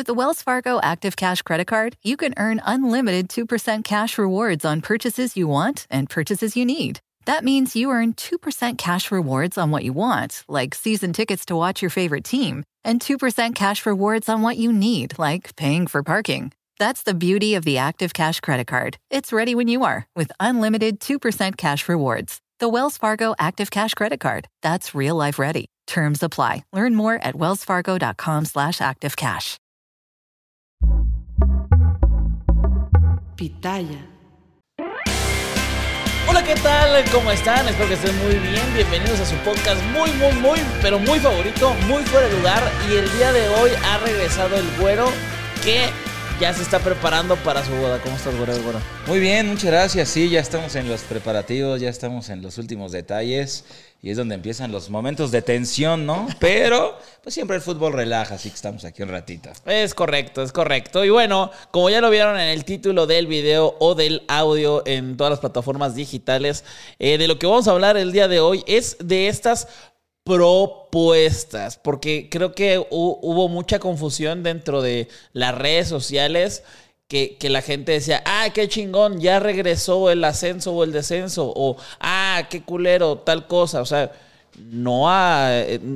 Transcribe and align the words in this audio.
With 0.00 0.06
the 0.06 0.14
Wells 0.14 0.40
Fargo 0.40 0.80
Active 0.82 1.14
Cash 1.14 1.42
Credit 1.42 1.66
Card, 1.66 1.94
you 2.02 2.16
can 2.16 2.32
earn 2.38 2.62
unlimited 2.64 3.28
2% 3.28 3.84
cash 3.84 4.16
rewards 4.16 4.64
on 4.64 4.80
purchases 4.80 5.36
you 5.36 5.46
want 5.46 5.86
and 5.90 6.08
purchases 6.08 6.56
you 6.56 6.64
need. 6.64 7.00
That 7.26 7.44
means 7.44 7.76
you 7.76 7.90
earn 7.90 8.14
2% 8.14 8.78
cash 8.78 9.10
rewards 9.10 9.58
on 9.58 9.70
what 9.70 9.84
you 9.84 9.92
want, 9.92 10.42
like 10.48 10.74
season 10.74 11.12
tickets 11.12 11.44
to 11.44 11.54
watch 11.54 11.82
your 11.82 11.90
favorite 11.90 12.24
team, 12.24 12.64
and 12.82 12.98
2% 12.98 13.54
cash 13.54 13.84
rewards 13.84 14.30
on 14.30 14.40
what 14.40 14.56
you 14.56 14.72
need, 14.72 15.18
like 15.18 15.54
paying 15.56 15.86
for 15.86 16.02
parking. 16.02 16.50
That's 16.78 17.02
the 17.02 17.12
beauty 17.12 17.54
of 17.54 17.66
the 17.66 17.76
Active 17.76 18.14
Cash 18.14 18.40
Credit 18.40 18.66
Card. 18.66 18.96
It's 19.10 19.34
ready 19.34 19.54
when 19.54 19.68
you 19.68 19.84
are 19.84 20.06
with 20.16 20.32
unlimited 20.40 21.00
2% 21.00 21.58
cash 21.58 21.90
rewards. 21.90 22.40
The 22.58 22.70
Wells 22.70 22.96
Fargo 22.96 23.34
Active 23.38 23.70
Cash 23.70 23.92
Credit 23.92 24.18
Card. 24.18 24.48
That's 24.62 24.94
real 24.94 25.16
life 25.16 25.38
ready. 25.38 25.66
Terms 25.86 26.22
apply. 26.22 26.64
Learn 26.72 26.94
more 26.94 27.16
at 27.16 27.34
wellsfargo.com 27.34 28.46
slash 28.46 28.78
activecash. 28.78 29.58
Pitaya. 33.40 34.06
Hola, 36.28 36.44
¿qué 36.44 36.54
tal? 36.56 37.02
¿Cómo 37.10 37.30
están? 37.30 37.66
Espero 37.66 37.88
que 37.88 37.94
estén 37.94 38.14
muy 38.18 38.34
bien. 38.34 38.62
Bienvenidos 38.74 39.18
a 39.18 39.24
su 39.24 39.34
podcast 39.36 39.82
muy, 39.94 40.10
muy, 40.12 40.34
muy, 40.34 40.58
pero 40.82 40.98
muy 40.98 41.18
favorito, 41.18 41.72
muy 41.88 42.02
fuera 42.02 42.28
de 42.28 42.36
lugar. 42.36 42.70
Y 42.90 42.96
el 42.96 43.10
día 43.16 43.32
de 43.32 43.48
hoy 43.48 43.70
ha 43.82 43.96
regresado 43.96 44.56
el 44.56 44.70
güero 44.78 45.10
que 45.64 45.88
ya 46.40 46.54
se 46.54 46.62
está 46.62 46.78
preparando 46.78 47.36
para 47.36 47.62
su 47.62 47.70
boda. 47.72 48.00
¿Cómo 48.00 48.16
estás, 48.16 48.34
güero? 48.34 48.80
Muy 49.06 49.20
bien, 49.20 49.46
muchas 49.46 49.66
gracias. 49.66 50.08
Sí, 50.08 50.30
ya 50.30 50.40
estamos 50.40 50.74
en 50.74 50.88
los 50.88 51.02
preparativos, 51.02 51.82
ya 51.82 51.90
estamos 51.90 52.30
en 52.30 52.40
los 52.40 52.56
últimos 52.56 52.92
detalles 52.92 53.66
y 54.02 54.10
es 54.10 54.16
donde 54.16 54.34
empiezan 54.34 54.72
los 54.72 54.88
momentos 54.88 55.30
de 55.30 55.42
tensión, 55.42 56.06
¿no? 56.06 56.26
Pero 56.40 56.98
pues 57.22 57.34
siempre 57.34 57.56
el 57.56 57.62
fútbol 57.62 57.92
relaja, 57.92 58.36
así 58.36 58.48
que 58.48 58.54
estamos 58.54 58.86
aquí 58.86 59.02
un 59.02 59.10
ratito. 59.10 59.50
Es 59.66 59.94
correcto, 59.94 60.42
es 60.42 60.52
correcto. 60.52 61.04
Y 61.04 61.10
bueno, 61.10 61.50
como 61.70 61.90
ya 61.90 62.00
lo 62.00 62.08
vieron 62.08 62.40
en 62.40 62.48
el 62.48 62.64
título 62.64 63.06
del 63.06 63.26
video 63.26 63.76
o 63.78 63.94
del 63.94 64.22
audio 64.28 64.82
en 64.86 65.18
todas 65.18 65.32
las 65.32 65.40
plataformas 65.40 65.94
digitales, 65.94 66.64
eh, 66.98 67.18
de 67.18 67.28
lo 67.28 67.38
que 67.38 67.46
vamos 67.46 67.68
a 67.68 67.72
hablar 67.72 67.98
el 67.98 68.12
día 68.12 68.28
de 68.28 68.40
hoy 68.40 68.64
es 68.66 68.96
de 69.00 69.28
estas 69.28 69.68
propuestas, 70.30 71.76
porque 71.76 72.28
creo 72.30 72.54
que 72.54 72.84
hubo 72.90 73.48
mucha 73.48 73.80
confusión 73.80 74.42
dentro 74.44 74.80
de 74.80 75.08
las 75.32 75.56
redes 75.56 75.88
sociales. 75.88 76.62
Que, 77.08 77.36
que, 77.40 77.50
la 77.50 77.60
gente 77.60 77.90
decía, 77.90 78.22
ah, 78.24 78.50
qué 78.54 78.68
chingón, 78.68 79.20
ya 79.20 79.40
regresó 79.40 80.12
el 80.12 80.22
ascenso 80.22 80.72
o 80.72 80.84
el 80.84 80.92
descenso, 80.92 81.52
o 81.56 81.76
ah, 81.98 82.46
qué 82.48 82.62
culero, 82.62 83.18
tal 83.18 83.48
cosa. 83.48 83.80
O 83.80 83.84
sea, 83.84 84.12
no, 84.56 85.10
ha, 85.10 85.50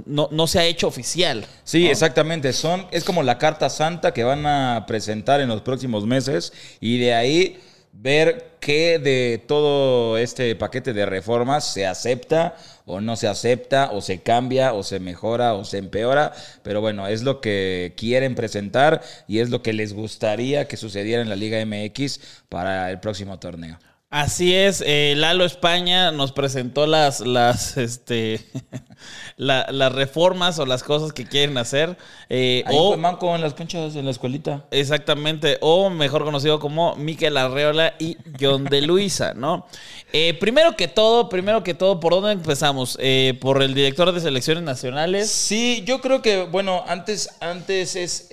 no, 0.06 0.28
no 0.32 0.46
se 0.48 0.58
ha 0.58 0.64
hecho 0.64 0.88
oficial. 0.88 1.46
Sí, 1.62 1.86
exactamente. 1.86 2.52
Son, 2.52 2.88
es 2.90 3.04
como 3.04 3.22
la 3.22 3.38
carta 3.38 3.70
santa 3.70 4.12
que 4.12 4.24
van 4.24 4.44
a 4.44 4.86
presentar 4.88 5.40
en 5.40 5.48
los 5.48 5.60
próximos 5.60 6.04
meses 6.04 6.52
y 6.80 6.98
de 6.98 7.14
ahí 7.14 7.60
ver 7.96 8.56
qué 8.60 8.98
de 8.98 9.42
todo 9.46 10.18
este 10.18 10.54
paquete 10.56 10.92
de 10.92 11.06
reformas 11.06 11.64
se 11.64 11.86
acepta 11.86 12.56
o 12.86 13.00
no 13.00 13.16
se 13.16 13.28
acepta 13.28 13.90
o 13.92 14.00
se 14.00 14.20
cambia 14.20 14.74
o 14.74 14.82
se 14.82 15.00
mejora 15.00 15.54
o 15.54 15.64
se 15.64 15.78
empeora. 15.78 16.32
Pero 16.62 16.80
bueno, 16.80 17.06
es 17.06 17.22
lo 17.22 17.40
que 17.40 17.94
quieren 17.96 18.34
presentar 18.34 19.00
y 19.28 19.38
es 19.38 19.50
lo 19.50 19.62
que 19.62 19.72
les 19.72 19.94
gustaría 19.94 20.66
que 20.68 20.76
sucediera 20.76 21.22
en 21.22 21.28
la 21.28 21.36
Liga 21.36 21.64
MX 21.64 22.20
para 22.48 22.90
el 22.90 23.00
próximo 23.00 23.38
torneo. 23.38 23.78
Así 24.14 24.54
es, 24.54 24.80
eh, 24.86 25.14
Lalo 25.16 25.44
España 25.44 26.12
nos 26.12 26.30
presentó 26.30 26.86
las, 26.86 27.18
las, 27.18 27.76
este, 27.76 28.46
las 29.36 29.92
reformas 29.92 30.60
o 30.60 30.66
las 30.66 30.84
cosas 30.84 31.12
que 31.12 31.26
quieren 31.26 31.58
hacer. 31.58 31.98
Eh, 32.28 32.62
o 32.70 32.96
Manco 32.96 33.34
en 33.34 33.40
las 33.40 33.54
canchas 33.54 33.96
en 33.96 34.04
la 34.04 34.12
escuelita. 34.12 34.66
Exactamente, 34.70 35.58
o 35.62 35.90
mejor 35.90 36.22
conocido 36.22 36.60
como 36.60 36.94
Miquel 36.94 37.36
Arreola 37.36 37.94
y 37.98 38.16
John 38.40 38.62
de 38.66 38.82
Luisa, 38.82 39.34
¿no? 39.34 39.66
Eh, 40.12 40.34
primero 40.34 40.76
que 40.76 40.86
todo, 40.86 41.28
primero 41.28 41.64
que 41.64 41.74
todo, 41.74 41.98
¿por 41.98 42.12
dónde 42.12 42.30
empezamos? 42.30 42.96
Eh, 43.00 43.36
¿Por 43.40 43.64
el 43.64 43.74
director 43.74 44.12
de 44.12 44.20
selecciones 44.20 44.62
nacionales? 44.62 45.28
Sí, 45.28 45.82
yo 45.88 46.00
creo 46.00 46.22
que, 46.22 46.44
bueno, 46.44 46.84
antes, 46.86 47.30
antes 47.40 47.96
es 47.96 48.28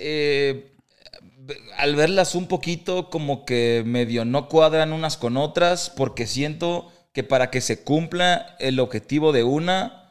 al 1.76 1.96
verlas 1.96 2.34
un 2.34 2.46
poquito 2.46 3.10
como 3.10 3.44
que 3.44 3.82
medio 3.84 4.24
no 4.24 4.48
cuadran 4.48 4.92
unas 4.92 5.16
con 5.16 5.36
otras, 5.36 5.90
porque 5.90 6.26
siento 6.26 6.90
que 7.12 7.24
para 7.24 7.50
que 7.50 7.60
se 7.60 7.82
cumpla 7.82 8.56
el 8.58 8.80
objetivo 8.80 9.32
de 9.32 9.44
una, 9.44 10.02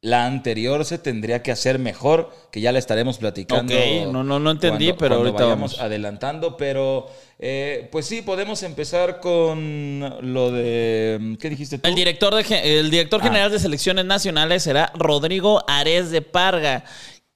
la 0.00 0.26
anterior 0.26 0.84
se 0.84 0.98
tendría 0.98 1.42
que 1.42 1.50
hacer 1.50 1.78
mejor, 1.78 2.32
que 2.52 2.60
ya 2.60 2.70
la 2.70 2.78
estaremos 2.78 3.18
platicando. 3.18 3.74
Ok, 3.74 4.12
no, 4.12 4.22
no, 4.22 4.38
no 4.38 4.50
entendí, 4.50 4.92
pero 4.92 5.16
ahorita 5.16 5.44
vamos 5.44 5.80
adelantando, 5.80 6.56
pero 6.56 7.08
eh, 7.38 7.88
pues 7.90 8.06
sí, 8.06 8.22
podemos 8.22 8.62
empezar 8.62 9.20
con 9.20 10.32
lo 10.32 10.52
de, 10.52 11.36
¿qué 11.40 11.50
dijiste 11.50 11.78
tú? 11.78 11.88
El 11.88 11.94
director, 11.94 12.34
de, 12.34 12.78
el 12.78 12.90
director 12.90 13.20
ah. 13.22 13.24
general 13.24 13.50
de 13.50 13.58
selecciones 13.58 14.04
nacionales 14.04 14.62
será 14.62 14.92
Rodrigo 14.94 15.64
Ares 15.66 16.10
de 16.10 16.22
Parga 16.22 16.84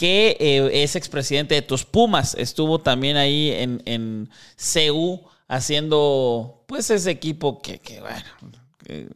que 0.02 0.36
eh, 0.40 0.82
es 0.82 0.96
expresidente 0.96 1.54
de 1.54 1.62
tus 1.62 1.84
Pumas. 1.84 2.34
Estuvo 2.34 2.80
también 2.80 3.16
ahí 3.16 3.52
en, 3.52 3.80
en 3.84 4.30
CU 4.56 5.20
haciendo, 5.46 6.64
pues, 6.66 6.90
ese 6.90 7.12
equipo 7.12 7.62
que, 7.62 7.80
bueno, 8.00 9.06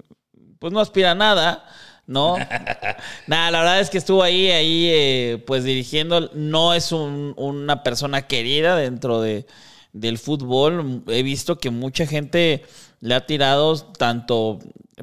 pues 0.61 0.73
no 0.73 0.79
aspira 0.79 1.11
a 1.11 1.15
nada. 1.17 1.65
¿no? 2.07 2.37
Nada, 3.27 3.51
la 3.51 3.59
verdad 3.59 3.81
es 3.81 3.91
que 3.91 3.99
estuvo 3.99 4.23
ahí, 4.23 4.53
ahí, 4.53 4.89
eh, 4.93 5.43
pues 5.45 5.65
dirigiendo. 5.65 6.31
No 6.35 6.73
es 6.73 6.93
una 6.93 7.83
persona 7.83 8.29
querida 8.29 8.77
dentro 8.77 9.21
de, 9.21 9.45
del 9.93 10.19
fútbol. 10.19 11.03
He 11.09 11.25
visto 11.25 11.59
que 11.59 11.71
mucha 11.71 12.07
gente 12.07 12.65
le 13.01 13.17
ha 13.17 13.27
tirado 13.27 13.77
tanto 13.77 14.61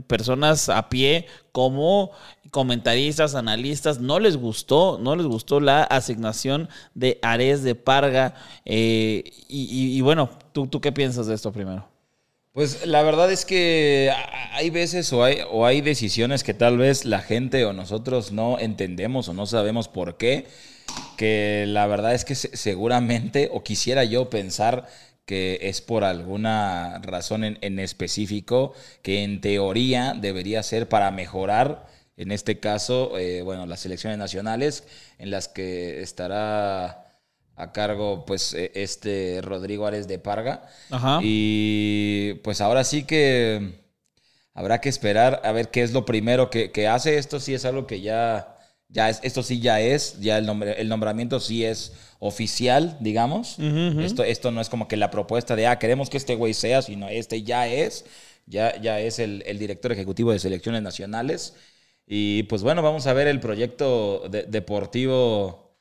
personas 0.08 0.70
a 0.70 0.90
pie 0.90 1.28
como 1.52 2.12
comentaristas, 2.52 3.36
analistas, 3.36 4.00
no 4.00 4.20
les 4.20 4.38
gustó, 4.38 5.00
no 5.02 5.16
les 5.16 5.26
gustó 5.26 5.60
la 5.60 5.84
asignación 5.84 6.70
de 6.94 7.20
Ares 7.22 7.64
de 7.64 7.76
Parga. 7.76 8.36
Eh, 8.66 9.32
y, 9.48 10.00
bueno, 10.02 10.30
¿tú, 10.52 10.68
¿tú 10.68 10.82
qué 10.82 10.92
piensas 10.92 11.28
de 11.28 11.36
esto 11.36 11.52
primero? 11.52 11.88
Pues 12.54 12.86
la 12.86 13.02
verdad 13.02 13.32
es 13.32 13.46
que 13.46 14.12
hay 14.52 14.70
veces 14.70 15.12
o 15.12 15.24
hay, 15.24 15.40
o 15.50 15.66
hay 15.66 15.82
decisiones 15.82 16.44
que 16.44 16.54
tal 16.54 16.78
vez 16.78 17.04
la 17.04 17.20
gente 17.20 17.66
o 17.66 17.74
nosotros 17.74 18.32
no 18.32 18.60
entendemos 18.60 19.28
o 19.28 19.34
no 19.34 19.48
sabemos 19.48 19.88
por 19.88 20.18
qué, 20.18 20.46
que 21.18 21.66
la 21.68 21.88
verdad 21.88 22.14
es 22.14 22.26
que 22.26 22.36
seguramente 22.36 23.50
o 23.52 23.64
quisiera 23.64 24.04
yo 24.04 24.30
pensar 24.30 24.88
que 25.26 25.60
es 25.62 25.82
por 25.82 26.04
alguna 26.04 27.00
razón 27.00 27.44
en, 27.44 27.58
en 27.62 27.80
específico 27.80 28.74
que 29.02 29.24
en 29.24 29.42
teoría 29.42 30.14
debería 30.20 30.64
ser 30.64 30.90
para 30.90 31.12
mejorar 31.12 31.88
en 32.16 32.32
este 32.32 32.60
caso, 32.60 33.18
eh, 33.18 33.42
bueno, 33.42 33.66
las 33.66 33.80
selecciones 33.80 34.20
nacionales, 34.20 34.84
en 35.18 35.32
las 35.32 35.48
que 35.48 36.02
estará 36.02 37.20
a 37.56 37.72
cargo 37.72 38.26
pues 38.26 38.54
e, 38.54 38.72
este 38.76 39.40
Rodrigo 39.42 39.88
Ares 39.88 40.08
de 40.08 40.20
Parga. 40.20 40.68
Y 41.24 42.36
pues 42.44 42.62
ahora 42.62 42.84
sí 42.84 43.04
que 43.04 43.82
habrá 44.54 44.80
que 44.80 44.90
esperar 44.90 45.42
a 45.44 45.52
ver 45.52 45.72
qué 45.72 45.82
es 45.82 45.92
lo 45.92 46.06
primero 46.06 46.52
que, 46.52 46.88
hace. 46.88 47.18
Esto 47.18 47.40
sí 47.40 47.56
es 47.56 47.66
algo 47.66 47.88
que 47.88 48.02
ya, 48.02 48.53
ya 48.94 49.10
es, 49.10 49.20
esto 49.24 49.42
sí 49.42 49.60
ya 49.60 49.82
es, 49.82 50.20
ya 50.22 50.38
el, 50.38 50.46
nombre, 50.46 50.80
el 50.80 50.88
nombramiento 50.88 51.40
sí 51.40 51.66
es 51.66 51.94
oficial, 52.20 52.96
digamos. 53.00 53.58
Esto, 54.00 54.24
esto 54.24 54.52
no 54.52 54.62
es 54.62 54.70
como 54.70 54.88
que 54.88 54.98
la 54.98 55.10
propuesta 55.10 55.56
de, 55.56 55.66
ah, 55.66 55.80
queremos 55.80 56.10
que 56.10 56.18
este 56.18 56.36
güey 56.36 56.54
sea, 56.54 56.84
sino 56.84 57.10
este 57.10 57.42
ya 57.42 57.68
es, 57.68 58.06
ya, 58.46 58.80
ya 58.80 59.00
es 59.00 59.18
el, 59.18 59.44
el 59.48 59.58
director 59.58 59.92
ejecutivo 59.92 60.32
de 60.32 60.40
selecciones 60.40 60.84
nacionales. 60.84 61.56
Y 62.06 62.44
pues 62.44 62.62
bueno, 62.62 62.84
vamos 62.84 63.08
a 63.08 63.14
ver 63.14 63.28
el 63.28 63.40
proyecto 63.40 64.30
deportivo, 64.30 65.76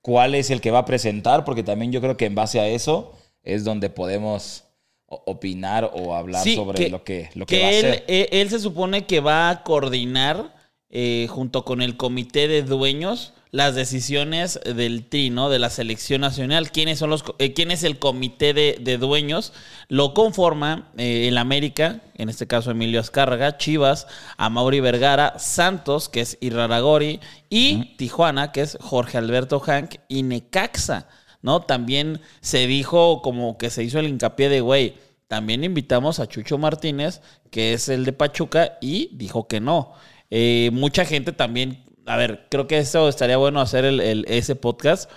cuál 0.00 0.34
es 0.34 0.50
el 0.50 0.62
que 0.62 0.70
va 0.70 0.78
a 0.78 0.84
presentar, 0.86 1.44
porque 1.44 1.62
también 1.62 1.92
yo 1.92 2.00
creo 2.00 2.16
que 2.16 2.24
en 2.24 2.34
base 2.34 2.58
a 2.58 2.68
eso 2.68 3.12
es 3.42 3.64
donde 3.64 3.90
podemos 3.90 4.64
opinar 5.06 5.90
o 5.92 6.14
hablar 6.14 6.48
sobre 6.48 6.88
lo 6.88 7.04
que, 7.04 7.28
lo 7.34 7.44
que, 7.44 7.60
va 7.60 7.66
a 7.66 7.70
hacer. 7.70 8.04
Él, 8.08 8.28
él 8.32 8.48
se 8.48 8.60
supone 8.60 9.04
que 9.04 9.20
va 9.20 9.50
a 9.50 9.62
coordinar 9.62 10.59
eh, 10.90 11.26
junto 11.30 11.64
con 11.64 11.82
el 11.82 11.96
comité 11.96 12.48
de 12.48 12.62
dueños 12.62 13.32
las 13.52 13.74
decisiones 13.74 14.60
del 14.64 15.04
TRI, 15.04 15.30
¿no? 15.30 15.50
De 15.50 15.58
la 15.58 15.70
selección 15.70 16.20
nacional. 16.20 16.70
¿Quiénes 16.70 16.98
son 16.98 17.10
los, 17.10 17.24
eh, 17.38 17.52
quién 17.52 17.70
es 17.70 17.82
el 17.82 17.98
comité 17.98 18.54
de, 18.54 18.98
dueños? 18.98 19.52
Lo 19.88 20.14
conforma 20.14 20.88
eh, 20.96 21.28
el 21.28 21.38
América, 21.38 22.00
en 22.14 22.28
este 22.28 22.46
caso 22.46 22.70
Emilio 22.70 23.00
Azcárraga, 23.00 23.56
Chivas, 23.56 24.06
Amauri 24.36 24.80
Vergara, 24.80 25.38
Santos, 25.38 26.08
que 26.08 26.20
es 26.20 26.38
Irraragori, 26.40 27.20
y 27.48 27.96
Tijuana, 27.96 28.52
que 28.52 28.62
es 28.62 28.78
Jorge 28.80 29.18
Alberto 29.18 29.58
Hank, 29.60 29.96
y 30.08 30.22
Necaxa, 30.22 31.08
¿no? 31.42 31.62
También 31.62 32.20
se 32.40 32.66
dijo 32.66 33.20
como 33.22 33.58
que 33.58 33.70
se 33.70 33.82
hizo 33.82 33.98
el 33.98 34.08
hincapié 34.08 34.48
de, 34.48 34.60
güey, 34.60 34.94
también 35.26 35.64
invitamos 35.64 36.18
a 36.18 36.26
Chucho 36.26 36.58
Martínez, 36.58 37.20
que 37.50 37.72
es 37.72 37.88
el 37.88 38.04
de 38.04 38.12
Pachuca, 38.12 38.78
y 38.80 39.10
dijo 39.12 39.46
que 39.48 39.60
no. 39.60 39.92
Eh, 40.30 40.70
mucha 40.72 41.04
gente 41.04 41.32
también 41.32 41.84
a 42.10 42.16
ver, 42.16 42.46
creo 42.50 42.66
que 42.66 42.78
eso 42.78 43.08
estaría 43.08 43.36
bueno 43.36 43.60
hacer 43.60 43.84
el, 43.84 44.24
ese 44.28 44.56
podcast. 44.56 45.10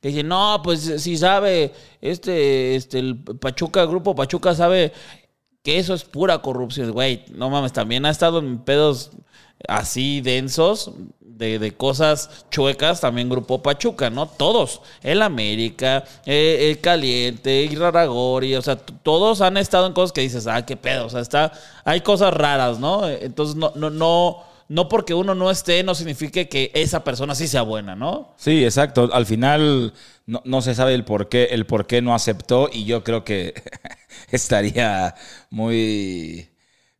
Que 0.00 0.08
dice, 0.08 0.24
no, 0.24 0.60
pues 0.64 0.80
si 0.98 1.16
sabe, 1.16 1.72
este, 2.00 2.74
este, 2.74 2.98
el 2.98 3.18
Pachuca, 3.18 3.84
Grupo 3.84 4.14
Pachuca 4.14 4.54
sabe 4.54 4.92
que 5.62 5.78
eso 5.78 5.94
es 5.94 6.04
pura 6.04 6.38
corrupción, 6.38 6.90
güey. 6.90 7.24
No 7.32 7.50
mames, 7.50 7.72
también 7.72 8.04
ha 8.04 8.10
estado 8.10 8.38
en 8.38 8.58
pedos 8.60 9.12
así 9.68 10.22
densos 10.22 10.92
de, 11.20 11.72
cosas 11.76 12.46
chuecas, 12.50 13.00
también 13.00 13.28
Grupo 13.28 13.62
Pachuca, 13.62 14.10
¿no? 14.10 14.26
Todos, 14.26 14.80
el 15.02 15.22
América, 15.22 16.04
eh, 16.26 16.70
el 16.70 16.80
Caliente, 16.80 17.62
Iraragori, 17.62 18.56
o 18.56 18.62
sea, 18.62 18.76
todos 18.76 19.40
han 19.40 19.56
estado 19.56 19.86
en 19.86 19.92
cosas 19.92 20.12
que 20.12 20.20
dices, 20.22 20.46
ah, 20.46 20.66
qué 20.66 20.76
pedo, 20.76 21.06
o 21.06 21.10
sea, 21.10 21.20
está, 21.20 21.52
hay 21.84 22.00
cosas 22.00 22.34
raras, 22.34 22.78
¿no? 22.78 23.08
Entonces, 23.08 23.56
no, 23.56 23.72
no, 23.74 23.88
no 23.88 24.49
no 24.70 24.88
porque 24.88 25.14
uno 25.14 25.34
no 25.34 25.50
esté, 25.50 25.82
no 25.82 25.96
signifique 25.96 26.48
que 26.48 26.70
esa 26.74 27.02
persona 27.02 27.34
sí 27.34 27.48
sea 27.48 27.62
buena, 27.62 27.96
¿no? 27.96 28.34
Sí, 28.36 28.64
exacto. 28.64 29.10
Al 29.12 29.26
final 29.26 29.92
no, 30.26 30.62
se 30.62 30.76
sabe 30.76 30.94
el 30.94 31.04
por 31.04 31.28
qué, 31.28 31.48
el 31.50 31.66
por 31.66 31.88
qué 31.88 32.00
no 32.02 32.14
aceptó 32.14 32.70
y 32.72 32.84
yo 32.84 33.02
creo 33.02 33.24
que 33.24 33.52
estaría 34.30 35.16
muy... 35.50 36.50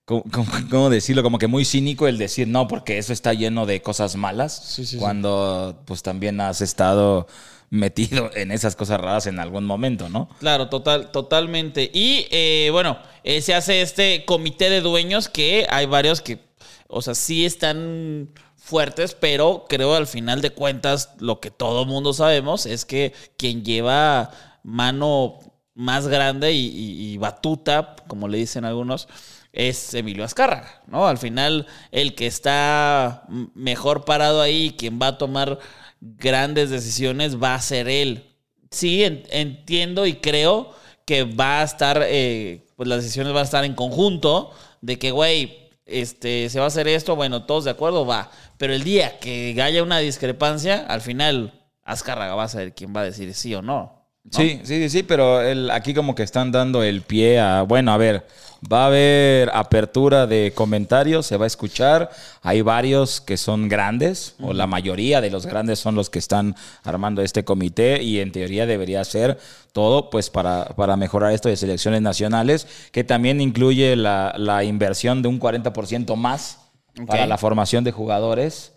¿Cómo, 0.05 0.91
decirlo? 0.91 1.23
Como 1.23 1.39
que 1.39 1.47
muy 1.47 1.65
cínico 1.65 2.09
el 2.09 2.19
decir 2.19 2.49
no, 2.49 2.67
porque 2.67 2.99
eso 2.99 3.13
está 3.13 3.35
lleno 3.35 3.67
de 3.67 3.81
cosas 3.81 4.17
malas. 4.17 4.81
cuando 4.99 5.81
pues 5.87 6.03
también 6.03 6.41
has 6.41 6.63
estado 6.63 7.29
metido 7.71 8.33
en 8.35 8.51
esas 8.51 8.75
cosas 8.75 9.01
raras 9.01 9.29
en 9.29 9.39
algún 9.39 9.65
momento, 9.65 10.09
¿no? 10.09 10.29
Claro, 10.41 10.69
total, 10.69 11.13
totalmente. 11.13 11.89
Y 11.95 12.27
eh, 12.33 12.71
bueno, 12.73 12.99
eh, 13.23 13.41
se 13.43 13.55
hace 13.55 13.81
este 13.81 14.25
comité 14.25 14.71
de 14.71 14.81
dueños 14.81 15.29
que 15.29 15.69
hay 15.71 15.87
varios 15.87 16.21
que 16.21 16.50
o 16.91 17.03
sea, 17.03 17.15
sí 17.15 17.45
están 17.47 18.31
fuertes, 18.57 19.15
pero 19.15 19.65
creo 19.69 19.95
al 19.95 20.07
final 20.07 20.43
de 20.43 20.51
cuentas 20.51 21.11
lo 21.19 21.41
que 21.41 21.51
todo 21.51 21.87
mundo 21.87 22.13
sabemos 22.13 22.67
es 22.67 22.85
que 22.85 23.15
quien 23.37 23.65
lleva 23.65 24.31
mano 24.63 25.39
más 25.75 26.09
grande 26.09 26.53
y, 26.53 27.17
batuta, 27.17 27.97
como 28.07 28.29
le 28.29 28.39
dicen 28.39 28.65
algunos, 28.65 29.09
es 29.53 29.95
Emilio 29.95 30.25
Azcárraga, 30.25 30.83
¿no? 30.87 31.07
Al 31.09 31.19
final 31.19 31.67
el 31.91 32.15
que 32.15 32.27
está 32.27 33.25
mejor 33.55 34.05
parado 34.05 34.43
ahí, 34.43 34.75
quien 34.77 35.01
va 35.01 35.09
a 35.09 35.19
tomar 35.19 35.59
grandes 36.01 36.71
decisiones 36.71 37.43
va 37.43 37.55
a 37.55 37.63
ser 37.63 37.89
él. 37.89 38.37
Sí, 38.71 39.03
entiendo 39.03 40.07
y 40.07 40.15
creo 40.17 40.75
que 41.07 41.25
va 41.25 41.61
a 41.61 41.65
estar, 41.65 42.05
eh, 42.07 42.67
pues 42.77 42.89
las 42.89 43.03
decisiones 43.03 43.33
van 43.33 43.43
a 43.43 43.45
estar 43.45 43.65
en 43.65 43.75
conjunto, 43.75 44.53
de 44.81 44.99
que, 44.99 45.11
güey, 45.11 45.70
este, 45.91 46.49
se 46.49 46.59
va 46.59 46.67
a 46.67 46.69
hacer 46.69 46.89
esto, 46.89 47.17
bueno, 47.17 47.45
todos 47.45 47.65
de 47.65 47.71
acuerdo, 47.71 48.07
va. 48.07 48.31
Pero 48.59 48.73
el 48.73 48.85
día 48.85 49.19
que 49.19 49.61
haya 49.63 49.83
una 49.83 49.99
discrepancia, 49.99 50.87
al 50.87 51.01
final 51.01 51.61
Azcárraga 51.85 52.35
va 52.35 52.45
a 52.45 52.49
ser 52.49 52.75
quien 52.75 52.95
va 52.95 53.01
a 53.01 53.05
decir 53.05 53.35
sí 53.35 53.55
o 53.55 53.63
no. 53.63 54.00
Sí, 54.31 54.61
sí, 54.65 54.89
sí, 54.91 55.03
pero 55.03 55.41
el, 55.41 55.71
aquí 55.71 55.95
como 55.95 56.15
que 56.15 56.23
están 56.23 56.53
dando 56.53 56.83
el 56.83 57.03
pie 57.03 57.41
a, 57.41 57.63
bueno, 57.63 57.93
a 57.93 57.97
ver, 57.97 58.27
va 58.71 58.85
a 58.85 58.87
haber 58.87 59.51
apertura 59.55 60.27
de 60.27 60.53
comentarios, 60.55 61.27
se 61.27 61.37
va 61.37 61.45
a 61.45 61.47
escuchar. 61.47 62.11
Hay 62.43 62.61
varios 62.61 63.21
que 63.21 63.37
son 63.37 63.69
grandes, 63.69 64.35
o 64.41 64.53
la 64.53 64.67
mayoría 64.67 65.21
de 65.21 65.31
los 65.31 65.47
grandes 65.47 65.79
son 65.79 65.95
los 65.95 66.11
que 66.11 66.19
están 66.19 66.55
armando 66.83 67.23
este 67.23 67.45
comité 67.45 68.03
y 68.03 68.21
en 68.21 68.31
teoría 68.31 68.67
debería 68.67 69.03
ser 69.05 69.39
todo 69.73 70.11
pues 70.11 70.29
para, 70.29 70.67
para 70.77 70.97
mejorar 70.97 71.33
esto 71.33 71.49
de 71.49 71.57
selecciones 71.57 72.03
nacionales, 72.03 72.67
que 72.93 73.05
también 73.05 73.41
incluye 73.41 73.97
la, 73.97 74.63
inversión 74.65 75.23
de 75.23 75.29
un 75.29 75.41
40% 75.41 76.15
más 76.17 76.59
para 77.07 77.27
la 77.27 77.39
formación 77.39 77.85
de 77.85 77.93
jugadores 77.93 78.75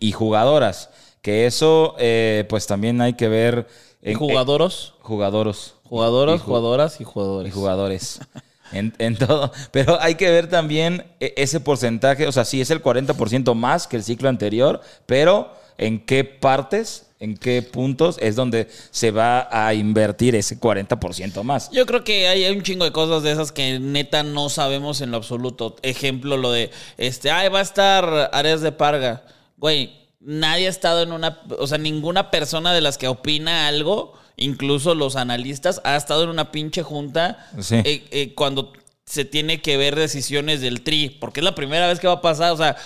y, 0.00 0.12
jugadoras. 0.12 0.90
Que 1.20 1.46
eso, 1.46 1.96
eh, 1.98 2.44
pues 2.48 2.68
también 2.68 3.00
hay 3.00 3.14
que 3.14 3.28
ver 3.28 3.66
¿Y 4.06 4.14
jugadoros? 4.14 4.94
jugadoros. 5.00 5.74
Jugadoras, 5.84 6.42
jugadoras 6.42 7.00
y 7.00 7.04
jugadores. 7.04 7.52
Y 7.52 7.54
jugadores. 7.54 8.20
En, 8.72 9.16
todo. 9.16 9.52
Pero 9.70 10.00
hay 10.00 10.16
que 10.16 10.28
ver 10.28 10.48
también 10.48 11.06
e, 11.20 11.32
ese 11.36 11.60
porcentaje. 11.60 12.26
O 12.26 12.32
sea, 12.32 12.44
sí 12.44 12.60
es 12.60 12.70
el 12.70 12.82
40% 12.82 13.54
más 13.54 13.86
que 13.86 13.96
el 13.96 14.02
ciclo 14.02 14.28
anterior, 14.28 14.80
pero 15.06 15.52
en 15.78 16.04
qué 16.04 16.24
partes, 16.24 17.06
en 17.20 17.36
qué 17.36 17.62
puntos 17.62 18.16
es 18.20 18.34
donde 18.34 18.68
se 18.90 19.12
va 19.12 19.48
a 19.52 19.72
invertir 19.72 20.34
ese 20.34 20.58
40% 20.58 21.44
más. 21.44 21.70
Yo 21.70 21.86
creo 21.86 22.02
que 22.02 22.26
hay 22.26 22.44
un 22.50 22.62
chingo 22.62 22.84
de 22.84 22.92
cosas 22.92 23.22
de 23.22 23.32
esas 23.32 23.52
que 23.52 23.78
neta 23.78 24.24
no 24.24 24.48
sabemos 24.48 25.00
en 25.00 25.12
lo 25.12 25.18
absoluto. 25.18 25.76
Ejemplo, 25.82 26.36
lo 26.36 26.50
de, 26.50 26.70
este, 26.98 27.30
ay, 27.30 27.48
va 27.48 27.60
a 27.60 27.62
estar 27.62 28.30
Ares 28.32 28.62
de 28.62 28.72
Parga. 28.72 29.24
Güey, 29.58 30.05
nadie 30.20 30.66
ha 30.66 30.70
estado 30.70 31.02
en 31.02 31.12
una, 31.12 31.40
o 31.58 31.66
sea, 31.66 31.78
ninguna 31.78 32.30
persona 32.30 32.72
de 32.72 32.80
las 32.80 32.98
que 32.98 33.08
opina 33.08 33.68
algo, 33.68 34.14
incluso 34.36 34.94
los 34.94 35.16
analistas, 35.16 35.80
ha 35.84 35.96
estado 35.96 36.24
en 36.24 36.30
una 36.30 36.52
pinche 36.52 36.82
junta 36.82 37.48
eh, 37.70 38.06
eh, 38.10 38.34
cuando 38.34 38.72
se 39.04 39.24
tiene 39.24 39.62
que 39.62 39.76
ver 39.76 39.94
decisiones 39.94 40.60
del 40.60 40.82
tri, 40.82 41.10
porque 41.10 41.40
es 41.40 41.44
la 41.44 41.54
primera 41.54 41.86
vez 41.86 42.00
que 42.00 42.08
va 42.08 42.14
a 42.14 42.20
pasar, 42.20 42.52
o 42.52 42.56
sea, 42.56 42.76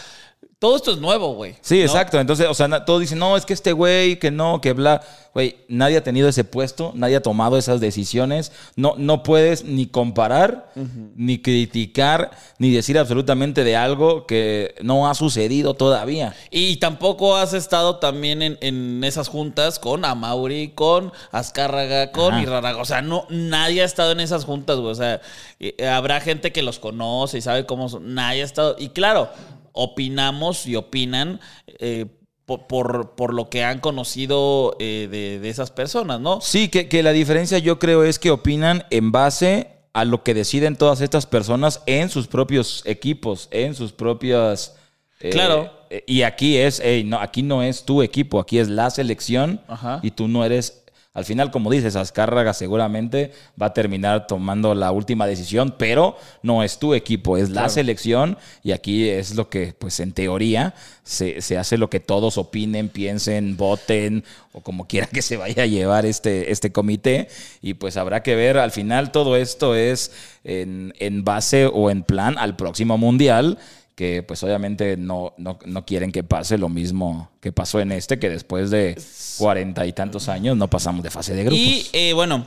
todo 0.61 0.77
esto 0.77 0.93
es 0.93 0.99
nuevo, 0.99 1.33
güey. 1.33 1.57
Sí, 1.63 1.81
exacto. 1.81 2.21
Entonces, 2.21 2.47
o 2.47 2.53
sea, 2.53 2.85
todos 2.85 3.01
dicen, 3.01 3.19
no, 3.19 3.35
es 3.35 3.47
que 3.47 3.55
este 3.55 3.73
güey, 3.73 4.19
que 4.19 4.31
no, 4.31 4.61
que 4.61 4.75
bla. 4.75 5.01
Güey, 5.33 5.57
nadie 5.69 5.97
ha 5.97 6.03
tenido 6.03 6.29
ese 6.29 6.45
puesto, 6.45 6.93
nadie 6.95 7.17
ha 7.17 7.23
tomado 7.23 7.57
esas 7.57 7.81
decisiones. 7.81 8.53
No, 8.77 8.95
no 8.99 9.23
puedes 9.23 9.65
ni 9.65 9.87
comparar, 9.87 10.71
ni 11.17 11.41
criticar, 11.41 12.33
ni 12.59 12.73
decir 12.73 12.99
absolutamente 12.99 13.65
de 13.65 13.75
algo 13.75 14.27
que 14.27 14.75
no 14.83 15.09
ha 15.09 15.15
sucedido 15.15 15.73
todavía. 15.73 16.35
Y 16.51 16.77
tampoco 16.77 17.37
has 17.37 17.55
estado 17.55 17.97
también 17.97 18.43
en, 18.43 19.03
esas 19.03 19.29
juntas 19.29 19.79
con 19.79 20.05
Amauri, 20.05 20.73
con 20.75 21.11
Azcárraga, 21.33 22.13
con 22.13 22.39
Irraraga. 22.39 22.83
O 22.83 22.85
sea, 22.85 23.01
no, 23.01 23.25
nadie 23.31 23.81
ha 23.81 23.87
estado 23.87 24.13
en 24.13 24.21
esas 24.21 24.45
juntas, 24.45 24.77
güey. 24.77 24.93
O 24.93 24.95
sea, 24.95 25.23
eh, 25.59 25.89
habrá 25.89 26.21
gente 26.21 26.53
que 26.53 26.61
los 26.61 26.79
conoce 26.79 27.39
y 27.39 27.41
sabe 27.41 27.65
cómo 27.65 27.89
son. 27.89 28.15
Nadie 28.15 28.43
ha 28.43 28.45
estado. 28.45 28.77
Y 28.79 28.91
claro, 28.91 29.31
opinamos 29.73 30.67
y 30.67 30.77
opinan 30.77 31.41
eh, 31.67 32.07
por, 32.47 33.15
por, 33.15 33.33
lo 33.33 33.49
que 33.49 33.63
han 33.63 33.79
conocido 33.79 34.77
eh, 34.81 35.09
de, 35.11 35.49
esas 35.49 35.71
personas, 35.71 36.21
¿no? 36.21 36.41
Sí, 36.41 36.69
que, 36.69 37.03
la 37.03 37.13
diferencia 37.13 37.59
yo 37.59 37.79
creo 37.79 38.03
es 38.03 38.19
que 38.19 38.31
opinan 38.33 38.85
en 38.91 39.13
base 39.13 39.69
a 39.93 40.05
lo 40.05 40.25
que 40.25 40.35
deciden 40.35 40.77
todas 40.77 41.01
estas 41.01 41.27
personas 41.27 41.83
en 41.87 42.09
sus 42.09 42.27
propios 42.27 42.83
equipos, 42.87 43.49
en 43.53 43.75
sus 43.75 43.93
propias... 43.93 44.77
Eh, 45.21 45.31
claro. 45.31 45.73
Y 46.07 46.23
aquí 46.23 46.57
es, 46.57 46.83
no, 47.05 47.19
aquí 47.19 47.43
no 47.43 47.63
es 47.63 47.85
tu 47.85 48.03
equipo, 48.03 48.41
aquí 48.41 48.59
es 48.59 48.69
la 48.69 48.91
selección 48.91 49.61
y 50.03 50.13
tú 50.13 50.29
no 50.29 50.45
eres 50.45 50.85
al 51.21 51.27
final, 51.27 51.51
como 51.51 51.71
dices, 51.71 51.97
Azcárraga 51.97 52.55
seguramente 52.55 53.33
va 53.61 53.67
a 53.67 53.75
terminar 53.75 54.27
tomando 54.27 54.75
la 54.75 54.91
última 54.91 55.27
decisión, 55.27 55.75
pero 55.79 56.17
no 56.43 56.65
es 56.65 56.79
tu 56.79 56.95
equipo, 56.95 57.37
es 57.37 57.51
la 57.51 57.69
selección 57.69 58.39
y 58.63 58.73
aquí 58.73 59.07
es 59.09 59.35
lo 59.35 59.51
que, 59.51 59.75
pues 59.79 60.01
en 60.01 60.13
teoría, 60.13 60.75
se, 61.05 61.39
hace 61.59 61.77
lo 61.77 61.91
que 61.91 62.01
todos 62.01 62.39
opinen, 62.39 62.89
piensen, 62.89 63.59
voten 63.59 64.25
o 64.53 64.63
como 64.63 64.87
quiera 64.87 65.07
que 65.07 65.21
se 65.21 65.37
vaya 65.37 65.65
a 65.65 65.67
llevar 65.67 66.07
este, 66.07 66.51
este 66.51 66.73
comité 66.73 67.29
y 67.61 67.75
pues 67.75 67.99
habrá 67.99 68.23
que 68.23 68.35
ver, 68.35 68.57
al 68.57 68.71
final 68.71 69.13
todo 69.13 69.37
esto 69.37 69.75
es 69.75 70.13
en, 70.43 70.95
en 70.99 71.23
base 71.23 71.67
o 71.67 71.91
en 71.91 72.03
plan 72.03 72.39
al 72.39 72.57
próximo 72.57 72.97
mundial 72.97 73.59
que 74.01 74.23
pues 74.23 74.43
obviamente 74.43 74.97
no, 74.97 75.35
no, 75.37 75.85
quieren 75.85 76.11
que 76.11 76.25
pase 76.25 76.57
lo 76.57 76.71
mismo 76.71 77.29
que 77.43 77.53
pasó 77.53 77.81
en 77.81 77.93
este, 77.93 78.19
que 78.19 78.31
después 78.31 78.71
de 78.71 78.99
cuarenta 79.37 79.85
y 79.85 79.93
tantos 79.93 80.31
años 80.31 80.57
no 80.57 80.71
pasamos 80.71 81.03
de 81.03 81.11
fase 81.11 81.35
de 81.35 81.45
grupos. 81.45 81.59
Y 81.59 81.87
eh, 81.93 82.15
bueno, 82.15 82.47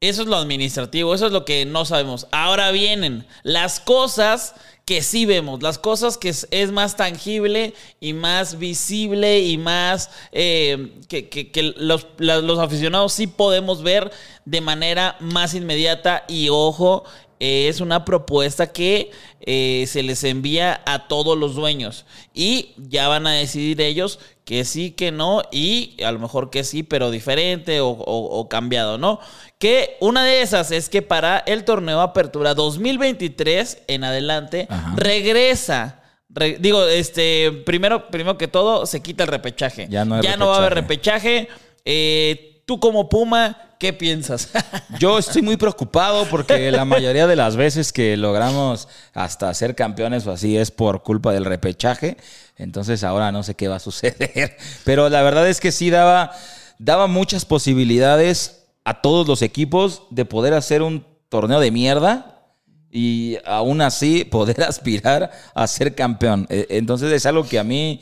eso 0.00 0.22
es 0.22 0.28
lo 0.28 0.34
administrativo, 0.34 1.14
eso 1.14 1.26
es 1.26 1.32
lo 1.32 1.44
que 1.44 1.64
no 1.66 1.84
sabemos. 1.84 2.26
Ahora 2.32 2.72
vienen 2.72 3.24
las 3.44 3.78
cosas 3.78 4.56
que 4.84 5.02
sí 5.02 5.24
vemos, 5.24 5.62
las 5.62 5.78
cosas 5.78 6.18
que 6.18 6.28
es, 6.28 6.72
más 6.72 6.96
tangible 6.96 7.72
y 8.00 8.12
más 8.12 8.58
visible 8.58 9.40
y 9.40 9.56
más 9.56 10.10
eh, 10.32 10.98
que, 11.08 11.74
los, 11.76 12.08
los, 12.18 12.58
aficionados 12.58 13.12
sí 13.12 13.26
podemos 13.26 13.82
ver 13.82 14.10
de 14.44 14.60
manera 14.60 15.16
más 15.20 15.54
inmediata 15.54 16.24
y 16.28 16.48
ojo, 16.50 17.04
es 17.40 17.80
una 17.80 18.04
propuesta 18.04 18.72
que 18.72 19.10
eh, 19.40 19.84
se 19.88 20.02
les 20.02 20.24
envía 20.24 20.80
a 20.86 21.08
todos 21.08 21.36
los 21.36 21.54
dueños 21.54 22.06
y 22.32 22.70
ya 22.76 23.08
van 23.08 23.26
a 23.26 23.32
decidir 23.32 23.80
ellos 23.80 24.18
que 24.44 24.64
sí, 24.64 24.90
que 24.90 25.10
no 25.10 25.42
y 25.50 25.96
a 26.04 26.12
lo 26.12 26.18
mejor 26.18 26.50
que 26.50 26.64
sí, 26.64 26.82
pero 26.82 27.10
diferente 27.10 27.80
o, 27.80 27.88
o- 27.88 28.38
o 28.38 28.48
cambiado, 28.48 28.98
¿no? 28.98 29.18
Que 29.58 29.96
una 30.00 30.24
de 30.24 30.42
esas 30.42 30.70
es 30.70 30.88
que 30.90 31.00
para 31.02 31.38
el 31.38 31.64
torneo 31.64 32.00
Apertura 32.00 32.54
2023 32.54 33.84
en 33.88 34.04
adelante 34.04 34.66
Ajá. 34.70 34.94
regresa. 34.96 36.02
re- 36.28 36.58
digo, 36.60 36.84
este, 36.86 37.52
primero, 37.64 38.08
primero 38.08 38.36
que 38.36 38.48
todo, 38.48 38.86
se 38.86 39.00
quita 39.02 39.24
el 39.24 39.28
repechaje. 39.30 39.86
Ya 39.90 40.04
no 40.04 40.16
hay 40.16 40.22
va 40.22 40.54
a 40.54 40.58
haber 40.58 40.74
repechaje. 40.74 41.48
repechaje. 41.48 41.48
Eh, 41.86 42.53
tú 42.64 42.80
como 42.80 43.08
Puma, 43.08 43.56
¿qué 43.78 43.92
piensas? 43.92 44.50
Yo 44.98 45.18
estoy 45.18 45.42
muy 45.42 45.56
preocupado 45.56 46.26
porque 46.30 46.70
la 46.70 46.84
mayoría 46.84 47.26
de 47.26 47.36
las 47.36 47.56
veces 47.56 47.92
que 47.92 48.16
logramos 48.16 48.88
hasta 49.12 49.52
ser 49.54 49.74
campeones 49.74 50.26
o 50.26 50.32
así 50.32 50.56
es 50.56 50.70
por 50.70 51.02
culpa 51.02 51.32
del 51.32 51.44
repechaje. 51.44 52.16
Entonces 52.56 53.04
ahora 53.04 53.32
no 53.32 53.42
sé 53.42 53.54
qué 53.54 53.68
va 53.68 53.76
a 53.76 53.80
suceder. 53.80 54.56
Pero 54.84 55.08
la 55.08 55.22
verdad 55.22 55.48
es 55.48 55.60
que 55.60 55.72
sí 55.72 55.90
daba, 55.90 56.32
daba 56.78 57.06
muchas 57.06 57.44
posibilidades 57.44 58.66
a 58.84 59.00
todos 59.00 59.26
los 59.26 59.42
equipos 59.42 60.02
de 60.10 60.24
poder 60.24 60.54
hacer 60.54 60.82
un 60.82 61.06
torneo 61.28 61.60
de 61.60 61.70
mierda 61.70 62.42
y 62.90 63.38
aún 63.44 63.80
así 63.80 64.24
poder 64.24 64.62
aspirar 64.68 65.30
a 65.54 65.66
ser 65.66 65.94
campeón. 65.94 66.46
Eh, 66.48 66.66
Entonces 66.70 67.12
es 67.12 67.26
algo 67.26 67.44
que 67.44 67.58
a 67.58 67.64
mí 67.64 68.00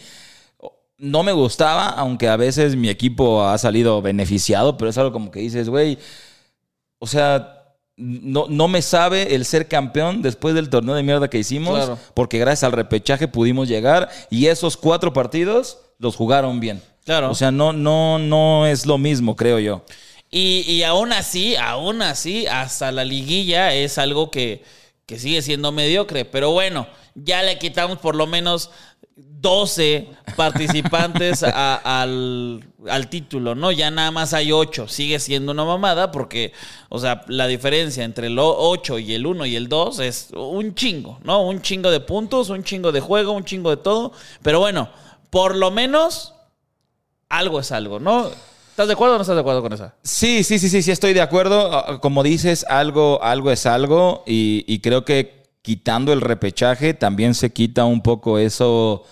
no 1.03 1.25
me 1.25 1.33
gustaba, 1.33 1.89
aunque 1.89 2.29
a 2.29 2.37
veces 2.37 2.77
mi 2.77 2.89
equipo 2.89 3.43
ha 3.45 3.59
salido 3.59 4.01
beneficiado, 4.01 4.77
pero 4.77 4.89
es 4.89 4.97
algo 4.99 5.11
como 5.13 5.33
que 5.33 5.41
dices, 5.41 5.69
güey, 5.69 5.99
o 7.01 7.09
sea, 7.09 7.59
no, 7.97 8.47
no 8.49 8.69
me 8.69 8.81
sabe 8.83 9.35
el 9.35 9.45
ser 9.45 9.67
campeón 9.67 10.23
después 10.23 10.55
del 10.55 10.71
torneo 10.71 10.95
de 10.95 11.03
mierda 11.03 11.29
que 11.29 11.39
hicimos, 11.39 11.75
Claro. 11.77 11.99
porque 12.15 12.39
gracias 12.39 12.63
al 12.63 12.73
repechaje 12.73 13.27
pudimos 13.27 13.67
llegar 13.69 14.09
y 14.31 14.47
esos 14.47 14.77
cuatro 14.77 15.13
partidos 15.13 15.79
los 15.99 16.15
jugaron 16.15 16.61
bien. 16.61 16.81
Claro. 17.05 17.31
O 17.31 17.35
sea, 17.35 17.51
no, 17.51 17.73
no, 17.73 18.21
no 18.21 18.67
es 18.69 18.87
lo 18.87 18.97
mismo, 18.97 19.35
creo 19.35 19.59
yo. 19.59 19.85
Y, 20.31 20.61
y 20.69 20.85
aún 20.85 21.13
así, 21.13 21.57
aún 21.57 22.01
así, 22.01 22.47
hasta 22.47 22.93
la 22.93 23.05
liguilla 23.05 23.75
es 23.75 23.99
algo 23.99 24.31
que, 24.31 24.63
que 25.07 25.19
sigue 25.19 25.43
siendo 25.43 25.73
mediocre. 25.73 26.25
Pero 26.25 26.51
bueno, 26.53 26.87
ya 27.15 27.43
le 27.43 27.59
quitamos 27.59 27.99
por 27.99 28.15
lo 28.15 28.27
menos 28.27 28.71
12 29.17 30.09
participantes 30.37 31.43
a- 31.43 32.03
al, 32.03 32.65
al 32.89 33.09
título, 33.11 33.55
¿no? 33.55 33.73
Ya 33.73 33.91
nada 33.91 34.11
más 34.11 34.33
hay 34.35 34.53
8. 34.53 34.89
Sigue 34.89 35.19
siendo 35.19 35.53
una 35.53 35.65
mamada 35.65 36.11
porque, 36.13 36.53
o 36.89 36.99
sea, 36.99 37.25
la 37.29 37.47
diferencia 37.47 38.05
entre 38.05 38.29
el 38.29 38.39
8 38.39 38.99
y 39.01 39.15
el 39.15 39.27
1 39.27 39.47
y 39.47 39.57
el 39.57 39.69
2 39.69 39.99
es 40.01 40.29
un 40.35 40.75
chingo, 40.75 41.19
¿no? 41.25 41.43
Un 41.43 41.61
chingo 41.61 41.91
de 41.91 42.01
puntos, 42.01 42.49
un 42.51 42.63
chingo 42.65 42.93
de 42.93 43.01
juego, 43.01 43.33
un 43.33 43.45
chingo 43.45 43.71
de 43.71 43.77
todo. 43.79 44.13
Pero 44.43 44.61
bueno, 44.61 44.89
por 45.31 45.57
lo 45.57 45.71
menos 45.71 46.35
algo 47.29 47.61
es 47.61 47.73
algo, 47.73 47.99
¿no? 47.99 48.31
¿Estás 48.73 48.87
de 48.87 48.95
acuerdo 48.95 49.15
o 49.15 49.19
no 49.19 49.23
estás 49.23 49.37
de 49.37 49.41
acuerdo 49.43 49.61
con 49.61 49.75
esa? 49.75 49.95
Sí, 50.03 50.43
sí, 50.43 50.59
sí, 50.59 50.71
sí, 50.71 50.81
sí, 50.83 50.91
estoy 50.91 51.13
de 51.13 51.21
acuerdo. 51.21 51.71
Ah, 51.77 52.01
Como 52.01 52.23
dices, 52.23 52.65
algo, 52.71 53.23
algo 53.23 53.51
es 53.51 53.67
algo 53.67 54.25
y, 54.27 54.65
y 54.67 54.81
creo 54.81 55.05
que 55.05 55.43
quitando 55.61 56.15
el 56.15 56.23
repechaje 56.23 56.95
también 56.95 57.35
se 57.35 57.51
quita 57.53 57.85
un 57.85 58.03
poco 58.03 58.39
eso 58.39 59.05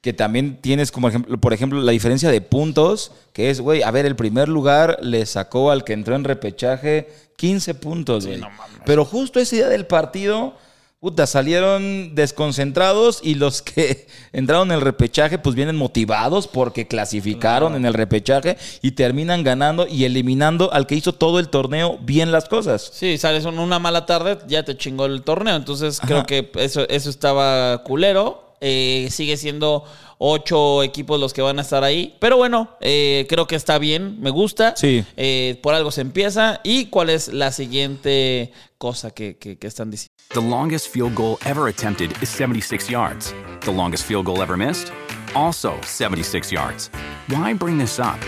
que 0.00 0.12
también 0.12 0.60
tienes 0.60 0.92
como 0.92 1.08
ejemplo, 1.08 1.38
por 1.38 1.52
ejemplo, 1.52 1.80
la 1.80 1.92
diferencia 1.92 2.30
de 2.30 2.40
puntos, 2.40 3.12
que 3.32 3.50
es, 3.50 3.60
güey, 3.60 3.82
a 3.82 3.90
ver, 3.90 4.06
el 4.06 4.16
primer 4.16 4.48
lugar 4.48 4.98
le 5.02 5.26
sacó 5.26 5.70
al 5.70 5.82
que 5.84 5.92
entró 5.92 6.14
en 6.14 6.24
repechaje 6.24 7.08
15 7.36 7.74
puntos, 7.74 8.26
güey. 8.26 8.40
Pero 8.84 9.04
justo 9.04 9.38
ese 9.40 9.56
día 9.56 9.68
del 9.68 9.86
partido, 9.86 10.54
puta, 11.02 11.26
salieron 11.26 12.14
desconcentrados 12.14 13.18
y 13.24 13.34
los 13.34 13.60
que 13.60 14.06
entraron 14.32 14.70
en 14.70 14.76
el 14.76 14.80
repechaje, 14.80 15.36
pues 15.36 15.56
vienen 15.56 15.74
motivados 15.74 16.46
porque 16.46 16.86
clasificaron 16.86 17.74
en 17.74 17.84
el 17.84 17.92
repechaje 17.92 18.56
y 18.82 18.92
terminan 18.92 19.42
ganando 19.42 19.88
y 19.88 20.04
eliminando 20.04 20.72
al 20.72 20.86
que 20.86 20.94
hizo 20.94 21.12
todo 21.12 21.40
el 21.40 21.48
torneo 21.48 21.98
bien 22.00 22.30
las 22.30 22.48
cosas. 22.48 22.88
Sí, 22.94 23.18
sales 23.18 23.44
en 23.44 23.58
una 23.58 23.80
mala 23.80 24.06
tarde, 24.06 24.38
ya 24.46 24.62
te 24.62 24.76
chingó 24.76 25.06
el 25.06 25.22
torneo. 25.22 25.56
Entonces 25.56 25.98
creo 25.98 26.24
que 26.24 26.52
eso, 26.54 26.88
eso 26.88 27.10
estaba 27.10 27.82
culero. 27.82 28.54
Eh, 28.60 29.08
sigue 29.10 29.36
siendo 29.36 29.84
ocho 30.24 30.84
equipos 30.84 31.18
los 31.18 31.32
que 31.32 31.42
van 31.42 31.58
a 31.58 31.62
estar 31.62 31.82
ahí. 31.82 32.16
Pero 32.20 32.36
bueno, 32.36 32.68
eh, 32.80 33.26
creo 33.28 33.46
que 33.48 33.56
está 33.56 33.78
bien, 33.78 34.20
me 34.20 34.30
gusta. 34.30 34.74
Sí. 34.76 35.04
Eh, 35.16 35.58
por 35.62 35.74
algo 35.74 35.90
se 35.90 36.00
empieza. 36.02 36.60
¿Y 36.62 36.86
cuál 36.86 37.10
es 37.10 37.26
la 37.28 37.50
siguiente 37.50 38.52
cosa 38.78 39.10
que, 39.10 39.36
que- 39.36 39.58
que 39.58 39.66
están 39.66 39.90
diciendo? 39.90 40.12
The 40.32 40.40
longest 40.40 40.88
field 40.92 41.14
goal 41.16 41.38
ever 41.44 41.68
attempted 41.68 42.12
is 42.22 42.28
76 42.28 42.88
yards. 42.88 43.34
The 43.64 43.72
longest 43.72 44.04
field 44.06 44.26
goal 44.26 44.40
ever 44.42 44.56
missed? 44.56 44.92
Also 45.34 45.74
76 45.82 46.52
yards. 46.52 46.88
Why 47.28 47.52
bring 47.54 47.78
this 47.78 47.98
up? 47.98 48.18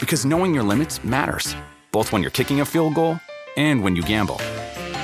Because 0.00 0.24
knowing 0.26 0.54
your 0.54 0.64
limits 0.64 1.02
matters, 1.04 1.54
both 1.92 2.12
when 2.12 2.22
you're 2.22 2.30
kicking 2.32 2.60
a 2.60 2.64
field 2.64 2.94
goal 2.94 3.18
and 3.56 3.82
when 3.82 3.96
you 3.96 4.02
gamble. 4.02 4.38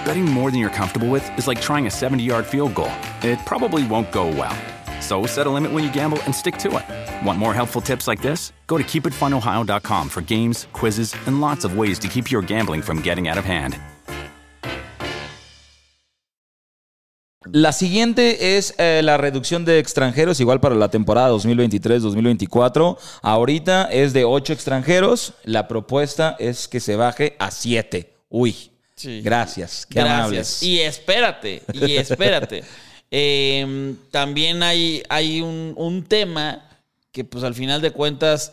Betting 0.04 0.24
more 0.24 0.50
than 0.50 0.60
you're 0.60 0.70
comfortable 0.74 1.08
with 1.08 1.28
is 1.36 1.46
like 1.48 1.60
trying 1.60 1.86
a 1.86 1.90
70 1.90 2.22
yard 2.22 2.46
field 2.46 2.74
goal. 2.74 2.90
It 3.22 3.38
probably 3.44 3.84
won't 3.86 4.10
go 4.12 4.26
well. 4.28 4.54
So 5.08 5.24
set 5.26 5.46
a 5.46 5.50
limit 5.50 5.72
when 5.72 5.82
you 5.84 5.90
gamble 5.90 6.18
and 6.26 6.34
stick 6.34 6.58
to 6.58 6.68
it. 6.76 6.84
Want 7.26 7.38
more 7.38 7.54
helpful 7.54 7.80
tips 7.80 8.06
like 8.06 8.20
this? 8.20 8.52
Go 8.66 8.76
to 8.76 8.84
keepitfunohio.com 8.84 10.08
for 10.10 10.20
games, 10.20 10.66
quizzes, 10.74 11.14
and 11.26 11.40
lots 11.40 11.64
of 11.64 11.78
ways 11.78 11.98
to 12.00 12.08
keep 12.08 12.30
your 12.30 12.42
gambling 12.42 12.82
from 12.82 13.00
getting 13.00 13.26
out 13.26 13.38
of 13.38 13.46
hand. 13.46 13.78
La 17.50 17.72
siguiente 17.72 18.58
es 18.58 18.74
eh, 18.76 19.00
la 19.02 19.16
reducción 19.16 19.64
de 19.64 19.78
extranjeros, 19.78 20.40
igual 20.40 20.60
para 20.60 20.74
la 20.74 20.90
temporada 20.90 21.30
2023-2024. 21.30 22.98
Ahorita 23.22 23.84
es 23.90 24.12
de 24.12 24.24
8 24.24 24.52
extranjeros. 24.52 25.32
La 25.44 25.66
propuesta 25.68 26.36
es 26.38 26.68
que 26.68 26.80
se 26.80 26.96
baje 26.96 27.34
a 27.38 27.50
7. 27.50 28.12
Uy, 28.28 28.72
Sí. 28.94 29.22
gracias. 29.22 29.86
Qué 29.86 30.00
Gracias. 30.00 30.18
amables. 30.18 30.62
Y 30.62 30.80
espérate, 30.80 31.62
y 31.72 31.96
espérate. 31.96 32.64
Eh, 33.10 33.94
también 34.10 34.62
hay, 34.62 35.02
hay 35.08 35.40
un, 35.40 35.74
un 35.76 36.04
tema 36.04 36.68
que 37.12 37.24
pues 37.24 37.44
al 37.44 37.54
final 37.54 37.80
de 37.80 37.90
cuentas 37.90 38.52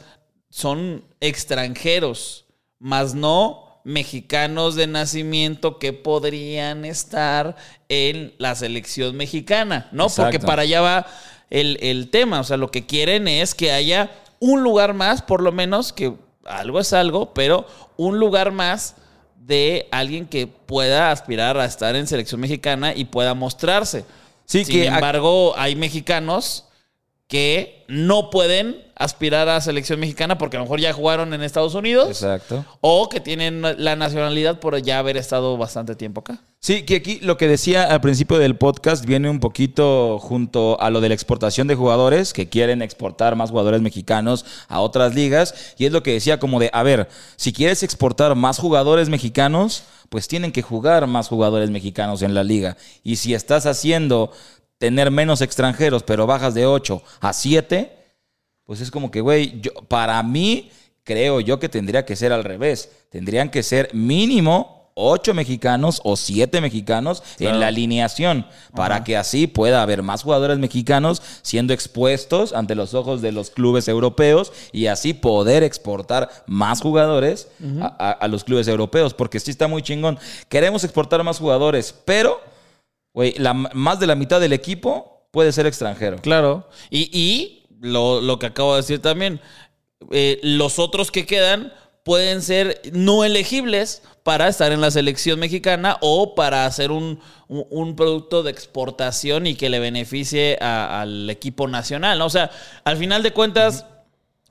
son 0.50 1.04
extranjeros, 1.20 2.46
más 2.80 3.14
no 3.14 3.66
mexicanos 3.84 4.76
de 4.76 4.88
nacimiento 4.88 5.78
que 5.78 5.94
podrían 5.94 6.86
estar 6.86 7.56
en 7.88 8.34
la 8.40 8.56
selección 8.56 9.16
mexicana, 9.16 9.90
¿no? 9.92 10.08
Porque 10.10 10.40
para 10.40 10.64
allá 10.64 10.82
va 10.82 11.06
el, 11.52 11.78
el 11.82 12.10
tema. 12.10 12.40
O 12.40 12.44
sea, 12.44 12.58
lo 12.58 12.72
que 12.72 12.88
quieren 12.88 13.28
es 13.28 13.54
que 13.54 13.72
haya 13.72 14.12
un 14.40 14.64
lugar 14.64 14.96
más, 14.96 15.22
por 15.22 15.42
lo 15.42 15.52
menos, 15.52 15.94
que 15.94 16.14
algo 16.46 16.80
es 16.80 16.94
algo, 16.94 17.34
pero 17.34 17.68
un 17.96 18.20
lugar 18.20 18.52
más 18.52 18.96
de 19.38 19.88
alguien 19.92 20.26
que 20.26 20.48
pueda 20.48 21.12
aspirar 21.12 21.58
a 21.58 21.66
estar 21.66 21.96
en 21.96 22.08
selección 22.08 22.42
mexicana 22.42 22.94
y 22.96 23.06
pueda 23.06 23.36
mostrarse. 23.36 24.04
Sí, 24.46 24.64
Sin 24.66 24.76
que- 24.76 24.86
embargo, 24.88 25.54
hay 25.58 25.76
mexicanos 25.76 26.66
que 27.28 27.84
no 27.88 28.30
pueden 28.30 28.85
aspirar 28.96 29.50
a 29.50 29.60
selección 29.62 30.00
mexicana 30.00 30.38
porque 30.38 30.58
a 30.58 30.60
lo 30.60 30.66
mejor 30.66 30.80
ya 30.80 30.94
jugaron 30.94 31.34
en 31.34 31.42
Estados 31.42 31.76
Unidos 31.76 32.08
Exacto. 32.08 32.66
o 32.82 33.10
que 33.10 33.20
tienen 33.20 33.62
la 33.62 33.96
nacionalidad 33.96 34.60
por 34.60 34.82
ya 34.82 35.00
haber 35.00 35.18
estado 35.18 35.58
bastante 35.58 35.96
tiempo 35.96 36.22
acá. 36.22 36.40
Sí, 36.60 36.84
que 36.84 36.96
aquí 36.96 37.20
lo 37.22 37.38
que 37.38 37.48
decía 37.48 37.84
al 37.84 38.02
principio 38.02 38.40
del 38.40 38.58
podcast 38.58 39.06
viene 39.06 39.30
un 39.30 39.40
poquito 39.40 40.18
junto 40.20 40.82
a 40.82 40.90
lo 40.90 41.00
de 41.00 41.10
la 41.10 41.14
exportación 41.14 41.68
de 41.68 41.76
jugadores, 41.76 42.34
que 42.34 42.50
quieren 42.50 42.82
exportar 42.82 43.36
más 43.36 43.52
jugadores 43.52 43.82
mexicanos 43.82 44.46
a 44.68 44.80
otras 44.80 45.14
ligas, 45.14 45.76
y 45.78 45.86
es 45.86 45.92
lo 45.92 46.02
que 46.02 46.14
decía 46.14 46.40
como 46.40 46.60
de, 46.60 46.72
a 46.74 46.82
ver, 46.82 47.08
si 47.36 47.54
quieres 47.54 47.84
exportar 47.84 48.34
más 48.34 48.58
jugadores 48.58 49.10
mexicanos, 49.10 49.84
pues 50.10 50.28
tienen 50.28 50.52
que 50.52 50.64
jugar 50.64 51.06
más 51.06 51.28
jugadores 51.28 51.70
mexicanos 51.70 52.24
en 52.24 52.34
la 52.34 52.44
liga. 52.44 52.78
Y 53.04 53.18
si 53.18 53.36
estás 53.36 53.68
haciendo 53.68 54.32
tener 54.78 55.12
menos 55.12 55.42
extranjeros, 55.42 56.04
pero 56.04 56.26
bajas 56.26 56.54
de 56.54 56.66
8 56.66 57.02
a 57.22 57.34
7, 57.34 58.05
pues 58.66 58.82
es 58.82 58.92
como 58.92 59.12
que, 59.12 59.22
güey, 59.22 59.60
yo, 59.62 59.72
para 59.88 60.22
mí, 60.24 60.72
creo 61.04 61.40
yo 61.40 61.60
que 61.60 61.70
tendría 61.70 62.06
que 62.06 62.16
ser 62.16 62.32
al 62.34 62.44
revés. 62.44 62.90
Tendrían 63.10 63.50
que 63.50 63.64
ser 63.64 63.90
mínimo 63.94 64.74
ocho 64.98 65.34
mexicanos 65.34 66.00
o 66.06 66.16
siete 66.16 66.62
mexicanos 66.62 67.22
en 67.40 67.60
la 67.60 67.68
alineación, 67.68 68.48
para 68.74 69.04
que 69.04 69.18
así 69.18 69.46
pueda 69.46 69.82
haber 69.82 70.02
más 70.04 70.24
jugadores 70.24 70.58
mexicanos 70.58 71.22
siendo 71.42 71.74
expuestos 71.74 72.54
ante 72.54 72.76
los 72.76 72.94
ojos 72.94 73.22
de 73.22 73.34
los 73.34 73.50
clubes 73.50 73.90
europeos 73.90 74.54
y 74.72 74.88
así 74.88 75.14
poder 75.14 75.64
exportar 75.64 76.30
más 76.48 76.80
jugadores 76.82 77.50
a, 77.82 77.88
a- 78.00 78.12
a 78.12 78.28
los 78.30 78.46
clubes 78.46 78.70
europeos, 78.70 79.14
porque 79.14 79.42
sí 79.42 79.52
está 79.52 79.68
muy 79.68 79.82
chingón. 79.82 80.18
Queremos 80.48 80.86
exportar 80.86 81.22
más 81.26 81.40
jugadores, 81.40 81.94
pero, 82.06 82.40
güey, 83.14 83.34
la- 83.38 83.54
más 83.54 84.00
de 84.00 84.08
la 84.08 84.16
mitad 84.16 84.40
del 84.40 84.54
equipo 84.54 85.28
puede 85.32 85.52
ser 85.52 85.66
extranjero. 85.68 86.20
Claro. 86.22 86.70
Y, 86.90 87.10
y 87.12 87.65
lo, 87.82 88.22
lo 88.22 88.40
que 88.40 88.48
acabo 88.48 88.76
de 88.76 88.82
decir 88.82 89.02
también, 89.02 89.40
eh, 90.12 90.40
los 90.44 90.80
otros 90.80 91.12
que 91.12 91.26
quedan 91.26 91.74
pueden 92.04 92.42
ser 92.42 92.82
no 92.94 93.24
elegibles 93.24 94.04
para 94.24 94.48
estar 94.48 94.72
en 94.72 94.82
la 94.82 94.92
selección 94.92 95.40
mexicana 95.40 95.98
o 96.02 96.36
para 96.36 96.66
hacer 96.66 96.92
un, 96.92 97.20
un- 97.48 97.96
producto 97.96 98.44
de 98.44 98.52
exportación 98.52 99.48
y 99.48 99.56
que 99.56 99.70
le 99.70 99.80
beneficie 99.80 100.58
al 100.62 101.30
equipo 101.30 101.68
nacional. 101.68 102.20
¿no? 102.20 102.26
O 102.28 102.30
sea, 102.30 102.52
al 102.84 102.98
final 102.98 103.24
de 103.24 103.32
cuentas, 103.34 103.86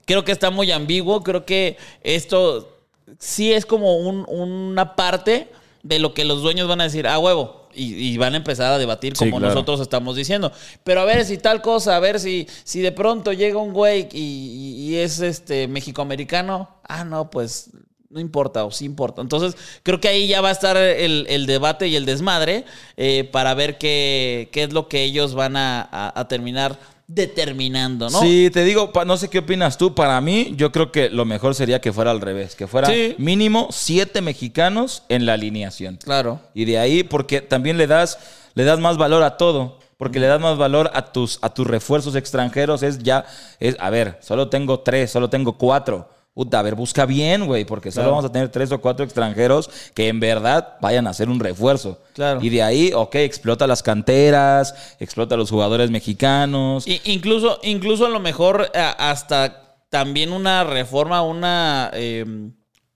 creo 0.05 0.25
que 0.25 0.33
está 0.33 0.51
muy 0.51 0.73
ambiguo. 0.73 1.23
Creo 1.23 1.45
que 1.45 1.77
esto 2.03 2.77
sí 3.19 3.53
es 3.53 3.67
como 3.67 3.97
un- 3.99 4.25
una 4.29 4.97
parte 4.97 5.49
de 5.85 5.99
lo 6.01 6.13
que 6.15 6.25
los 6.25 6.43
dueños 6.43 6.67
van 6.67 6.81
a 6.81 6.85
decir, 6.85 7.07
a 7.07 7.19
huevo. 7.19 7.64
Y, 7.75 7.95
y 7.95 8.17
van 8.19 8.35
a 8.35 8.37
empezar 8.39 8.73
a 8.73 8.79
debatir 8.79 9.17
Sí, 9.17 9.25
como 9.25 9.39
claro. 9.39 9.55
nosotros 9.55 9.81
estamos 9.81 10.17
diciendo. 10.17 10.53
Pero 10.85 11.01
a 11.01 11.05
ver 11.05 11.25
si 11.25 11.39
tal 11.39 11.61
cosa, 11.63 11.97
a 11.97 12.01
ver 12.01 12.21
si, 12.21 12.47
si 12.65 12.81
de 12.81 12.93
pronto 12.93 13.33
llega 13.33 13.59
un 13.59 13.73
güey 13.73 14.09
y, 14.13 14.19
y- 14.19 14.89
y 14.91 14.97
es 14.97 15.21
este 15.21 15.69
mexicoamericano. 15.69 16.69
Ah, 16.87 17.05
no, 17.05 17.31
pues 17.31 17.71
no 18.11 18.21
importa 18.21 18.65
o 18.65 18.71
sí 18.71 18.85
importa. 18.85 19.23
Entonces, 19.23 19.57
creo 19.83 20.01
que 20.01 20.07
ahí 20.09 20.29
ya 20.29 20.41
va 20.41 20.51
a 20.51 20.53
estar 20.53 20.77
el, 20.77 21.27
el 21.29 21.47
debate 21.47 21.89
y 21.89 21.97
el 21.97 22.05
desmadre 22.07 22.65
eh, 22.97 23.25
para 23.33 23.55
ver 23.55 23.77
qué, 23.77 24.49
qué 24.53 24.63
es 24.63 24.73
lo 24.73 24.89
que 24.89 25.03
ellos 25.03 25.35
van 25.35 25.57
a, 25.57 25.81
a- 25.91 26.21
a 26.21 26.29
terminar 26.29 26.79
determinando, 27.07 28.09
¿no? 28.11 28.21
Sí, 28.21 28.51
te 28.53 28.65
digo, 28.65 28.91
no 29.07 29.17
sé 29.17 29.29
qué 29.29 29.39
opinas 29.41 29.77
tú. 29.79 29.95
Para 29.95 30.21
mí, 30.21 30.55
yo 30.57 30.73
creo 30.73 30.91
que 30.91 31.11
lo 31.11 31.25
mejor 31.25 31.55
sería 31.55 31.81
que 31.81 31.93
fuera 31.93 32.11
al 32.11 32.21
revés, 32.21 32.55
que 32.55 32.67
fuera 32.67 32.89
Sí. 32.89 33.15
mínimo 33.19 33.69
siete 33.71 34.21
mexicanos 34.21 35.03
en 35.09 35.27
la 35.27 35.35
alineación. 35.35 35.99
Claro. 36.03 36.41
Y 36.55 36.65
de 36.65 36.79
ahí, 36.79 37.03
porque 37.03 37.41
también 37.41 37.77
le 37.79 37.87
das, 37.87 38.19
le 38.55 38.65
das 38.65 38.79
más 38.81 38.97
valor 38.97 39.23
a 39.23 39.37
todo. 39.37 39.79
Porque 39.97 40.19
le 40.19 40.27
das 40.27 40.41
más 40.41 40.59
valor 40.59 40.91
a 40.95 41.13
tus, 41.13 41.39
a 41.41 41.51
tus 41.55 41.67
refuerzos 41.67 42.17
extranjeros. 42.17 42.83
Es 42.83 42.99
ya, 42.99 43.25
es, 43.61 43.77
a 43.79 43.91
ver, 43.91 44.19
solo 44.21 44.49
tengo 44.49 44.81
tres, 44.81 45.11
solo 45.13 45.31
tengo 45.31 45.57
cuatro. 45.57 46.09
Puta, 46.35 46.59
a 46.59 46.63
ver, 46.63 46.75
busca 46.75 47.07
bien, 47.07 47.47
güey, 47.47 47.65
porque 47.65 47.93
solo 47.93 48.11
vamos 48.11 48.25
a 48.25 48.33
tener 48.33 48.49
tres 48.49 48.73
o 48.73 48.81
cuatro 48.81 49.05
extranjeros 49.05 49.71
que 49.95 50.09
en 50.09 50.19
verdad 50.19 50.75
vayan 50.81 51.07
a 51.07 51.11
hacer 51.11 51.29
un 51.29 51.39
refuerzo. 51.39 52.01
Claro. 52.13 52.43
Y 52.43 52.49
de 52.49 52.61
ahí, 52.61 52.93
ok, 52.93 53.15
explota 53.17 53.69
las 53.69 53.85
canteras, 53.85 54.75
explota 54.99 55.37
a 55.37 55.39
los 55.39 55.49
jugadores 55.51 55.91
mexicanos. 55.93 56.89
I- 56.89 57.01
incluso, 57.05 57.61
incluso 57.63 58.05
a 58.07 58.09
lo 58.09 58.19
mejor 58.19 58.69
a- 58.75 59.11
hasta 59.11 59.77
también 59.91 60.33
una 60.33 60.65
reforma, 60.65 61.23
una, 61.23 61.91
eh, 61.95 62.25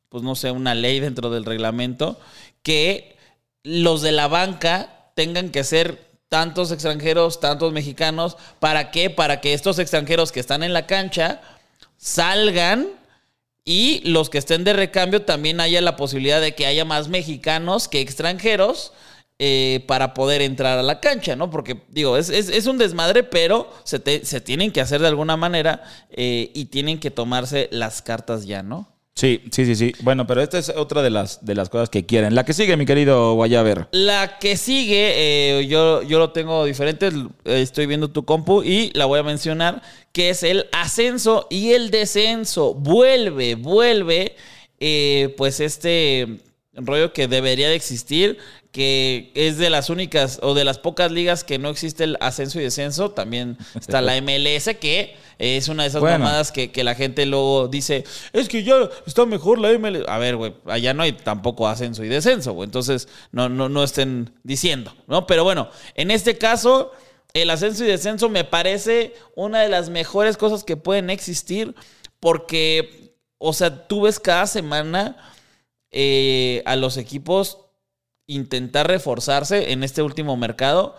pues 0.08 0.24
no 0.24 0.34
sé, 0.34 0.50
una 0.50 0.74
ley 0.74 0.98
dentro 0.98 1.30
del 1.30 1.44
reglamento 1.44 2.18
que 2.64 3.16
los 3.62 4.02
de 4.02 4.10
la 4.10 4.26
banca 4.26 5.10
tengan 5.14 5.50
que 5.50 5.62
ser 5.62 6.08
tantos 6.28 6.72
extranjeros, 6.72 7.38
tantos 7.38 7.72
mexicanos. 7.72 8.36
¿Para 8.58 8.90
qué? 8.90 9.10
Para 9.10 9.40
que 9.40 9.54
estos 9.54 9.78
extranjeros 9.78 10.32
que 10.32 10.40
están 10.40 10.64
en 10.64 10.72
la 10.72 10.86
cancha 10.86 11.40
salgan 11.96 12.88
y 13.70 14.00
los 14.08 14.30
que 14.30 14.38
estén 14.38 14.64
de 14.64 14.72
recambio 14.72 15.22
también 15.22 15.60
haya 15.60 15.82
la 15.82 15.94
posibilidad 15.96 16.40
de 16.40 16.54
que 16.54 16.64
haya 16.64 16.86
más 16.86 17.08
mexicanos 17.08 17.86
que 17.86 18.00
extranjeros 18.00 18.94
eh, 19.38 19.84
para 19.86 20.14
poder 20.14 20.40
entrar 20.40 20.78
a 20.78 20.82
la 20.82 21.00
cancha, 21.00 21.36
¿no? 21.36 21.50
Porque, 21.50 21.82
digo, 21.90 22.16
es, 22.16 22.30
es- 22.30 22.48
es 22.48 22.66
un 22.66 22.78
desmadre, 22.78 23.22
pero 23.24 23.70
se, 23.84 23.98
te- 24.00 24.24
se 24.24 24.40
tienen 24.40 24.72
que 24.72 24.80
hacer 24.80 25.00
de 25.02 25.08
alguna 25.08 25.36
manera 25.36 25.82
eh, 26.10 26.50
y 26.54 26.64
tienen 26.66 26.98
que 26.98 27.10
tomarse 27.10 27.68
las 27.70 28.00
cartas 28.02 28.46
ya, 28.46 28.62
¿no? 28.62 28.88
Sí, 29.14 29.42
sí, 29.50 29.64
sí, 29.66 29.74
sí. 29.74 29.92
Bueno, 30.02 30.28
pero 30.28 30.40
esta 30.42 30.58
es 30.58 30.68
otra 30.70 31.02
de 31.02 31.10
las, 31.10 31.44
de 31.44 31.56
las 31.56 31.68
cosas 31.68 31.90
que 31.90 32.06
quieren. 32.06 32.36
La 32.36 32.44
que 32.44 32.52
sigue, 32.52 32.76
mi 32.76 32.86
querido 32.86 33.34
Guayaber. 33.34 33.88
La 33.90 34.38
que 34.38 34.56
sigue, 34.56 35.12
eh, 35.60 35.66
yo, 35.66 36.02
yo 36.02 36.20
lo 36.20 36.30
tengo 36.30 36.64
diferente, 36.64 37.10
estoy 37.44 37.86
viendo 37.86 38.10
tu 38.12 38.24
compu 38.24 38.62
y 38.62 38.92
la 38.94 39.06
voy 39.06 39.18
a 39.18 39.24
mencionar, 39.24 39.82
que 40.18 40.30
es 40.30 40.42
el 40.42 40.66
ascenso 40.72 41.46
y 41.48 41.74
el 41.74 41.92
descenso. 41.92 42.74
Vuelve, 42.74 43.54
vuelve, 43.54 44.34
eh, 44.80 45.32
pues 45.36 45.60
este 45.60 46.40
rollo 46.72 47.12
que 47.12 47.28
debería 47.28 47.68
de 47.68 47.76
existir, 47.76 48.36
que 48.72 49.30
es 49.36 49.58
de 49.58 49.70
las 49.70 49.90
únicas 49.90 50.40
o 50.42 50.54
de 50.54 50.64
las 50.64 50.80
pocas 50.80 51.12
ligas 51.12 51.44
que 51.44 51.60
no 51.60 51.68
existe 51.68 52.02
el 52.02 52.16
ascenso 52.18 52.58
y 52.58 52.64
descenso. 52.64 53.12
También 53.12 53.58
está 53.80 54.00
la 54.00 54.20
MLS, 54.20 54.74
que 54.80 55.14
es 55.38 55.68
una 55.68 55.84
de 55.84 55.90
esas 55.90 56.00
Bueno. 56.00 56.18
mamadas 56.18 56.50
que, 56.50 56.72
que 56.72 56.82
la 56.82 56.96
gente 56.96 57.24
luego 57.24 57.68
dice, 57.68 58.02
es 58.32 58.48
que 58.48 58.64
ya 58.64 58.74
está 59.06 59.24
mejor 59.24 59.60
la 59.60 59.70
MLS. 59.78 60.02
A 60.08 60.18
ver, 60.18 60.34
güey, 60.34 60.52
allá 60.66 60.94
no 60.94 61.04
hay 61.04 61.12
tampoco 61.12 61.68
ascenso 61.68 62.02
y 62.02 62.08
descenso, 62.08 62.54
güey. 62.54 62.64
Entonces, 62.66 63.06
no, 63.30 63.48
no, 63.48 63.68
no 63.68 63.84
estén 63.84 64.32
diciendo, 64.42 64.92
¿no? 65.06 65.28
Pero 65.28 65.44
bueno, 65.44 65.70
en 65.94 66.10
este 66.10 66.36
caso, 66.38 66.90
el 67.34 67.50
ascenso 67.50 67.84
y 67.84 67.88
descenso 67.88 68.28
me 68.28 68.44
parece 68.44 69.14
una 69.36 69.60
de 69.60 69.68
las 69.68 69.90
mejores 69.90 70.36
cosas 70.36 70.64
que 70.64 70.76
pueden 70.76 71.10
existir 71.10 71.74
porque, 72.20 73.14
o 73.38 73.52
sea, 73.52 73.86
tú 73.86 74.02
ves 74.02 74.18
cada 74.18 74.46
semana 74.46 75.16
eh, 75.90 76.62
a 76.66 76.76
los 76.76 76.96
equipos 76.96 77.58
intentar 78.26 78.86
reforzarse 78.88 79.72
en 79.72 79.82
este 79.82 80.02
último 80.02 80.36
mercado 80.36 80.96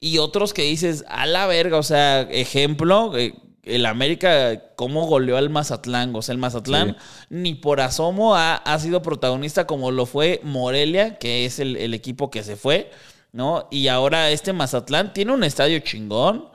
y 0.00 0.18
otros 0.18 0.52
que 0.52 0.62
dices, 0.62 1.04
a 1.08 1.26
la 1.26 1.46
verga, 1.46 1.78
o 1.78 1.82
sea, 1.82 2.22
ejemplo, 2.22 3.16
eh, 3.16 3.34
el 3.62 3.86
América, 3.86 4.74
cómo 4.76 5.06
goleó 5.06 5.36
al 5.36 5.50
Mazatlán, 5.50 6.14
o 6.14 6.20
sea, 6.20 6.34
el 6.34 6.38
Mazatlán 6.38 6.96
ni 7.30 7.54
por 7.54 7.80
asomo 7.80 8.36
ha, 8.36 8.56
ha 8.56 8.78
sido 8.78 9.00
protagonista 9.02 9.66
como 9.66 9.90
lo 9.90 10.04
fue 10.04 10.40
Morelia, 10.42 11.18
que 11.18 11.46
es 11.46 11.58
el, 11.58 11.76
el 11.76 11.94
equipo 11.94 12.30
que 12.30 12.42
se 12.42 12.56
fue, 12.56 12.90
¿no? 13.34 13.66
Y 13.70 13.88
ahora 13.88 14.30
este 14.30 14.52
Mazatlán 14.52 15.12
tiene 15.12 15.32
un 15.32 15.42
estadio 15.42 15.80
chingón 15.80 16.48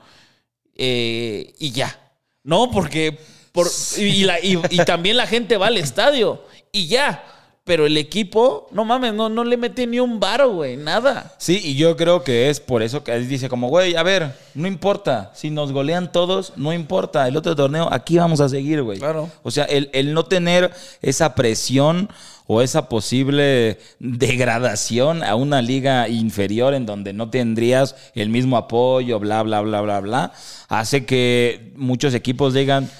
eh, 0.74 1.52
y 1.58 1.70
ya, 1.72 1.96
¿no? 2.42 2.70
Porque, 2.70 3.18
por, 3.52 3.68
y, 3.98 4.24
la- 4.24 4.40
y- 4.40 4.58
y 4.70 4.78
también 4.86 5.18
la 5.18 5.26
gente 5.26 5.56
va 5.58 5.66
al 5.66 5.76
estadio 5.76 6.42
y 6.72 6.86
ya. 6.88 7.22
Pero 7.70 7.86
el 7.86 7.96
equipo, 7.98 8.66
no 8.72 8.84
mames, 8.84 9.14
no, 9.14 9.28
no 9.28 9.44
le 9.44 9.56
mete 9.56 9.86
ni 9.86 10.00
un 10.00 10.18
varo, 10.18 10.54
güey, 10.54 10.76
nada. 10.76 11.32
Sí, 11.38 11.60
y 11.62 11.76
yo 11.76 11.96
creo 11.96 12.24
que 12.24 12.50
es 12.50 12.58
por 12.58 12.82
eso 12.82 13.04
que 13.04 13.12
él 13.12 13.28
dice 13.28 13.48
como, 13.48 13.68
güey, 13.68 13.94
a 13.94 14.02
ver, 14.02 14.34
no 14.56 14.66
importa, 14.66 15.30
si 15.36 15.50
nos 15.50 15.70
golean 15.70 16.10
todos, 16.10 16.52
no 16.56 16.72
importa, 16.72 17.28
el 17.28 17.36
otro 17.36 17.54
torneo, 17.54 17.88
aquí 17.92 18.18
vamos 18.18 18.40
a 18.40 18.48
seguir, 18.48 18.82
güey. 18.82 18.98
Claro. 18.98 19.30
O 19.44 19.52
sea, 19.52 19.66
el, 19.66 19.88
el 19.92 20.14
no 20.14 20.24
tener 20.24 20.72
esa 21.00 21.36
presión 21.36 22.08
o 22.48 22.60
esa 22.60 22.88
posible 22.88 23.78
degradación 24.00 25.22
a 25.22 25.36
una 25.36 25.62
liga 25.62 26.08
inferior 26.08 26.74
en 26.74 26.86
donde 26.86 27.12
no 27.12 27.30
tendrías 27.30 27.94
el 28.16 28.30
mismo 28.30 28.56
apoyo, 28.56 29.20
bla, 29.20 29.44
bla, 29.44 29.60
bla, 29.60 29.80
bla, 29.80 30.00
bla, 30.00 30.32
hace 30.68 31.06
que 31.06 31.72
muchos 31.76 32.14
equipos 32.14 32.52
digan, 32.52 32.90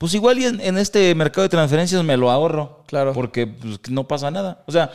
pues 0.00 0.14
igual 0.14 0.38
y 0.38 0.46
en, 0.46 0.62
en 0.62 0.78
este 0.78 1.14
mercado 1.14 1.42
de 1.42 1.50
transferencias 1.50 2.02
me 2.02 2.16
lo 2.16 2.30
ahorro. 2.30 2.84
Claro. 2.86 3.12
Porque 3.12 3.46
pues, 3.46 3.78
no 3.90 4.08
pasa 4.08 4.30
nada. 4.30 4.64
O 4.66 4.72
sea, 4.72 4.90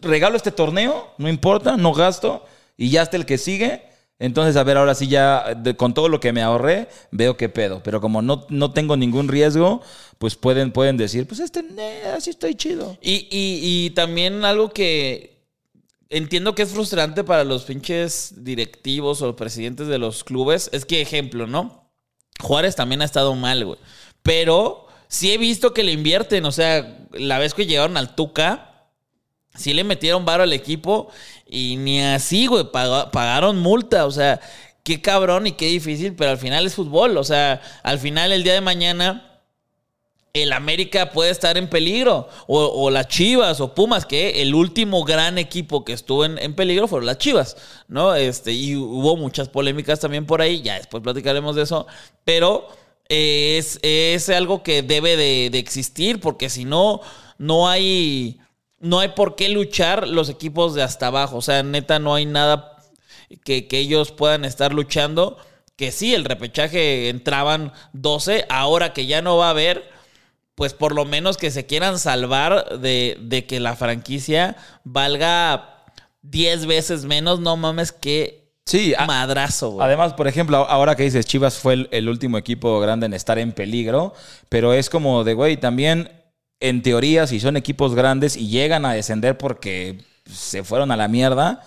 regalo 0.00 0.34
este 0.34 0.50
torneo, 0.50 1.12
no 1.18 1.28
importa, 1.28 1.76
no 1.76 1.92
gasto, 1.92 2.42
y 2.74 2.88
ya 2.88 3.02
hasta 3.02 3.18
el 3.18 3.26
que 3.26 3.36
sigue. 3.36 3.82
Entonces, 4.18 4.56
a 4.56 4.64
ver, 4.64 4.78
ahora 4.78 4.94
sí 4.94 5.08
ya, 5.08 5.52
de- 5.54 5.76
con 5.76 5.92
todo 5.92 6.08
lo 6.08 6.20
que 6.20 6.32
me 6.32 6.40
ahorré, 6.40 6.88
veo 7.10 7.36
qué 7.36 7.50
pedo. 7.50 7.82
Pero 7.82 8.00
como 8.00 8.22
no, 8.22 8.46
no 8.48 8.72
tengo 8.72 8.96
ningún 8.96 9.28
riesgo, 9.28 9.82
pues 10.16 10.36
pueden, 10.36 10.72
pueden 10.72 10.96
decir, 10.96 11.26
pues 11.28 11.40
este, 11.40 11.62
eh, 11.76 12.14
así 12.16 12.30
estoy 12.30 12.54
chido. 12.54 12.96
Y, 13.02 13.28
y- 13.30 13.60
y 13.84 13.90
también 13.90 14.42
algo 14.46 14.70
que 14.70 15.44
entiendo 16.08 16.54
que 16.54 16.62
es 16.62 16.70
frustrante 16.70 17.24
para 17.24 17.44
los 17.44 17.64
pinches 17.64 18.32
directivos 18.38 19.20
o 19.20 19.36
presidentes 19.36 19.86
de 19.86 19.98
los 19.98 20.24
clubes 20.24 20.70
es 20.72 20.86
que, 20.86 21.02
ejemplo, 21.02 21.46
¿no? 21.46 21.90
Juárez 22.40 22.74
también 22.76 23.02
ha 23.02 23.04
estado 23.04 23.34
mal, 23.34 23.64
güey. 23.66 23.78
Pero 24.26 24.86
sí 25.08 25.32
he 25.32 25.38
visto 25.38 25.72
que 25.72 25.84
le 25.84 25.92
invierten. 25.92 26.44
O 26.44 26.52
sea, 26.52 26.98
la 27.12 27.38
vez 27.38 27.54
que 27.54 27.64
llegaron 27.64 27.96
al 27.96 28.14
Tuca, 28.14 28.88
sí 29.54 29.72
le 29.72 29.84
metieron 29.84 30.26
varo 30.26 30.42
al 30.42 30.52
equipo 30.52 31.08
y 31.46 31.76
ni 31.76 32.02
así, 32.02 32.46
güey, 32.46 32.64
paga- 32.70 33.10
pagaron 33.10 33.56
multa. 33.58 34.04
O 34.04 34.10
sea, 34.10 34.40
qué 34.82 35.00
cabrón 35.00 35.46
y 35.46 35.52
qué 35.52 35.66
difícil, 35.66 36.14
pero 36.14 36.32
al 36.32 36.38
final 36.38 36.66
es 36.66 36.74
fútbol. 36.74 37.16
O 37.16 37.24
sea, 37.24 37.62
al 37.82 37.98
final 37.98 38.32
el 38.32 38.42
día 38.42 38.52
de 38.54 38.60
mañana 38.60 39.22
el 40.34 40.52
América 40.52 41.12
puede 41.12 41.30
estar 41.30 41.56
en 41.56 41.70
peligro. 41.70 42.28
O, 42.46 42.60
o 42.66 42.90
las 42.90 43.08
Chivas 43.08 43.60
o 43.62 43.74
Pumas, 43.74 44.04
que 44.04 44.42
el 44.42 44.54
último 44.54 45.02
gran 45.02 45.38
equipo 45.38 45.82
que 45.82 45.94
estuvo 45.94 46.26
en, 46.26 46.36
en 46.38 46.54
peligro 46.54 46.88
fueron 46.88 47.06
las 47.06 47.16
Chivas, 47.16 47.56
¿no? 47.88 48.14
Este, 48.14 48.52
y 48.52 48.76
hubo 48.76 49.16
muchas 49.16 49.48
polémicas 49.48 49.98
también 49.98 50.26
por 50.26 50.42
ahí, 50.42 50.60
ya 50.60 50.74
después 50.74 51.02
platicaremos 51.02 51.56
de 51.56 51.62
eso, 51.62 51.86
pero 52.24 52.68
es, 53.08 53.78
es 53.82 54.28
algo 54.28 54.62
que 54.62 54.82
debe 54.82 55.16
de, 55.16 55.50
de 55.50 55.58
existir, 55.58 56.20
porque 56.20 56.50
si 56.50 56.64
no, 56.64 57.00
no 57.38 57.68
hay, 57.68 58.40
no 58.78 59.00
hay 59.00 59.08
por 59.08 59.36
qué 59.36 59.48
luchar 59.48 60.08
los 60.08 60.28
equipos 60.28 60.74
de 60.74 60.82
hasta 60.82 61.08
abajo. 61.08 61.36
O 61.36 61.42
sea, 61.42 61.62
neta, 61.62 61.98
no 61.98 62.14
hay 62.14 62.26
nada 62.26 62.78
que, 63.44 63.66
que 63.66 63.78
ellos 63.78 64.12
puedan 64.12 64.44
estar 64.44 64.72
luchando. 64.72 65.38
Que 65.76 65.92
sí, 65.92 66.14
el 66.14 66.24
repechaje 66.24 67.10
entraban 67.10 67.72
12, 67.92 68.46
ahora 68.48 68.94
que 68.94 69.06
ya 69.06 69.20
no 69.20 69.36
va 69.36 69.48
a 69.48 69.50
haber, 69.50 69.90
pues 70.54 70.72
por 70.72 70.94
lo 70.94 71.04
menos 71.04 71.36
que 71.36 71.50
se 71.50 71.66
quieran 71.66 71.98
salvar 71.98 72.78
de, 72.78 73.18
de 73.20 73.44
que 73.44 73.60
la 73.60 73.76
franquicia 73.76 74.56
valga 74.84 75.84
10 76.22 76.64
veces 76.64 77.04
menos, 77.04 77.40
no 77.40 77.58
mames, 77.58 77.92
que 77.92 78.45
Sí, 78.66 78.94
madrazo, 79.06 79.70
güey. 79.70 79.86
Además, 79.86 80.12
por 80.14 80.28
ejemplo, 80.28 80.56
ahora 80.56 80.96
que 80.96 81.04
dices 81.04 81.24
Chivas 81.24 81.58
fue 81.58 81.74
el, 81.74 81.88
el 81.92 82.08
último 82.08 82.36
equipo 82.36 82.80
grande 82.80 83.06
en 83.06 83.14
estar 83.14 83.38
en 83.38 83.52
peligro, 83.52 84.12
pero 84.48 84.74
es 84.74 84.90
como 84.90 85.24
de, 85.24 85.34
güey, 85.34 85.56
también 85.56 86.10
en 86.60 86.82
teoría, 86.82 87.26
si 87.26 87.40
son 87.40 87.56
equipos 87.56 87.94
grandes 87.94 88.36
y 88.36 88.48
llegan 88.48 88.84
a 88.84 88.92
descender 88.92 89.38
porque 89.38 89.98
se 90.30 90.64
fueron 90.64 90.90
a 90.90 90.96
la 90.96 91.08
mierda, 91.08 91.62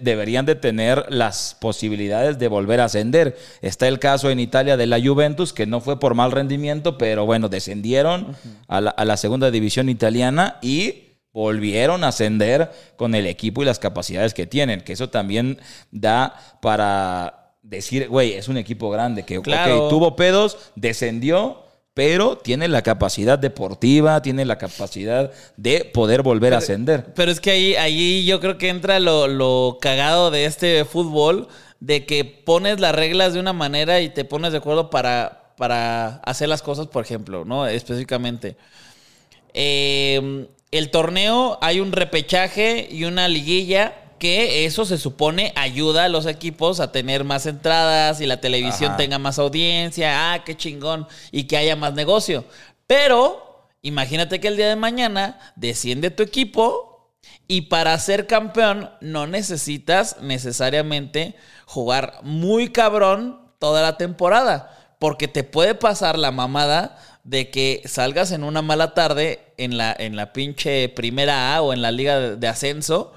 deberían 0.00 0.46
de 0.46 0.54
tener 0.54 1.06
las 1.08 1.56
posibilidades 1.60 2.38
de 2.38 2.48
volver 2.48 2.80
a 2.80 2.84
ascender. 2.84 3.36
Está 3.62 3.88
el 3.88 3.98
caso 3.98 4.30
en 4.30 4.38
Italia 4.38 4.76
de 4.76 4.86
la 4.86 5.00
Juventus, 5.00 5.52
que 5.52 5.66
no 5.66 5.80
fue 5.80 5.98
por 5.98 6.14
mal 6.14 6.30
rendimiento, 6.30 6.98
pero 6.98 7.26
bueno, 7.26 7.48
descendieron 7.48 8.36
a, 8.68 8.80
la, 8.80 9.16
segunda 9.16 9.50
división 9.50 9.88
italiana 9.88 10.58
y 10.62 11.11
volvieron 11.32 12.04
a 12.04 12.08
ascender 12.08 12.70
con 12.96 13.14
el 13.14 13.26
equipo 13.26 13.62
y 13.62 13.66
las 13.66 13.78
capacidades 13.78 14.34
que 14.34 14.46
tienen, 14.46 14.82
que 14.82 14.92
eso 14.92 15.10
también 15.10 15.58
da 15.90 16.34
para 16.60 17.54
decir, 17.62 18.08
güey, 18.08 18.34
es 18.34 18.48
un 18.48 18.56
equipo 18.56 18.90
grande, 18.90 19.24
que 19.24 19.40
tuvo 19.40 20.16
pedos, 20.16 20.58
descendió, 20.76 21.62
pero 21.94 22.38
tiene 22.38 22.68
la 22.68 22.82
capacidad 22.82 23.38
deportiva, 23.38 24.22
tiene 24.22 24.44
la 24.44 24.58
capacidad 24.58 25.30
de 25.56 25.84
poder 25.84 26.22
volver 26.22 26.54
a 26.54 26.58
ascender. 26.58 27.12
Pero 27.14 27.30
es 27.30 27.40
que 27.40 27.50
ahí, 27.50 27.74
ahí 27.76 28.24
yo 28.24 28.40
creo 28.40 28.58
que 28.58 28.68
entra 28.68 28.98
lo, 28.98 29.78
cagado 29.80 30.30
de 30.30 30.46
este 30.46 30.84
fútbol, 30.84 31.48
de 31.80 32.06
que 32.06 32.24
pones 32.24 32.80
las 32.80 32.94
reglas 32.94 33.34
de 33.34 33.40
una 33.40 33.52
manera 33.52 34.00
y 34.00 34.08
te 34.08 34.24
pones 34.24 34.52
de 34.52 34.58
acuerdo 34.58 34.88
para, 34.88 35.52
para 35.56 36.16
hacer 36.18 36.48
las 36.48 36.62
cosas, 36.62 36.86
por 36.86 37.04
ejemplo, 37.04 37.44
¿no? 37.44 37.66
Específicamente. 37.66 38.56
Em, 39.52 40.46
el 40.72 40.90
torneo 40.90 41.58
hay 41.60 41.80
un 41.80 41.92
repechaje 41.92 42.88
y 42.90 43.04
una 43.04 43.28
liguilla 43.28 43.94
que 44.18 44.64
eso 44.64 44.84
se 44.84 44.98
supone 44.98 45.52
ayuda 45.54 46.04
a 46.04 46.08
los 46.08 46.26
equipos 46.26 46.80
a 46.80 46.92
tener 46.92 47.24
más 47.24 47.44
entradas 47.46 48.20
y 48.20 48.26
la 48.26 48.40
televisión 48.40 48.96
tenga 48.96 49.18
más 49.18 49.38
audiencia, 49.38 50.32
ah, 50.32 50.44
qué 50.44 50.56
chingón, 50.56 51.06
y 51.30 51.44
que 51.44 51.56
haya 51.56 51.76
más 51.76 51.92
negocio. 51.94 52.44
Pero 52.86 53.68
imagínate 53.82 54.40
que 54.40 54.48
el 54.48 54.56
día 54.56 54.68
de 54.68 54.76
mañana 54.76 55.38
desciende 55.56 56.10
tu 56.10 56.22
equipo 56.22 57.12
y 57.48 57.62
para 57.62 57.98
ser 57.98 58.26
campeón 58.26 58.90
no 59.00 59.26
necesitas 59.26 60.16
necesariamente 60.22 61.34
jugar 61.66 62.20
muy 62.22 62.70
cabrón 62.70 63.52
toda 63.58 63.82
la 63.82 63.98
temporada, 63.98 64.96
porque 64.98 65.28
te 65.28 65.44
puede 65.44 65.74
pasar 65.74 66.16
la 66.16 66.30
mamada 66.30 66.96
de 67.24 67.50
que 67.50 67.82
salgas 67.84 68.32
en 68.32 68.44
una 68.44 68.62
mala 68.62 68.94
tarde 68.94 69.40
en 69.56 69.76
la, 69.76 69.94
en 69.96 70.16
la 70.16 70.32
pinche 70.32 70.88
primera 70.88 71.54
A 71.54 71.62
o 71.62 71.72
en 71.72 71.82
la 71.82 71.92
liga 71.92 72.18
de 72.36 72.48
ascenso 72.48 73.12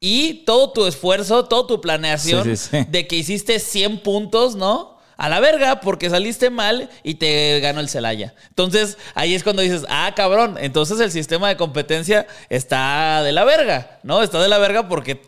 y 0.00 0.44
todo 0.46 0.72
tu 0.72 0.86
esfuerzo, 0.86 1.44
toda 1.44 1.66
tu 1.66 1.80
planeación 1.80 2.48
de 2.88 3.06
que 3.06 3.16
hiciste 3.16 3.58
100 3.58 3.98
puntos, 3.98 4.56
¿no? 4.56 4.98
A 5.16 5.28
la 5.28 5.38
verga, 5.38 5.80
porque 5.82 6.08
saliste 6.08 6.48
mal 6.48 6.88
y 7.02 7.16
te 7.16 7.60
ganó 7.60 7.80
el 7.80 7.90
Celaya. 7.90 8.34
Entonces, 8.48 8.96
ahí 9.14 9.34
es 9.34 9.42
cuando 9.42 9.60
dices, 9.60 9.84
ah, 9.90 10.10
cabrón, 10.16 10.56
entonces 10.58 10.98
el 11.00 11.12
sistema 11.12 11.50
de 11.50 11.58
competencia 11.58 12.26
está 12.48 13.22
de 13.22 13.32
la 13.32 13.44
verga, 13.44 13.98
¿no? 14.02 14.22
Está 14.22 14.40
de 14.40 14.48
la 14.48 14.56
verga 14.56 14.88
porque 14.88 15.20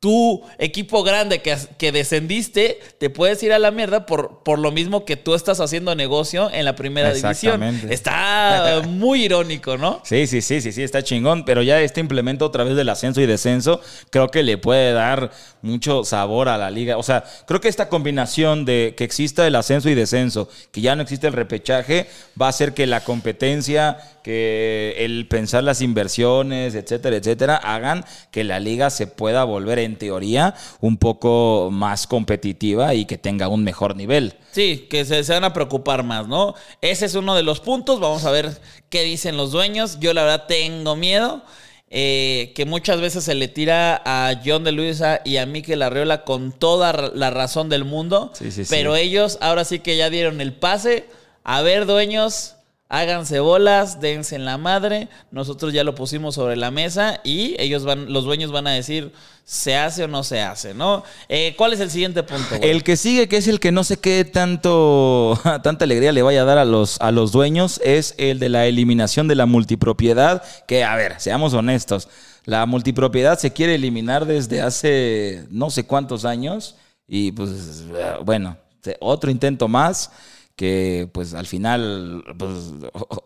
tu 0.00 0.42
equipo 0.58 1.02
grande 1.02 1.40
que, 1.40 1.56
que, 1.78 1.90
descendiste, 1.90 2.78
te 2.98 3.08
puedes 3.08 3.42
ir 3.42 3.52
a 3.52 3.58
la 3.58 3.70
mierda 3.70 4.04
por, 4.04 4.42
por 4.42 4.58
lo 4.58 4.70
mismo 4.70 5.04
que 5.04 5.16
tú 5.16 5.34
estás 5.34 5.58
haciendo 5.60 5.94
negocio 5.94 6.50
en 6.52 6.64
la 6.64 6.76
primera 6.76 7.12
división. 7.12 7.62
Está 7.62 8.82
muy 8.86 9.24
irónico, 9.24 9.78
¿no? 9.78 10.02
Sí, 10.04 10.26
sí, 10.26 10.42
sí, 10.42 10.60
sí, 10.60 10.72
sí, 10.72 10.82
está 10.82 11.02
chingón. 11.02 11.44
Pero 11.44 11.62
ya 11.62 11.80
este 11.80 12.00
implemento 12.00 12.44
otra 12.44 12.64
vez 12.64 12.76
del 12.76 12.88
ascenso 12.88 13.20
y 13.20 13.26
descenso, 13.26 13.80
creo 14.10 14.28
que 14.28 14.42
le 14.42 14.58
puede 14.58 14.92
dar 14.92 15.30
mucho 15.62 16.04
sabor 16.04 16.48
a 16.48 16.58
la 16.58 16.70
liga. 16.70 16.98
O 16.98 17.02
sea, 17.02 17.24
creo 17.46 17.60
que 17.60 17.68
esta 17.68 17.88
combinación 17.88 18.64
de 18.64 18.94
que 18.96 19.04
exista 19.04 19.46
el 19.46 19.56
ascenso 19.56 19.88
y 19.88 19.94
descenso, 19.94 20.48
que 20.72 20.80
ya 20.80 20.94
no 20.94 21.02
existe 21.02 21.26
el 21.26 21.32
repechaje, 21.32 22.06
va 22.40 22.46
a 22.46 22.50
hacer 22.50 22.74
que 22.74 22.86
la 22.86 23.02
competencia, 23.02 23.98
que 24.26 24.96
el 24.98 25.28
pensar 25.28 25.62
las 25.62 25.80
inversiones, 25.80 26.74
etcétera, 26.74 27.14
etcétera, 27.14 27.54
hagan 27.54 28.04
que 28.32 28.42
la 28.42 28.58
liga 28.58 28.90
se 28.90 29.06
pueda 29.06 29.44
volver 29.44 29.78
en 29.78 29.94
teoría 29.94 30.56
un 30.80 30.96
poco 30.96 31.68
más 31.70 32.08
competitiva 32.08 32.92
y 32.94 33.04
que 33.04 33.18
tenga 33.18 33.46
un 33.46 33.62
mejor 33.62 33.94
nivel. 33.94 34.34
Sí, 34.50 34.88
que 34.90 35.04
se, 35.04 35.22
van 35.32 35.44
a 35.44 35.52
preocupar 35.52 36.02
más, 36.02 36.26
¿no? 36.26 36.56
Ese 36.80 37.06
es 37.06 37.14
uno 37.14 37.36
de 37.36 37.44
los 37.44 37.60
puntos. 37.60 38.00
Vamos 38.00 38.24
a 38.24 38.32
ver 38.32 38.60
qué 38.88 39.04
dicen 39.04 39.36
los 39.36 39.52
dueños. 39.52 40.00
Yo 40.00 40.12
la 40.12 40.24
verdad 40.24 40.46
tengo 40.48 40.96
miedo. 40.96 41.44
Eh, 41.88 42.52
que 42.56 42.64
muchas 42.64 43.00
veces 43.00 43.22
se 43.22 43.36
le 43.36 43.46
tira 43.46 44.02
a 44.04 44.40
John 44.44 44.64
de 44.64 44.72
Luisa 44.72 45.20
y 45.24 45.36
a 45.36 45.46
Mikel 45.46 45.82
Arriola 45.82 46.24
con 46.24 46.50
toda 46.50 47.12
la 47.14 47.30
razón 47.30 47.68
del 47.68 47.84
mundo. 47.84 48.32
pero 48.68 48.96
ellos 48.96 49.38
ahora 49.40 49.64
sí 49.64 49.78
que 49.78 49.96
ya 49.96 50.10
dieron 50.10 50.40
el 50.40 50.52
pase. 50.52 51.06
A 51.44 51.62
ver, 51.62 51.86
dueños, 51.86 52.55
Háganse 52.88 53.40
bolas, 53.40 54.00
dense 54.00 54.36
en 54.36 54.44
la 54.44 54.58
madre. 54.58 55.08
Nosotros 55.32 55.72
ya 55.72 55.82
lo 55.82 55.96
pusimos 55.96 56.36
sobre 56.36 56.56
la 56.56 56.70
mesa 56.70 57.20
y 57.24 57.56
ellos 57.58 57.84
van, 57.84 58.12
los 58.12 58.24
dueños 58.24 58.52
van 58.52 58.68
a 58.68 58.72
decir 58.72 59.12
se 59.44 59.76
hace 59.76 60.04
o 60.04 60.08
no 60.08 60.22
se 60.22 60.40
hace, 60.40 60.72
¿no? 60.74 61.04
Eh, 61.28 61.54
¿Cuál 61.56 61.72
es 61.72 61.80
el 61.80 61.90
siguiente 61.90 62.22
punto? 62.22 62.56
El 62.60 62.84
que 62.84 62.96
sigue, 62.96 63.28
que 63.28 63.36
es 63.38 63.48
el 63.48 63.60
que 63.60 63.72
no 63.72 63.82
sé 63.84 63.98
qué 63.98 64.24
tanto, 64.24 65.38
tanta 65.62 65.84
alegría 65.84 66.12
le 66.12 66.22
vaya 66.22 66.42
a 66.42 66.44
dar 66.44 66.58
a 66.58 66.64
los, 66.64 67.00
a 67.00 67.10
los 67.10 67.32
dueños, 67.32 67.80
es 67.84 68.14
el 68.18 68.38
de 68.38 68.48
la 68.48 68.66
eliminación 68.66 69.26
de 69.26 69.34
la 69.34 69.46
multipropiedad. 69.46 70.42
Que, 70.66 70.84
a 70.84 70.94
ver, 70.94 71.16
seamos 71.18 71.54
honestos, 71.54 72.08
la 72.44 72.66
multipropiedad 72.66 73.38
se 73.38 73.52
quiere 73.52 73.74
eliminar 73.74 74.26
desde 74.26 74.62
hace 74.62 75.44
no 75.50 75.70
sé 75.70 75.86
cuántos 75.86 76.24
años 76.24 76.76
y 77.08 77.32
pues 77.32 77.84
bueno, 78.24 78.56
otro 79.00 79.30
intento 79.30 79.66
más 79.66 80.10
que 80.56 81.08
pues 81.12 81.34
al 81.34 81.46
final, 81.46 82.24
pues, 82.38 82.72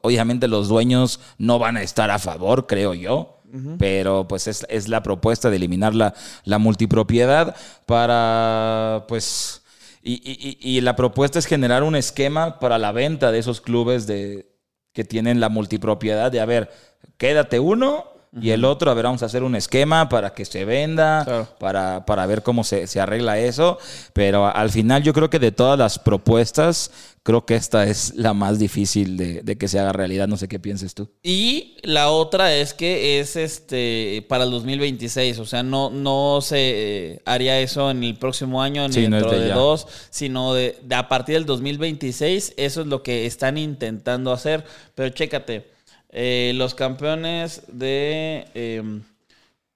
obviamente 0.03 0.49
los 0.49 0.69
dueños 0.69 1.21
no 1.39 1.59
van 1.59 1.77
a 1.77 1.83
estar 1.83 2.11
a 2.11 2.19
favor, 2.19 2.67
creo 2.67 2.95
yo. 2.95 3.37
Pero 3.81 4.29
pues 4.29 4.47
es, 4.47 4.89
la 4.89 5.03
propuesta 5.03 5.51
de 5.51 5.57
eliminar 5.57 5.93
la, 5.93 6.15
la 6.45 6.59
multipropiedad 6.59 7.57
para 7.85 9.07
pues 9.09 9.61
y, 10.03 10.57
y, 10.61 10.81
la 10.81 10.95
propuesta 10.95 11.41
es 11.41 11.47
generar 11.47 11.83
un 11.83 11.97
esquema 11.97 12.59
para 12.59 12.79
la 12.79 12.93
venta 12.93 13.33
de 13.33 13.41
esos 13.41 13.61
clubes 13.61 14.07
de, 14.07 14.51
que 14.93 15.05
tienen 15.05 15.41
la 15.41 15.51
multipropiedad 15.51 16.33
de, 16.33 16.41
a 16.41 16.47
ver, 16.47 16.71
quédate 17.19 17.61
uno 17.61 18.10
y 18.41 18.51
el 18.51 18.65
otro, 18.65 18.93
a 18.93 18.95
ver, 18.95 19.05
vamos 19.05 19.25
a 19.25 19.27
hacer 19.27 19.43
un 19.43 19.57
esquema 19.57 20.09
para 20.09 20.33
que 20.33 20.45
se 20.45 20.65
venda, 20.65 21.49
para, 21.59 22.07
para, 22.07 22.27
ver 22.27 22.45
cómo 22.45 22.63
se, 22.63 22.87
se, 22.87 23.01
arregla 23.01 23.41
eso. 23.41 23.79
Pero 24.13 24.47
al 24.47 24.71
final 24.71 25.03
yo 25.03 25.13
creo 25.13 25.29
que 25.29 25.41
de 25.41 25.51
todas 25.51 25.77
las 25.77 25.99
propuestas, 25.99 26.93
creo 27.25 27.45
que 27.45 27.57
esta 27.57 27.89
es 27.89 28.15
la 28.15 28.33
más 28.33 28.61
difícil 28.61 29.17
de, 29.17 29.43
de, 29.43 29.59
que 29.59 29.67
se 29.67 29.81
haga 29.81 29.93
realidad. 29.93 30.29
No 30.29 30.37
sé 30.37 30.47
qué 30.47 30.61
pienses 30.61 30.95
tú. 30.95 31.11
Y 31.25 31.77
la 31.83 32.11
otra 32.11 32.55
es 32.55 32.73
que 32.73 33.19
es 33.19 33.35
este 33.35 34.25
para 34.29 34.45
el 34.45 34.53
2026. 34.53 35.41
O 35.41 35.47
sea, 35.47 35.65
no, 35.65 35.91
no 35.91 36.41
se 36.41 37.15
eh, 37.15 37.23
haría 37.27 37.59
eso 37.59 37.91
en 37.91 38.05
el 38.05 38.17
próximo 38.17 38.63
año, 38.63 38.87
ni 38.89 39.09
dentro 39.09 39.33
de, 39.33 39.49
dos, 39.49 39.89
sino 40.11 40.55
de, 40.55 40.79
de 40.85 40.95
a 40.95 41.09
partir 41.09 41.35
del 41.35 41.47
2026. 41.47 42.55
Eso 42.57 42.83
es 42.83 42.87
lo 42.87 43.03
que 43.03 43.27
están 43.27 43.59
intentando 43.59 44.31
hacer. 44.31 44.65
Pero 44.95 45.09
chécate. 45.09 45.80
Eh, 46.13 46.53
los 46.57 46.75
campeones 46.75 47.63
de 47.69 48.49
em, 48.55 49.03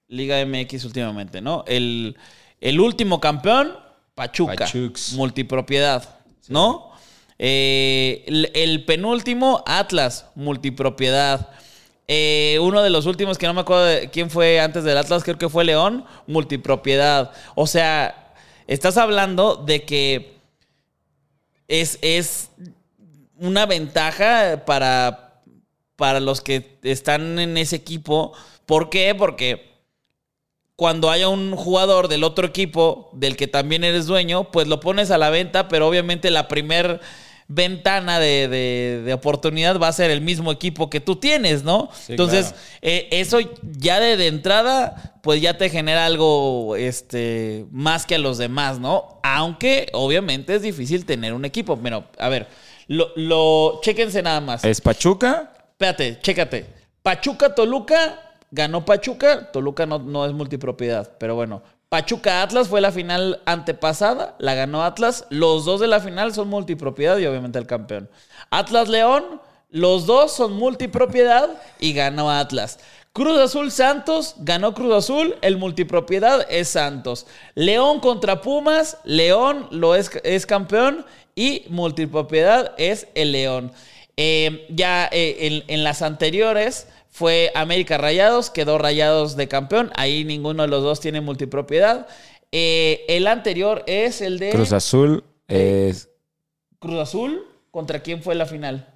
Liga 0.09 0.45
MX 0.45 0.83
últimamente, 0.83 1.39
¿no? 1.41 1.63
El, 1.65 2.17
último 2.79 3.21
campeón, 3.21 3.77
Pachuca. 4.13 4.67
Multipropiedad, 5.13 6.19
¿no? 6.49 6.91
Eh, 7.39 8.51
el, 8.53 8.83
penúltimo, 8.83 9.63
Atlas, 9.65 10.27
multipropiedad. 10.35 11.49
Eh, 12.07 12.59
uno 12.61 12.81
de 12.81 12.89
los 12.89 13.05
últimos 13.05 13.37
que 13.37 13.47
no 13.47 13.53
me 13.53 13.61
acuerdo 13.61 13.85
de 13.85 14.09
quién 14.09 14.29
fue 14.29 14.59
antes 14.59 14.83
del 14.83 14.97
Atlas, 14.97 15.23
creo 15.23 15.37
que 15.37 15.49
fue 15.49 15.63
León, 15.63 16.05
multipropiedad. 16.27 17.31
O 17.55 17.65
sea, 17.65 18.33
estás 18.67 18.97
hablando 18.97 19.55
de 19.55 19.83
que 19.83 20.37
es, 21.69 21.97
es 22.01 22.51
una 23.37 23.65
ventaja 23.65 24.63
para 24.65 25.24
para 25.95 26.19
los 26.19 26.41
que 26.41 26.77
están 26.83 27.39
en 27.39 27.57
ese 27.57 27.75
equipo. 27.75 28.33
¿Por 28.65 28.89
qué? 28.89 29.15
Porque 29.15 29.75
cuando 30.75 31.09
haya 31.09 31.29
un 31.29 31.55
jugador 31.55 32.07
del 32.07 32.23
otro 32.23 32.45
equipo 32.45 33.09
del 33.13 33.37
que 33.37 33.47
también 33.47 33.83
eres 33.83 34.07
dueño, 34.07 34.51
pues 34.51 34.67
lo 34.67 34.79
pones 34.79 35.11
a 35.11 35.17
la 35.17 35.29
venta, 35.29 35.67
pero 35.67 35.87
obviamente 35.87 36.31
la 36.31 36.47
primer 36.47 36.99
ventana 37.47 38.19
de, 38.19 39.11
oportunidad 39.13 39.79
va 39.79 39.87
a 39.87 39.93
ser 39.93 40.09
el 40.09 40.21
mismo 40.21 40.51
equipo 40.51 40.89
que 40.89 40.99
tú 40.99 41.15
tienes, 41.15 41.63
¿no? 41.63 41.89
Entonces, 42.07 42.55
eh, 42.81 43.07
eso 43.11 43.39
ya 43.77 43.99
de, 43.99 44.27
entrada, 44.27 45.19
pues 45.21 45.41
ya 45.41 45.57
te 45.57 45.69
genera 45.69 46.05
algo 46.05 46.75
este, 46.75 47.65
más 47.71 48.05
que 48.05 48.15
a 48.15 48.19
los 48.19 48.37
demás, 48.37 48.79
¿no? 48.79 49.19
Aunque 49.23 49.89
obviamente 49.93 50.55
es 50.55 50.63
difícil 50.63 51.05
tener 51.05 51.33
un 51.33 51.45
equipo. 51.45 51.77
Pero, 51.77 52.05
a 52.17 52.29
ver, 52.29 52.47
lo, 52.87 53.11
lo 53.15 53.79
chéquense 53.81 54.23
nada 54.23 54.41
más. 54.41 54.65
¿Es 54.65 54.81
Pachuca? 54.81 55.54
Espérate, 55.77 56.19
chécate. 56.21 56.65
Pachuca, 57.01 57.53
Toluca, 57.53 58.37
ganó 58.49 58.85
Pachuca. 58.85 59.51
Toluca 59.51 59.85
no, 59.85 59.99
no 59.99 60.25
es 60.25 60.31
multipropiedad, 60.31 61.17
pero 61.19 61.35
bueno. 61.35 61.63
Pachuca 61.89 62.41
Atlas 62.41 62.69
fue 62.69 62.79
la 62.79 62.93
final 62.93 63.41
antepasada, 63.45 64.35
la 64.39 64.53
ganó 64.55 64.83
Atlas. 64.85 65.25
Los 65.29 65.65
dos 65.65 65.81
de 65.81 65.87
la 65.87 65.99
final 65.99 66.33
son 66.33 66.47
multipropiedad 66.47 67.17
y 67.17 67.25
obviamente 67.25 67.59
el 67.59 67.67
campeón. 67.67 68.09
Atlas 68.51 68.87
León, 68.87 69.41
Los 69.69 70.05
dos 70.05 70.31
son 70.31 70.53
multipropiedad 70.53 71.49
y 71.79 71.91
ganó 71.91 72.31
Atlas. 72.31 72.79
Cruz 73.11 73.37
Azul 73.37 73.69
Santos, 73.69 74.35
ganó 74.37 74.73
Cruz 74.73 74.93
Azul, 74.93 75.35
el 75.41 75.57
multipropiedad 75.57 76.45
es 76.49 76.69
Santos. 76.69 77.27
León 77.53 77.99
contra 77.99 78.39
Pumas, 78.41 78.97
León 79.03 79.67
lo 79.71 79.95
es, 79.95 80.09
es 80.23 80.45
campeón 80.45 81.05
y 81.35 81.65
multipropiedad 81.67 82.73
es 82.77 83.07
el 83.15 83.33
León. 83.33 83.73
Eh, 84.17 84.65
ya 84.69 85.09
eh, 85.11 85.37
en, 85.41 85.63
en 85.67 85.83
las 85.83 86.01
anteriores 86.01 86.87
fue 87.09 87.51
América 87.55 87.97
Rayados, 87.97 88.49
quedó 88.49 88.77
Rayados 88.77 89.35
de 89.35 89.47
campeón, 89.47 89.91
ahí 89.95 90.23
ninguno 90.23 90.63
de 90.63 90.69
los 90.69 90.83
dos 90.83 90.99
tiene 90.99 91.21
multipropiedad. 91.21 92.07
Eh, 92.51 93.03
el 93.09 93.27
anterior 93.27 93.83
es 93.87 94.21
el 94.21 94.39
de 94.39 94.51
Cruz 94.51 94.71
Azul 94.71 95.23
es. 95.47 96.09
Cruz 96.79 96.99
Azul, 96.99 97.43
¿contra 97.71 97.99
quién 98.01 98.21
fue 98.21 98.35
la 98.35 98.45
final? 98.45 98.87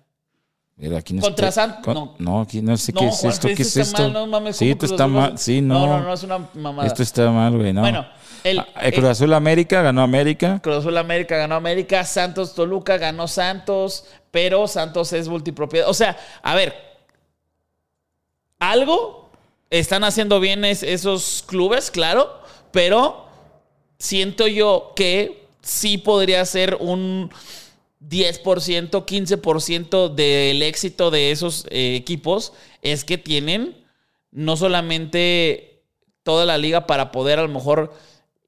Mira, 0.78 1.00
aquí 1.00 1.14
no 1.14 1.22
Contra 1.22 1.52
San- 1.52 1.82
con- 1.82 1.94
no. 1.94 2.16
No, 2.20 2.42
aquí 2.42 2.62
no 2.62 2.78
sé 2.78 2.94
No, 2.94 3.02
qué 3.02 3.08
es 3.08 3.18
Juan, 3.20 3.34
esto. 3.34 3.48
¿Qué 3.54 3.62
es 3.64 3.76
esto? 3.78 4.02
mal, 4.04 4.14
no 4.14 4.28
mames, 4.28 4.56
sí, 4.56 4.66
¿cómo 4.66 4.72
esto 4.72 4.80
Cruz 4.80 4.92
está 4.92 5.04
Azul? 5.04 5.14
mal. 5.14 5.38
Sí, 5.38 5.62
no. 5.62 5.74
No, 5.86 5.88
no, 5.88 6.04
no, 6.06 6.14
es 6.14 6.24
una 6.24 6.50
mamada. 6.54 6.88
Esto 6.88 7.04
está 7.04 7.30
mal, 7.32 7.58
güey, 7.58 7.74
no. 7.74 7.82
Bueno, 7.82 8.06
el, 8.46 8.60
Ah, 8.60 8.68
eh, 8.84 8.94
Cruz 8.94 9.06
Azul 9.10 9.34
América 9.34 9.82
ganó 9.82 10.02
América. 10.04 10.60
Cruz 10.64 10.78
Azul 10.78 10.98
América 10.98 11.36
ganó 11.36 11.56
América, 11.56 12.06
Santos 12.06 12.56
Toluca 12.56 12.98
ganó 12.98 13.28
Santos, 13.28 14.06
pero 14.32 14.68
Santos 14.68 15.14
es 15.14 15.28
multipropiedad. 15.28 15.90
O 15.90 15.94
sea, 15.94 16.18
a 16.44 16.56
ver, 16.56 16.76
algo 18.60 19.30
están 19.70 20.04
haciendo 20.04 20.40
bien 20.40 20.66
es- 20.66 20.84
esos 20.84 21.44
clubes, 21.48 21.92
claro, 21.92 22.30
pero 22.72 23.26
siento 23.98 24.48
yo 24.48 24.94
que 24.96 25.46
sí 25.62 25.98
podría 25.98 26.44
ser 26.46 26.76
un 26.80 27.32
10%, 28.00 29.06
15% 29.06 30.10
del 30.10 30.62
éxito 30.64 31.12
de 31.12 31.32
esos 31.32 31.66
eh, 31.70 31.96
equipos 31.96 32.54
es 32.82 33.04
que 33.04 33.18
tienen 33.18 33.86
no 34.32 34.56
solamente 34.56 35.84
toda 36.24 36.46
la 36.46 36.58
liga 36.58 36.88
para 36.88 37.12
poder 37.12 37.40
a 37.40 37.44
lo 37.44 37.50
mejor 37.50 37.94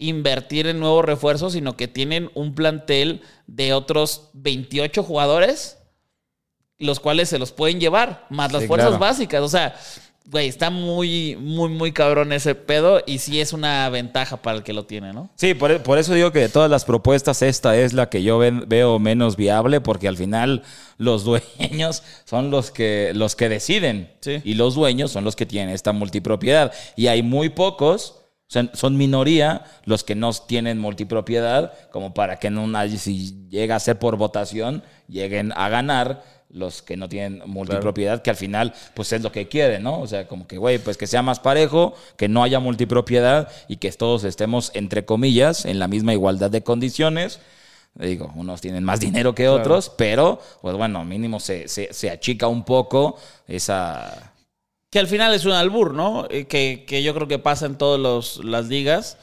invertir 0.02 0.68
en 0.68 0.80
nuevos 0.80 1.06
refuerzos, 1.06 1.54
sino 1.54 1.78
que 1.78 1.88
tienen 1.88 2.30
un 2.34 2.54
plantel 2.56 3.22
de 3.48 3.74
otros 3.74 4.30
28 4.34 5.04
jugadores, 5.04 5.78
los 6.80 7.00
cuales 7.00 7.30
se 7.30 7.40
los 7.40 7.52
pueden 7.52 7.80
llevar, 7.80 8.26
más 8.30 8.52
las 8.52 8.64
Sí, 8.64 8.68
fuerzas 8.68 8.90
claro. 8.90 9.00
básicas. 9.02 9.42
O 9.42 9.48
sea, 9.48 9.76
güey, 10.26 10.48
está 10.48 10.72
muy, 10.72 11.36
muy, 11.40 11.70
muy 11.70 11.92
cabrón 11.92 12.32
ese 12.34 12.56
pedo 12.56 13.04
y 13.06 13.20
sí 13.20 13.40
es 13.40 13.54
una 13.54 13.88
ventaja 13.90 14.42
para 14.42 14.58
el 14.58 14.64
que 14.64 14.74
lo 14.74 14.86
tiene, 14.86 15.14
¿no? 15.14 15.30
Sí, 15.36 15.54
por, 15.54 15.84
por 15.84 16.00
eso 16.00 16.14
digo 16.16 16.32
que 16.32 16.40
de 16.40 16.50
todas 16.50 16.72
las 16.72 16.86
propuestas 16.86 17.44
esta 17.44 17.76
es 17.78 17.94
la 17.94 18.10
que 18.10 18.24
yo 18.24 18.40
ven- 18.40 18.66
veo 18.68 18.98
menos 18.98 19.36
viable 19.36 19.82
porque 19.82 20.08
al 20.08 20.18
final 20.18 20.64
los 20.98 21.24
dueños 21.60 22.02
son 22.26 22.50
los 22.50 22.72
que, 22.72 23.12
los 23.14 23.36
que 23.36 23.50
deciden 23.50 24.12
Sí. 24.22 24.42
y 24.44 24.56
los 24.56 24.74
dueños 24.74 25.12
son 25.12 25.24
los 25.24 25.36
que 25.36 25.46
tienen 25.46 25.70
esta 25.74 25.92
multipropiedad 25.92 26.72
y 26.96 27.08
hay 27.08 27.22
muy 27.22 27.50
pocos, 27.50 28.16
sea, 28.52 28.70
son 28.74 28.98
minoría 28.98 29.64
los 29.86 30.04
que 30.04 30.16
no 30.16 30.32
tienen 30.34 30.78
multipropiedad 30.78 31.74
como 31.92 32.14
para 32.14 32.38
que 32.38 32.50
no 32.50 32.68
nadie, 32.68 32.98
si 32.98 33.48
llega 33.50 33.76
a 33.76 33.80
ser 33.80 33.98
por 33.98 34.18
votación, 34.18 34.84
lleguen 35.08 35.54
a 35.56 35.70
ganar 35.70 36.24
los 36.50 36.82
que 36.82 36.98
no 36.98 37.08
tienen 37.08 37.42
multipropiedad, 37.46 38.22
que 38.22 38.30
al 38.30 38.36
final, 38.36 38.74
pues 38.94 39.14
es 39.14 39.22
lo 39.22 39.32
que 39.32 39.48
quieren, 39.48 39.84
¿no? 39.84 40.02
O 40.02 40.08
sea, 40.08 40.28
como 40.28 40.48
que, 40.48 40.58
güey, 40.58 40.80
pues 40.80 40.98
que 40.98 41.08
sea 41.08 41.22
más 41.22 41.40
parejo, 41.40 41.94
que 42.18 42.28
no 42.28 42.44
haya 42.44 42.60
multipropiedad 42.60 43.50
y 43.68 43.78
que 43.78 43.92
todos 43.92 44.26
estemos, 44.26 44.72
entre 44.74 45.06
comillas, 45.06 45.66
en 45.66 45.80
la 45.80 45.88
misma 45.88 46.12
igualdad 46.12 46.52
de 46.52 46.62
condiciones. 46.62 47.40
Digo, 47.96 48.32
unos 48.36 48.62
tienen 48.62 48.84
más 48.84 49.00
dinero 49.00 49.36
que 49.36 49.50
otros, 49.50 49.92
pero, 49.98 50.40
pues 50.62 50.76
bueno, 50.76 51.04
mínimo 51.04 51.40
se, 51.40 51.68
se, 51.68 51.94
se 51.94 52.10
achica 52.10 52.48
un 52.48 52.64
poco 52.64 53.18
esa... 53.48 54.31
Que 54.92 55.00
al 55.00 55.08
final 55.08 55.34
es 55.34 55.46
un 55.46 55.54
albur, 55.54 55.94
¿no? 55.96 56.28
Eh, 56.30 56.46
Que, 56.46 56.86
que 56.88 57.02
yo 57.02 57.14
creo 57.16 57.28
que 57.28 57.40
pasa 57.40 57.66
en 57.66 57.78
todas 57.78 58.38
las 58.44 58.68
ligas. 58.68 59.18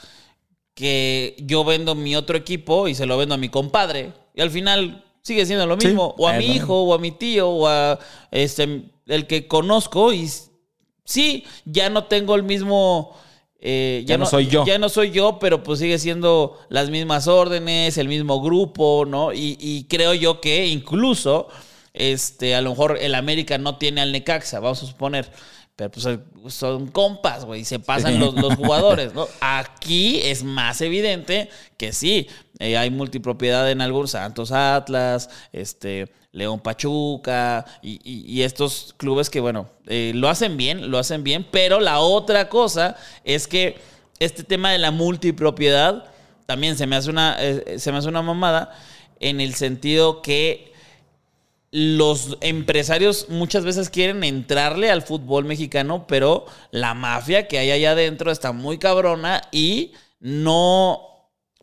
Que 0.75 1.37
yo 1.41 1.65
vendo 1.65 1.95
mi 1.95 2.17
otro 2.17 2.37
equipo 2.37 2.89
y 2.89 2.95
se 2.95 3.07
lo 3.07 3.17
vendo 3.19 3.35
a 3.35 3.39
mi 3.39 3.49
compadre. 3.49 4.13
Y 4.35 4.41
al 4.41 4.51
final 4.51 5.05
sigue 5.23 5.45
siendo 5.45 5.67
lo 5.67 5.79
Sí, 5.81 5.89
mismo. 5.89 6.15
o 6.17 6.27
a 6.29 6.33
mi 6.35 6.47
hijo, 6.47 6.83
o 6.83 6.95
a 6.95 6.99
mi 6.99 7.11
tío, 7.13 7.49
o 7.51 7.67
a 7.69 7.99
este, 8.31 8.83
el 9.07 9.27
que 9.27 9.47
conozco. 9.47 10.13
Y 10.13 10.31
sí, 11.05 11.45
ya 11.65 11.91
no 11.91 12.05
tengo 12.05 12.35
el 12.35 12.45
mismo. 12.45 13.15
eh, 13.61 14.05
Ya 14.07 14.17
no 14.17 14.25
soy 14.25 14.47
yo. 14.47 14.65
Ya 14.65 14.79
no 14.79 14.89
soy 14.89 15.11
yo, 15.11 15.39
pero 15.41 15.63
pues 15.65 15.81
sigue 15.81 15.99
siendo 15.99 16.57
las 16.71 16.89
mismas 16.91 17.27
órdenes, 17.27 17.99
el 17.99 18.07
mismo 18.09 18.41
grupo, 18.41 19.05
¿no? 19.07 19.33
Y, 19.35 19.57
y 19.61 19.85
creo 19.85 20.15
yo 20.15 20.41
que 20.41 20.67
incluso, 20.69 21.49
este, 21.99 22.55
a 22.55 22.63
lo 22.63 22.71
mejor 22.71 22.97
el 23.01 23.15
América 23.15 23.59
no 23.59 23.77
tiene 23.77 24.01
al 24.01 24.13
Necaxa, 24.13 24.61
vamos 24.61 24.83
a 24.83 24.87
suponer. 24.87 25.31
Pero 25.77 25.91
pues 25.93 26.55
son 26.55 26.89
compas, 26.89 27.45
güey, 27.45 27.65
se 27.65 27.79
pasan 27.79 28.15
Sí. 28.15 28.19
los, 28.19 28.35
los 28.35 28.55
jugadores, 28.57 29.15
¿no? 29.15 29.29
Aquí 29.41 30.19
es 30.25 30.43
más 30.43 30.81
evidente 30.81 31.49
que 31.77 31.93
sí, 31.93 32.27
eh, 32.59 32.77
hay 32.77 32.91
multipropiedad 32.91 33.71
en 33.71 33.81
algunos, 33.81 34.11
Santos 34.11 34.51
Atlas, 34.51 35.31
este, 35.53 36.11
León 36.33 36.59
Pachuca 36.59 37.65
y, 37.81 38.01
y- 38.03 38.25
y 38.27 38.43
estos 38.43 38.93
clubes 38.97 39.31
que, 39.31 39.39
bueno, 39.39 39.69
eh, 39.87 40.11
lo 40.17 40.29
hacen 40.29 40.57
bien, 40.57 40.91
lo 40.91 40.99
hacen 40.99 41.23
bien, 41.23 41.47
pero 41.49 41.79
la 41.79 42.01
otra 42.01 42.49
cosa 42.49 42.97
es 43.23 43.47
que 43.47 43.79
este 44.19 44.43
tema 44.43 44.73
de 44.73 44.79
la 44.79 44.91
multipropiedad 44.91 46.07
también 46.47 46.77
se 46.77 46.89
me 46.89 46.97
hace 46.97 47.09
una, 47.11 47.37
eh, 47.39 47.79
se 47.79 47.93
me 47.93 47.99
hace 47.99 48.09
una 48.09 48.23
mamada 48.23 48.77
en 49.21 49.41
el 49.41 49.55
sentido 49.55 50.23
que 50.23 50.68
los 51.71 52.39
empresarios 52.41 53.27
muchas 53.29 53.65
veces 53.65 53.91
quieren 53.91 54.25
entrarle 54.25 54.91
al 54.91 55.03
fútbol 55.03 55.45
mexicano, 55.45 56.07
pero 56.09 56.47
la 56.71 56.95
mafia 56.95 57.47
que 57.47 57.59
hay 57.59 57.71
allá 57.71 57.93
adentro 57.93 58.31
está 58.31 58.53
muy 58.53 58.79
cabrona 58.79 59.43
y 59.53 59.93
no... 60.21 61.05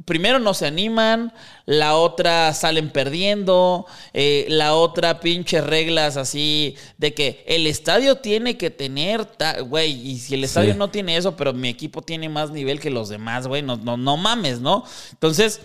Primero 0.03 0.39
no 0.39 0.53
se 0.53 0.65
animan, 0.67 1.31
la 1.65 1.95
otra 1.95 2.53
salen 2.53 2.89
perdiendo, 2.89 3.85
eh, 4.13 4.45
la 4.49 4.75
otra 4.75 5.21
pinche 5.21 5.61
reglas 5.61 6.17
así 6.17 6.75
de 6.97 7.13
que 7.13 7.45
el 7.47 7.65
estadio 7.65 8.17
tiene 8.17 8.57
que 8.57 8.69
tener, 8.71 9.25
güey, 9.67 9.93
y 9.93 10.19
si 10.19 10.33
el 10.33 10.43
estadio 10.43 10.73
Sí. 10.73 10.77
no 10.77 10.89
tiene 10.89 11.15
eso, 11.15 11.37
pero 11.37 11.53
mi 11.53 11.69
equipo 11.69 12.01
tiene 12.01 12.27
más 12.27 12.51
nivel 12.51 12.81
que 12.81 12.89
los 12.89 13.07
demás, 13.07 13.47
güey, 13.47 13.61
no, 13.61 13.77
no, 13.77 13.95
no 13.95 14.17
mames, 14.17 14.59
¿no? 14.59 14.83
Entonces, 15.13 15.61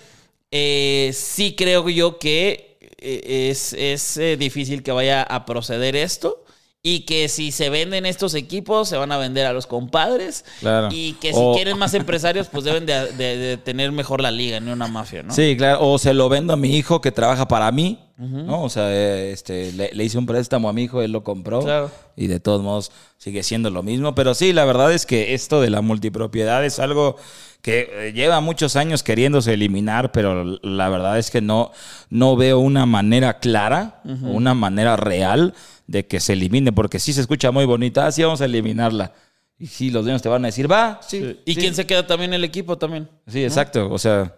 eh, 0.53 1.11
sí 1.13 1.57
creo 1.57 1.89
yo 1.89 2.21
que 2.21 2.70
es, 3.03 3.73
es, 3.73 4.17
eh, 4.17 4.37
difícil 4.37 4.83
que 4.83 4.93
vaya 4.93 5.23
a 5.23 5.45
proceder 5.47 5.97
esto. 5.97 6.45
Y 6.83 7.01
que 7.01 7.29
si 7.29 7.53
se 7.53 7.69
venden 7.69 8.07
estos 8.07 8.33
equipos, 8.35 8.89
se 8.89 8.97
van 8.97 9.13
a 9.13 9.19
vender 9.19 9.45
a 9.45 9.53
los 9.53 9.67
compadres. 9.67 10.47
Claro. 10.61 10.89
Y 10.91 11.13
que 11.21 11.35
si 11.35 11.39
O- 11.39 11.53
quieren 11.55 11.77
más 11.77 11.93
empresarios, 11.93 12.49
pues 12.49 12.65
deben 12.65 12.87
de, 12.87 13.13
de- 13.13 13.37
de 13.37 13.57
tener 13.59 13.93
mejor 13.93 14.23
la 14.23 14.31
liga, 14.31 14.61
no 14.61 14.73
una 14.73 14.89
mafia, 14.89 15.23
¿no? 15.23 15.35
Sí, 15.35 15.57
claro. 15.59 15.87
O 15.87 15.99
se 15.99 16.15
lo 16.15 16.31
vendo 16.31 16.55
a 16.55 16.57
mi 16.57 16.75
hijo 16.75 17.03
que 17.03 17.13
trabaja 17.13 17.47
para 17.47 17.71
mí, 17.71 17.99
¿no? 18.21 18.63
O 18.63 18.69
sea, 18.69 18.93
eh, 18.93 19.33
este, 19.33 19.73
le, 19.73 19.91
le 19.93 20.05
hice 20.05 20.19
un 20.19 20.27
préstamo 20.27 20.69
a 20.69 20.73
mi 20.73 20.83
hijo, 20.85 21.01
él 21.03 21.11
lo 21.13 21.25
compró. 21.25 21.61
Claro. 21.61 21.91
Y 22.17 22.27
de 22.27 22.39
todos 22.39 22.63
modos 22.63 22.93
sigue 23.17 23.43
siendo 23.43 23.71
lo 23.71 23.83
mismo. 23.83 24.15
Pero 24.15 24.35
sí, 24.35 24.53
la 24.53 24.65
verdad 24.65 24.93
es 24.93 25.07
que 25.07 25.33
esto 25.35 25.61
de 25.61 25.71
la 25.71 25.81
multipropiedad 25.81 26.65
es 26.65 26.79
algo 26.79 27.17
que 27.63 27.89
eh, 27.93 28.13
lleva 28.13 28.41
muchos 28.41 28.77
años 28.77 29.03
queriéndose 29.03 29.55
eliminar, 29.55 30.13
pero 30.13 30.45
la 30.63 30.89
verdad 30.89 31.19
es 31.19 31.31
que 31.31 31.41
no, 31.41 31.73
no 32.11 32.37
veo 32.37 32.59
una 32.59 32.87
manera 32.87 33.39
clara, 33.39 34.01
o 34.05 34.29
una 34.31 34.55
manera 34.55 34.97
real 34.97 35.55
de 35.87 36.07
que 36.07 36.21
se 36.21 36.35
elimine, 36.35 36.73
porque 36.73 36.99
sí 36.99 37.13
se 37.13 37.21
escucha 37.21 37.51
muy 37.51 37.65
bonita, 37.65 38.07
así 38.07 38.23
vamos 38.23 38.41
a 38.41 38.45
eliminarla. 38.47 39.13
Y 39.59 39.67
sí, 39.67 39.91
los 39.91 40.05
dueños 40.05 40.23
te 40.23 40.29
van 40.31 40.43
a 40.45 40.49
decir, 40.49 40.71
va, 40.71 41.01
sí. 41.07 41.39
¿Y 41.45 41.55
sí". 41.55 41.61
quién 41.61 41.75
se 41.75 41.85
queda 41.87 42.07
también 42.07 42.33
el 42.33 42.45
equipo 42.45 42.79
también? 42.79 43.09
Sí, 43.27 43.45
exacto. 43.45 43.91
O 43.91 43.99
sea, 43.99 44.35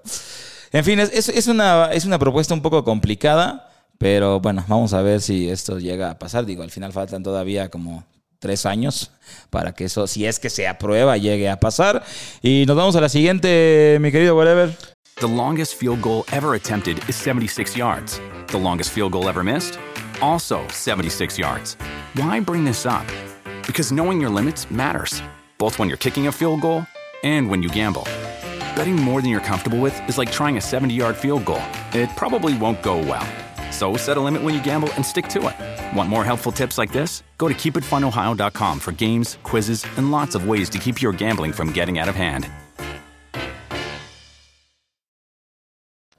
en 0.72 0.84
fin, 0.84 0.98
es- 0.98 1.28
es 1.28 1.46
una, 1.46 1.90
es 1.92 2.04
una 2.04 2.18
propuesta 2.18 2.54
un 2.54 2.62
poco 2.62 2.82
complicada, 2.82 3.68
pero 4.02 4.40
bueno, 4.40 4.64
vamos 4.66 4.94
a 4.94 5.00
ver 5.00 5.20
si 5.20 5.48
esto 5.48 5.78
llega 5.78 6.10
a 6.10 6.18
pasar. 6.18 6.44
Digo, 6.44 6.64
al 6.64 6.72
final 6.72 6.92
faltan 6.92 7.22
todavía 7.22 7.68
como 7.68 8.04
tres 8.40 8.66
años 8.66 9.12
para 9.48 9.74
que 9.74 9.84
eso, 9.84 10.08
si 10.08 10.26
es 10.26 10.40
que 10.40 10.50
se 10.50 10.66
aprueba, 10.66 11.16
llegue 11.16 11.48
a 11.48 11.60
pasar. 11.60 12.02
Y 12.42 12.64
nos 12.66 12.76
vamos 12.76 12.96
a 12.96 13.00
la 13.00 13.08
siguiente, 13.08 13.98
mi 14.00 14.10
querido 14.10 14.34
Whatever. 14.34 14.76
The 15.20 15.28
longest 15.28 15.76
field 15.76 16.02
goal 16.02 16.24
ever 16.32 16.56
attempted 16.56 16.98
is 17.08 17.14
76 17.14 17.76
yards. 17.76 18.20
The 18.48 18.58
longest 18.58 18.90
field 18.90 19.12
goal 19.12 19.28
ever 19.28 19.44
missed? 19.44 19.78
Also 20.20 20.66
76 20.70 21.38
yards. 21.38 21.76
Why 22.16 22.40
bring 22.40 22.64
this 22.64 22.84
up? 22.84 23.06
Because 23.68 23.92
knowing 23.92 24.20
your 24.20 24.30
limits 24.30 24.68
matters, 24.68 25.22
both 25.58 25.78
when 25.78 25.88
you're 25.88 25.96
kicking 25.96 26.26
a 26.26 26.32
field 26.32 26.60
goal 26.60 26.84
and 27.22 27.48
when 27.48 27.62
you 27.62 27.68
gamble. 27.68 28.08
Betting 28.74 28.96
more 28.96 29.20
than 29.20 29.30
you're 29.30 29.40
comfortable 29.40 29.78
with 29.78 29.94
is 30.08 30.18
like 30.18 30.32
trying 30.32 30.56
a 30.56 30.60
70 30.60 30.92
yard 30.92 31.16
field 31.16 31.44
goal. 31.44 31.62
It 31.92 32.10
probably 32.16 32.58
won't 32.58 32.82
go 32.82 32.96
well. 32.96 33.28
So 33.72 33.96
set 33.96 34.16
a 34.16 34.20
limit 34.20 34.42
when 34.42 34.54
you 34.54 34.62
gamble 34.62 34.90
and 34.94 35.04
stick 35.04 35.26
to 35.28 35.48
it. 35.48 35.96
Want 35.96 36.08
more 36.08 36.24
helpful 36.24 36.52
tips 36.52 36.78
like 36.78 36.92
this? 36.92 37.24
Go 37.38 37.48
to 37.48 37.54
keepitfunohio.com 37.54 38.78
for 38.78 38.92
games, 38.92 39.38
quizzes, 39.42 39.84
and 39.96 40.12
lots 40.12 40.36
of 40.36 40.46
ways 40.46 40.70
to 40.70 40.78
keep 40.78 41.02
your 41.02 41.12
gambling 41.12 41.52
from 41.52 41.72
getting 41.72 41.98
out 41.98 42.08
of 42.08 42.14
hand. 42.14 42.46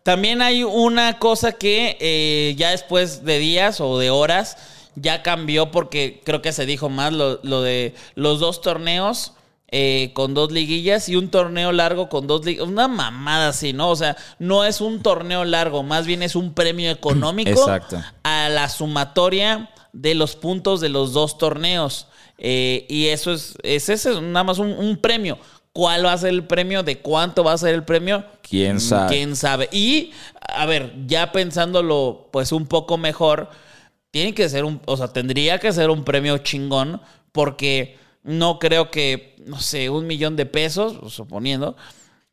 También 0.03 0.41
hay 0.41 0.65
una 0.65 1.17
cosa 1.17 1.53
que 1.53 1.95
eh, 2.01 2.55
ya 2.57 2.71
después 2.71 3.23
de 3.23 3.39
días 3.39 3.79
o 3.79 3.97
de 3.97 4.09
horas 4.09 4.57
ya 4.95 5.23
cambió 5.23 5.71
porque 5.71 6.21
creo 6.25 6.41
que 6.41 6.51
se 6.51 6.65
dijo 6.65 6.89
más 6.89 7.13
lo, 7.13 7.39
lo 7.43 7.61
de 7.61 7.95
los 8.15 8.41
dos 8.41 8.61
torneos 8.61 9.31
eh, 9.75 10.11
con 10.13 10.35
dos 10.35 10.51
liguillas 10.51 11.09
y 11.09 11.15
un 11.15 11.29
torneo 11.29 11.71
largo 11.71 12.07
con 12.07 12.27
dos 12.27 12.45
liguillas. 12.45 12.67
Una 12.67 12.87
mamada 12.87 13.47
así, 13.47 13.73
¿no? 13.73 13.89
O 13.89 13.95
sea, 13.95 14.15
no 14.37 14.65
es 14.65 14.81
un 14.81 15.01
torneo 15.01 15.45
largo, 15.45 15.81
más 15.81 16.05
bien 16.05 16.21
es 16.21 16.35
un 16.35 16.53
premio 16.53 16.91
económico 16.91 17.49
Exacto. 17.49 17.99
a 18.21 18.49
la 18.49 18.69
sumatoria 18.69 19.71
de 19.91 20.13
los 20.13 20.35
puntos 20.35 20.79
de 20.79 20.89
los 20.89 21.13
dos 21.13 21.39
torneos. 21.39 22.05
Eh, 22.37 22.85
y 22.87 23.07
eso 23.07 23.33
es, 23.33 23.55
es 23.63 23.89
ese, 23.89 24.21
nada 24.21 24.43
más 24.43 24.59
un, 24.59 24.73
un 24.73 24.95
premio. 24.97 25.39
¿Cuál 25.71 26.05
va 26.05 26.13
a 26.13 26.17
ser 26.19 26.29
el 26.29 26.45
premio? 26.45 26.83
¿De 26.83 26.99
cuánto 26.99 27.43
va 27.43 27.53
a 27.53 27.57
ser 27.57 27.73
el 27.73 27.83
premio? 27.83 28.23
¿Quién 28.47 28.79
sabe? 28.79 29.15
¿Quién 29.15 29.35
sabe? 29.35 29.69
Y, 29.71 30.11
a 30.49 30.67
ver, 30.67 30.93
ya 31.07 31.31
pensándolo 31.31 32.29
pues 32.31 32.51
un 32.51 32.67
poco 32.67 32.99
mejor, 32.99 33.49
tiene 34.11 34.35
que 34.35 34.47
ser 34.49 34.65
un, 34.65 34.81
o 34.85 34.97
sea, 34.97 35.07
tendría 35.07 35.57
que 35.57 35.73
ser 35.73 35.89
un 35.89 36.03
premio 36.03 36.37
chingón 36.37 37.01
porque 37.31 37.97
no 38.23 38.59
creo 38.59 38.89
que, 38.91 39.35
no 39.45 39.59
sé, 39.59 39.89
un 39.89 40.07
millón 40.07 40.35
de 40.35 40.45
pesos, 40.45 41.13
suponiendo, 41.13 41.75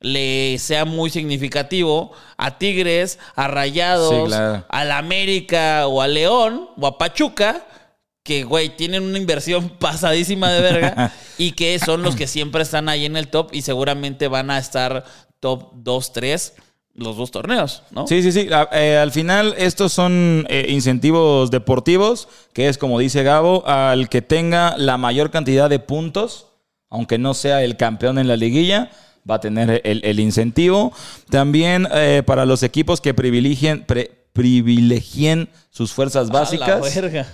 le 0.00 0.57
sea 0.59 0.85
muy 0.85 1.11
significativo 1.11 2.12
a 2.38 2.59
Tigres, 2.59 3.18
a 3.37 3.48
Rayados, 3.48 4.14
Sí, 4.14 4.26
claro. 4.26 4.64
a 4.68 4.85
la 4.85 4.98
América 4.98 5.87
o 5.87 6.00
a 6.00 6.09
León 6.09 6.70
o 6.81 6.87
a 6.87 6.96
Pachuca, 6.96 7.66
que, 8.22 8.44
güey, 8.44 8.76
tienen 8.76 9.03
una 9.03 9.18
inversión 9.18 9.68
pasadísima 9.79 10.50
de 10.50 10.61
verga 10.61 11.12
y 11.37 11.53
que 11.53 11.79
son 11.79 12.03
los 12.03 12.16
que 12.16 12.26
siempre 12.26 12.62
están 12.62 12.88
ahí 12.88 13.05
en 13.05 13.16
el 13.16 13.29
top 13.29 13.50
y 13.53 13.62
seguramente 13.62 14.29
van 14.29 14.50
a 14.50 14.59
estar 14.59 15.05
top 15.40 15.72
2, 15.74 16.12
3 16.12 16.55
los 16.94 17.16
dos 17.16 17.31
torneos, 17.31 17.83
¿no? 17.92 18.07
Sí, 18.07 18.22
sí, 18.22 18.33
sí. 18.33 18.48
A- 18.53 18.68
eh, 18.72 18.98
al 18.98 19.12
final, 19.12 19.55
estos 19.57 19.92
son 19.92 20.46
eh, 20.48 20.66
incentivos 20.68 21.50
deportivos, 21.50 22.29
que 22.53 22.68
es 22.68 22.76
como 22.79 22.98
dice 22.98 23.22
Gabo, 23.22 23.66
al 23.66 24.09
que 24.09 24.22
tenga 24.22 24.76
la 24.76 24.96
mayor 24.98 25.31
cantidad 25.31 25.70
de 25.70 25.79
puntos, 25.79 26.46
aunque 26.90 27.16
no 27.18 27.35
sea 27.35 27.62
el 27.62 27.76
campeón 27.76 28.18
en 28.18 28.26
la 28.29 28.37
liguilla, 28.37 28.90
va 29.31 29.37
a 29.37 29.40
tener 29.40 29.81
el, 29.85 30.00
el 30.05 30.18
incentivo. 30.20 30.92
También 31.31 31.87
eh, 31.94 32.22
para 32.26 32.44
los 32.44 32.62
equipos 32.62 33.00
que 33.00 33.14
privilegien, 33.14 33.85
pre- 33.85 34.11
privilegien 34.33 35.48
sus 35.70 35.92
fuerzas 35.92 36.29
A 36.29 36.33
la 36.33 36.40
básicas. 36.40 36.94
verga. 36.94 37.26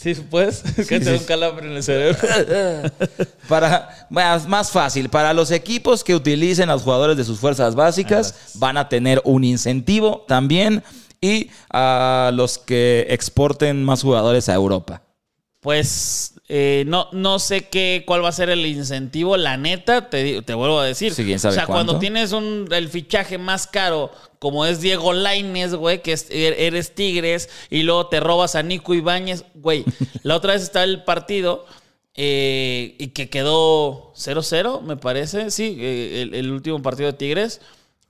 Sí, 0.00 0.14
pues, 0.14 0.64
es 0.78 0.88
que 0.88 0.98
te 0.98 1.10
da 1.10 1.18
un 1.18 1.24
calambre 1.24 1.66
en 1.66 1.76
el 1.76 1.82
cerebro. 1.82 2.16
Para, 3.48 4.06
más, 4.08 4.48
más 4.48 4.70
fácil, 4.70 5.10
para 5.10 5.34
los 5.34 5.50
equipos 5.50 6.02
que 6.02 6.14
utilicen 6.14 6.70
a 6.70 6.72
los 6.72 6.82
jugadores 6.82 7.18
de 7.18 7.24
sus 7.24 7.38
fuerzas 7.38 7.74
básicas, 7.74 8.52
van 8.54 8.78
a 8.78 8.88
tener 8.88 9.20
un 9.24 9.44
incentivo 9.44 10.24
también. 10.26 10.82
Y 11.20 11.50
a 11.70 12.30
los 12.32 12.56
que 12.56 13.06
exporten 13.10 13.84
más 13.84 14.00
jugadores 14.00 14.48
a 14.48 14.54
Europa. 14.54 15.02
Pues 15.60 16.39
eh, 16.52 16.82
no, 16.88 17.08
no 17.12 17.38
sé 17.38 17.68
qué, 17.68 18.02
cuál 18.04 18.24
va 18.24 18.28
a 18.30 18.32
ser 18.32 18.50
el 18.50 18.66
incentivo. 18.66 19.36
La 19.36 19.56
neta, 19.56 20.10
te, 20.10 20.42
te 20.42 20.54
vuelvo 20.54 20.80
a 20.80 20.84
decir. 20.84 21.14
Sí, 21.14 21.32
o 21.32 21.38
sea, 21.38 21.50
cuánto. 21.52 21.66
cuando 21.72 21.98
tienes 22.00 22.32
un, 22.32 22.66
el 22.72 22.88
fichaje 22.88 23.38
más 23.38 23.68
caro, 23.68 24.10
como 24.40 24.66
es 24.66 24.80
Diego 24.80 25.12
Laines, 25.12 25.74
güey, 25.76 26.02
que 26.02 26.12
es- 26.12 26.28
er- 26.30 26.56
eres 26.58 26.94
Tigres, 26.96 27.48
y 27.70 27.84
luego 27.84 28.08
te 28.08 28.18
robas 28.18 28.56
a 28.56 28.64
Nico 28.64 28.94
Ibáñez, 28.94 29.44
güey. 29.54 29.84
la 30.24 30.34
otra 30.34 30.54
vez 30.54 30.62
está 30.62 30.82
el 30.82 31.04
partido 31.04 31.66
eh, 32.16 32.96
y 32.98 33.08
que 33.08 33.30
quedó 33.30 34.12
0-0, 34.16 34.82
me 34.82 34.96
parece. 34.96 35.50
Sí, 35.50 35.76
eh, 35.78 36.22
el, 36.22 36.34
el 36.34 36.50
último 36.50 36.82
partido 36.82 37.12
de 37.12 37.16
Tigres. 37.18 37.60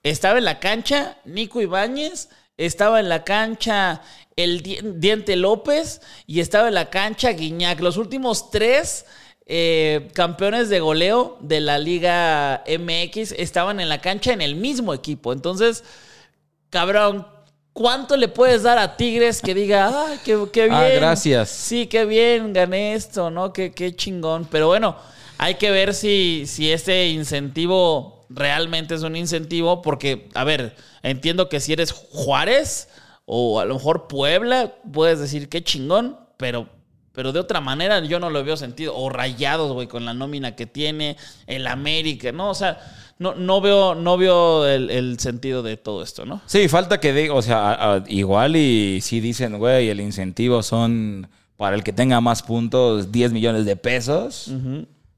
Estaba 0.02 0.38
en 0.38 0.44
la 0.46 0.60
cancha 0.60 1.18
Nico 1.26 1.60
Ibáñez, 1.60 2.30
estaba 2.56 3.00
en 3.00 3.10
la 3.10 3.22
cancha 3.22 4.00
el 4.44 4.62
Di- 4.62 4.78
Diente 4.82 5.36
López 5.36 6.00
y 6.26 6.40
estaba 6.40 6.68
en 6.68 6.74
la 6.74 6.90
cancha 6.90 7.30
Guiñac. 7.32 7.80
Los 7.80 7.96
últimos 7.96 8.50
tres 8.50 9.06
eh, 9.46 10.08
campeones 10.14 10.68
de 10.68 10.80
goleo 10.80 11.36
de 11.40 11.60
la 11.60 11.78
Liga 11.78 12.62
MX 12.66 13.32
estaban 13.32 13.80
en 13.80 13.88
la 13.88 14.00
cancha 14.00 14.32
en 14.32 14.40
el 14.42 14.54
mismo 14.56 14.94
equipo. 14.94 15.32
Entonces, 15.32 15.82
cabrón, 16.70 17.26
¿cuánto 17.72 18.16
le 18.16 18.28
puedes 18.28 18.62
dar 18.62 18.78
a 18.78 18.96
Tigres 18.96 19.40
que 19.42 19.54
diga, 19.54 20.06
ay, 20.06 20.18
qué, 20.24 20.38
qué 20.52 20.64
bien? 20.64 20.74
Ah, 20.74 20.88
gracias. 20.88 21.48
Sí, 21.50 21.86
qué 21.86 22.04
bien, 22.04 22.52
gané 22.52 22.94
esto, 22.94 23.30
¿no? 23.30 23.52
Qué, 23.52 23.72
qué 23.72 23.94
chingón. 23.96 24.46
Pero 24.50 24.66
bueno, 24.68 24.96
hay 25.38 25.54
que 25.54 25.70
ver 25.70 25.94
si, 25.94 26.44
si 26.46 26.70
este 26.70 27.08
incentivo 27.08 28.26
realmente 28.28 28.94
es 28.94 29.02
un 29.02 29.16
incentivo, 29.16 29.82
porque, 29.82 30.28
a 30.34 30.44
ver, 30.44 30.76
entiendo 31.02 31.48
que 31.48 31.58
si 31.58 31.72
eres 31.72 31.90
Juárez 31.90 32.88
o 33.32 33.60
a 33.60 33.64
lo 33.64 33.74
mejor 33.74 34.08
Puebla, 34.08 34.74
puedes 34.92 35.20
decir 35.20 35.48
qué 35.48 35.62
chingón, 35.62 36.16
pero, 36.36 36.66
pero 37.12 37.30
de 37.32 37.38
otra 37.38 37.60
manera 37.60 38.00
yo 38.00 38.18
no 38.18 38.28
lo 38.28 38.42
veo 38.42 38.56
sentido. 38.56 38.96
O 38.96 39.08
Rayados, 39.08 39.72
güey, 39.72 39.86
con 39.86 40.04
la 40.04 40.14
nómina 40.14 40.56
que 40.56 40.66
tiene, 40.66 41.16
el 41.46 41.68
América, 41.68 42.32
¿no? 42.32 42.50
O 42.50 42.54
sea, 42.54 42.78
no, 43.20 43.34
no 43.36 43.60
veo, 43.60 43.94
no 43.94 44.16
veo 44.16 44.66
el, 44.66 44.90
el 44.90 45.20
sentido 45.20 45.62
de 45.62 45.76
todo 45.76 46.02
esto, 46.02 46.24
¿no? 46.26 46.40
Sí, 46.46 46.66
falta 46.68 46.98
que 46.98 47.12
diga, 47.12 47.34
o 47.34 47.42
sea, 47.42 47.70
a- 47.70 47.94
a- 47.96 48.04
igual 48.08 48.56
y 48.56 49.00
si 49.00 49.20
dicen, 49.20 49.58
güey, 49.58 49.90
el 49.90 50.00
incentivo 50.00 50.62
son 50.64 51.28
para 51.56 51.76
el 51.76 51.84
que 51.84 51.92
tenga 51.92 52.20
más 52.20 52.42
puntos 52.42 53.12
10 53.12 53.30
millones 53.32 53.64
de 53.64 53.76
pesos. 53.76 54.50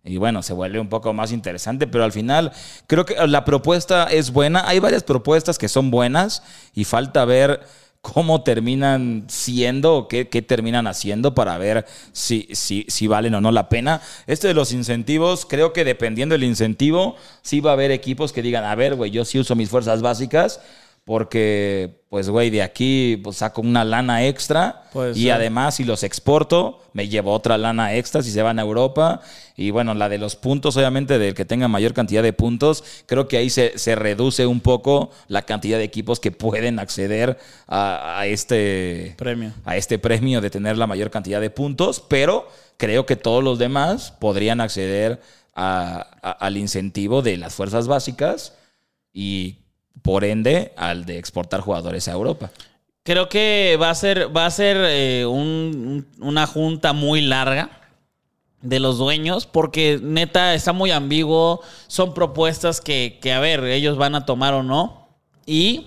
Y 0.05 0.17
bueno, 0.17 0.43
se 0.43 0.53
vuelve 0.53 0.81
un 0.81 0.89
poco 0.89 1.13
más 1.13 1.31
interesante, 1.31 1.87
pero 1.87 2.03
al 2.03 2.11
final 2.11 2.51
creo 2.89 3.07
que 3.07 3.15
la 3.29 3.45
propuesta 3.45 4.05
es 4.11 4.33
buena. 4.33 4.67
Hay 4.67 4.81
varias 4.81 5.05
propuestas 5.05 5.57
que 5.59 5.69
son 5.69 5.93
buenas 5.93 6.43
y 6.75 6.83
falta 6.83 7.25
ver 7.25 7.61
cómo 8.03 8.43
terminan 8.43 9.25
siendo 9.29 9.95
o 9.95 10.09
qué, 10.09 10.29
qué 10.29 10.43
terminan 10.43 10.89
haciendo 10.89 11.35
para 11.35 11.57
ver 11.57 11.87
si, 12.13 12.49
si, 12.53 12.85
si 12.89 13.07
valen 13.07 13.35
o 13.37 13.41
no 13.41 13.53
la 13.53 13.69
pena. 13.69 14.03
Este 14.27 14.49
de 14.49 14.55
los 14.55 14.73
incentivos, 14.73 15.47
creo 15.47 15.73
que 15.73 15.85
dependiendo 15.85 16.35
del 16.35 16.45
incentivo, 16.45 17.17
sí 17.43 17.61
va 17.61 17.71
a 17.71 17.75
haber 17.75 17.93
equipos 17.93 18.33
que 18.33 18.43
digan, 18.43 18.65
a 18.65 18.75
ver, 18.75 18.97
güey, 18.97 19.13
yo 19.13 19.25
sí 19.25 19.39
uso 19.39 19.55
mis 19.55 19.71
fuerzas 19.71 20.03
básicas 20.03 20.61
porque, 21.05 22.01
pues, 22.11 22.29
güey, 22.29 22.51
de 22.51 22.63
aquí 22.63 23.21
pues, 23.23 23.39
saco 23.39 23.61
una 23.61 23.85
lana 23.85 24.25
extra 24.27 24.85
Puede 24.93 25.19
y 25.19 25.31
además 25.31 25.75
si 25.77 25.85
los 25.85 26.05
exporto, 26.05 26.81
me 26.93 27.09
llevo 27.09 27.33
otra 27.33 27.59
lana 27.59 27.95
extra 27.97 28.23
si 28.23 28.31
se 28.31 28.41
van 28.43 28.59
a 28.59 28.63
Europa. 28.63 29.21
Y 29.57 29.71
bueno, 29.71 29.95
la 29.95 30.09
de 30.09 30.19
los 30.19 30.37
puntos, 30.37 30.77
obviamente, 30.77 31.19
del 31.19 31.35
que 31.35 31.45
tenga 31.45 31.67
mayor 31.69 31.93
cantidad 31.93 32.23
de 32.23 32.33
puntos, 32.33 32.85
creo 33.07 33.27
que 33.29 33.37
ahí 33.37 33.51
se, 33.51 33.79
se 33.79 33.95
reduce 33.97 34.47
un 34.47 34.61
poco 34.61 35.11
la 35.29 35.43
cantidad 35.43 35.77
de 35.79 35.85
equipos 35.85 36.21
que 36.21 36.31
pueden 36.31 36.79
acceder 36.79 37.39
a, 37.67 38.21
a 38.21 38.27
este 38.27 39.15
Premio. 39.19 39.53
a 39.65 39.77
este 39.77 39.99
premio 39.99 40.41
de 40.41 40.51
tener 40.51 40.79
la 40.79 40.87
mayor 40.87 41.11
cantidad 41.11 41.41
de 41.41 41.51
puntos, 41.51 42.01
pero 42.09 42.49
creo 42.77 43.07
que 43.07 43.17
todos 43.17 43.43
los 43.43 43.59
demás 43.59 44.13
podrían 44.21 44.61
acceder 44.61 45.21
a- 45.55 46.01
al 46.39 46.57
incentivo 46.57 47.23
de 47.23 47.37
las 47.37 47.55
fuerzas 47.55 47.87
básicas 47.89 48.55
y 49.13 49.59
por 50.01 50.25
ende 50.25 50.73
al 50.77 51.05
de 51.05 51.19
exportar 51.19 51.61
jugadores 51.61 52.09
a 52.09 52.13
Europa. 52.13 52.51
Creo 53.05 53.29
que 53.29 53.77
va 53.81 53.91
a 53.91 53.95
ser, 53.95 54.35
va 54.35 54.47
a 54.47 54.51
ser 54.51 54.77
eh, 54.81 55.27
un- 55.27 56.07
un- 56.19 56.27
una 56.29 56.47
junta 56.47 56.93
muy 56.93 57.21
larga 57.21 57.81
de 58.61 58.79
los 58.79 58.97
dueños, 58.97 59.47
porque 59.47 59.99
neta 60.01 60.55
está 60.55 60.73
muy 60.73 60.93
ambiguo. 60.93 61.61
Son 61.89 62.15
propuestas 62.15 62.81
que, 62.81 63.19
que, 63.21 63.33
a 63.33 63.41
ver, 63.41 63.65
ellos 63.65 63.97
van 63.99 64.15
a 64.15 64.25
tomar 64.25 64.55
o 64.55 64.63
no. 64.63 65.09
Y 65.47 65.87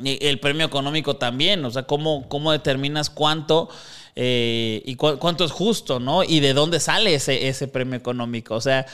y 0.00 0.24
el 0.28 0.38
premio 0.38 0.64
económico 0.64 1.16
también, 1.16 1.64
o 1.64 1.70
sea, 1.72 1.82
cómo, 1.82 2.28
cómo 2.28 2.52
determinas 2.52 3.10
cuánto 3.10 3.68
eh, 4.14 4.80
y 4.84 4.94
cu- 4.94 5.18
cuánto 5.18 5.44
es 5.44 5.50
justo, 5.50 5.98
¿no? 5.98 6.22
Y 6.22 6.38
de 6.38 6.52
dónde 6.54 6.78
sale 6.78 7.14
ese, 7.14 7.48
ese 7.48 7.66
premio 7.66 7.96
económico. 7.96 8.54
O 8.54 8.60
sea, 8.60 8.86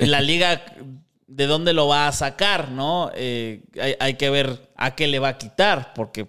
la 0.00 0.20
liga, 0.20 0.62
¿de 1.26 1.46
dónde 1.46 1.72
lo 1.72 1.88
va 1.88 2.08
a 2.08 2.12
sacar, 2.12 2.70
no? 2.70 3.10
Eh, 3.14 3.62
hay, 3.80 3.96
hay 4.00 4.14
que 4.14 4.30
ver 4.30 4.70
a 4.76 4.94
qué 4.94 5.06
le 5.06 5.18
va 5.18 5.28
a 5.28 5.38
quitar, 5.38 5.92
porque 5.94 6.28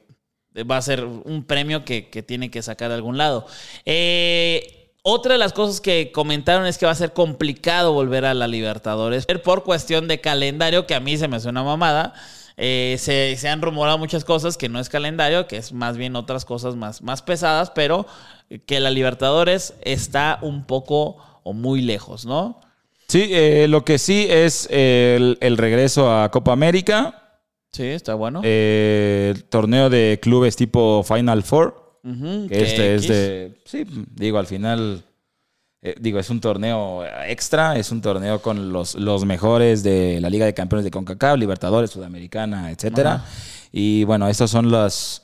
va 0.64 0.78
a 0.78 0.82
ser 0.82 1.04
un 1.04 1.44
premio 1.44 1.84
que, 1.84 2.10
que 2.10 2.24
tiene 2.24 2.50
que 2.50 2.62
sacar 2.62 2.90
de 2.90 2.96
algún 2.96 3.18
lado. 3.18 3.46
Eh, 3.86 4.92
otra 5.04 5.34
de 5.34 5.38
las 5.38 5.54
cosas 5.54 5.82
que 5.82 6.12
comentaron 6.12 6.66
es 6.66 6.78
que 6.78 6.86
va 6.86 6.92
a 6.92 6.96
ser 6.96 7.14
complicado 7.14 7.94
volver 7.94 8.26
a 8.26 8.34
la 8.34 8.48
Libertadores 8.48 9.28
por 9.44 9.64
cuestión 9.64 10.08
de 10.08 10.22
calendario, 10.22 10.88
que 10.88 10.96
a 10.96 11.00
mí 11.00 11.18
se 11.18 11.28
me 11.28 11.40
suena 11.40 11.64
mamada. 11.64 12.14
Eh, 12.58 12.96
se, 13.00 13.36
se 13.36 13.50
han 13.50 13.62
rumorado 13.62 13.98
muchas 13.98 14.24
cosas 14.24 14.58
que 14.58 14.70
no 14.70 14.80
es 14.80 14.88
calendario, 14.88 15.46
que 15.46 15.58
es 15.58 15.74
más 15.74 15.98
bien 15.98 16.16
otras 16.16 16.46
cosas 16.46 16.76
más, 16.76 17.02
más 17.02 17.22
pesadas, 17.22 17.70
pero 17.70 18.08
que 18.66 18.80
la 18.80 18.90
Libertadores 18.90 19.74
está 19.82 20.40
un 20.42 20.66
poco 20.66 21.18
o 21.44 21.54
muy 21.54 21.82
lejos, 21.82 22.26
¿no? 22.26 22.62
Sí, 23.08 23.28
eh, 23.32 23.68
lo 23.70 23.86
que 23.86 23.98
sí 24.00 24.28
es 24.30 24.68
el, 24.72 25.38
el 25.42 25.58
regreso 25.58 26.12
a 26.12 26.30
Copa 26.32 26.52
América, 26.54 27.22
Sí, 27.72 27.84
está 27.84 28.14
bueno. 28.16 28.42
eh, 28.44 29.34
el 29.36 29.44
torneo 29.46 29.90
de 29.90 30.20
clubes 30.22 30.56
tipo 30.56 31.04
Final 31.04 31.44
Four. 31.44 32.00
Que 32.50 32.62
este 32.64 32.96
es 32.96 33.08
de. 33.08 33.60
Sí, 33.66 33.86
digo, 34.14 34.38
al 34.38 34.48
final. 34.48 35.04
eh, 35.82 35.96
digo, 36.00 36.20
es 36.20 36.30
un 36.30 36.40
torneo 36.40 37.04
extra, 37.28 37.78
es 37.78 37.92
un 37.92 38.02
torneo 38.02 38.42
con 38.42 38.72
los, 38.72 38.96
los 38.96 39.26
mejores 39.26 39.84
de 39.84 40.20
la 40.22 40.30
Liga 40.30 40.46
de 40.46 40.54
Campeones 40.54 40.84
de 40.86 40.92
CONCACAF, 40.92 41.38
Libertadores, 41.38 41.92
Sudamericana, 41.92 42.72
etcétera. 42.72 43.26
Y 43.72 44.04
bueno, 44.06 44.28
estos 44.30 44.52
son 44.52 44.72
los. 44.72 45.24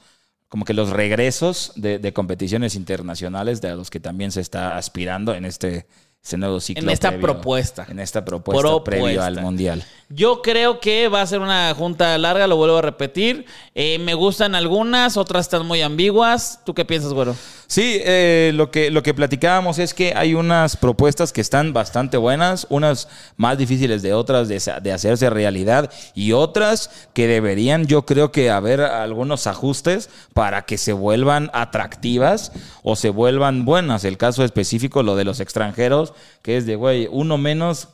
como 0.50 0.66
que 0.66 0.74
los 0.74 0.90
regresos 0.90 1.72
de, 1.76 2.00
de 2.00 2.14
competiciones 2.14 2.76
internacionales 2.76 3.62
de 3.62 3.76
los 3.76 3.90
que 3.90 4.00
también 4.00 4.32
se 4.32 4.42
está 4.42 4.76
aspirando 4.76 5.34
en 5.36 5.46
este 5.46 5.86
ese 6.24 6.38
nuevo 6.38 6.60
ciclo. 6.60 6.84
En 6.84 6.90
esta 6.90 7.10
previo- 7.10 7.22
propuesta. 7.22 7.86
En 7.90 8.00
esta 8.00 8.24
propuesta, 8.24 8.62
Propuesta. 8.62 8.84
previo 9.04 9.24
al 9.24 9.42
Mundial. 9.42 9.84
Yo 10.10 10.42
creo 10.42 10.80
que 10.80 11.08
va 11.08 11.22
a 11.22 11.26
ser 11.26 11.40
una 11.40 11.74
junta 11.74 12.18
larga, 12.18 12.46
lo 12.48 12.58
vuelvo 12.58 12.78
a 12.78 12.82
repetir. 12.82 13.46
Eh, 13.74 13.98
me 14.00 14.14
gustan 14.14 14.54
algunas, 14.56 15.18
otras 15.18 15.46
están 15.46 15.66
muy 15.66 15.82
ambiguas. 15.82 16.60
¿Tú 16.66 16.74
qué 16.74 16.86
piensas, 16.86 17.14
güero? 17.14 17.36
Sí, 17.72 18.02
eh, 18.04 18.52
lo, 18.54 18.70
que, 18.70 18.92
lo 18.92 19.02
que 19.02 19.14
platicábamos 19.14 19.80
es 19.80 19.94
que 19.94 20.12
hay 20.14 20.34
unas 20.34 20.76
propuestas 20.76 21.32
que 21.32 21.40
están 21.40 21.72
bastante 21.72 22.18
buenas, 22.18 22.68
unas 22.70 23.08
más 23.38 23.58
difíciles 23.58 24.02
de 24.02 24.14
otras 24.14 24.50
de, 24.50 24.62
de 24.82 24.92
hacerse 24.92 25.30
realidad 25.30 25.90
y 26.14 26.34
otras 26.34 27.08
que 27.14 27.28
deberían, 27.28 27.86
yo 27.86 28.06
creo 28.06 28.30
que 28.30 28.50
haber 28.50 28.82
algunos 28.82 29.48
ajustes 29.48 30.10
para 30.34 30.64
que 30.64 30.78
se 30.78 30.92
vuelvan 30.92 31.50
atractivas 31.54 32.52
o 32.84 32.98
se 32.98 33.10
vuelvan 33.10 33.64
buenas. 33.64 34.04
El 34.04 34.18
caso 34.18 34.44
específico, 34.44 35.02
lo 35.02 35.16
de 35.16 35.24
los 35.24 35.40
extranjeros, 35.40 36.14
que 36.42 36.58
es 36.58 36.66
de, 36.66 36.76
güey, 36.76 37.08
uno 37.10 37.38
menos, 37.38 37.88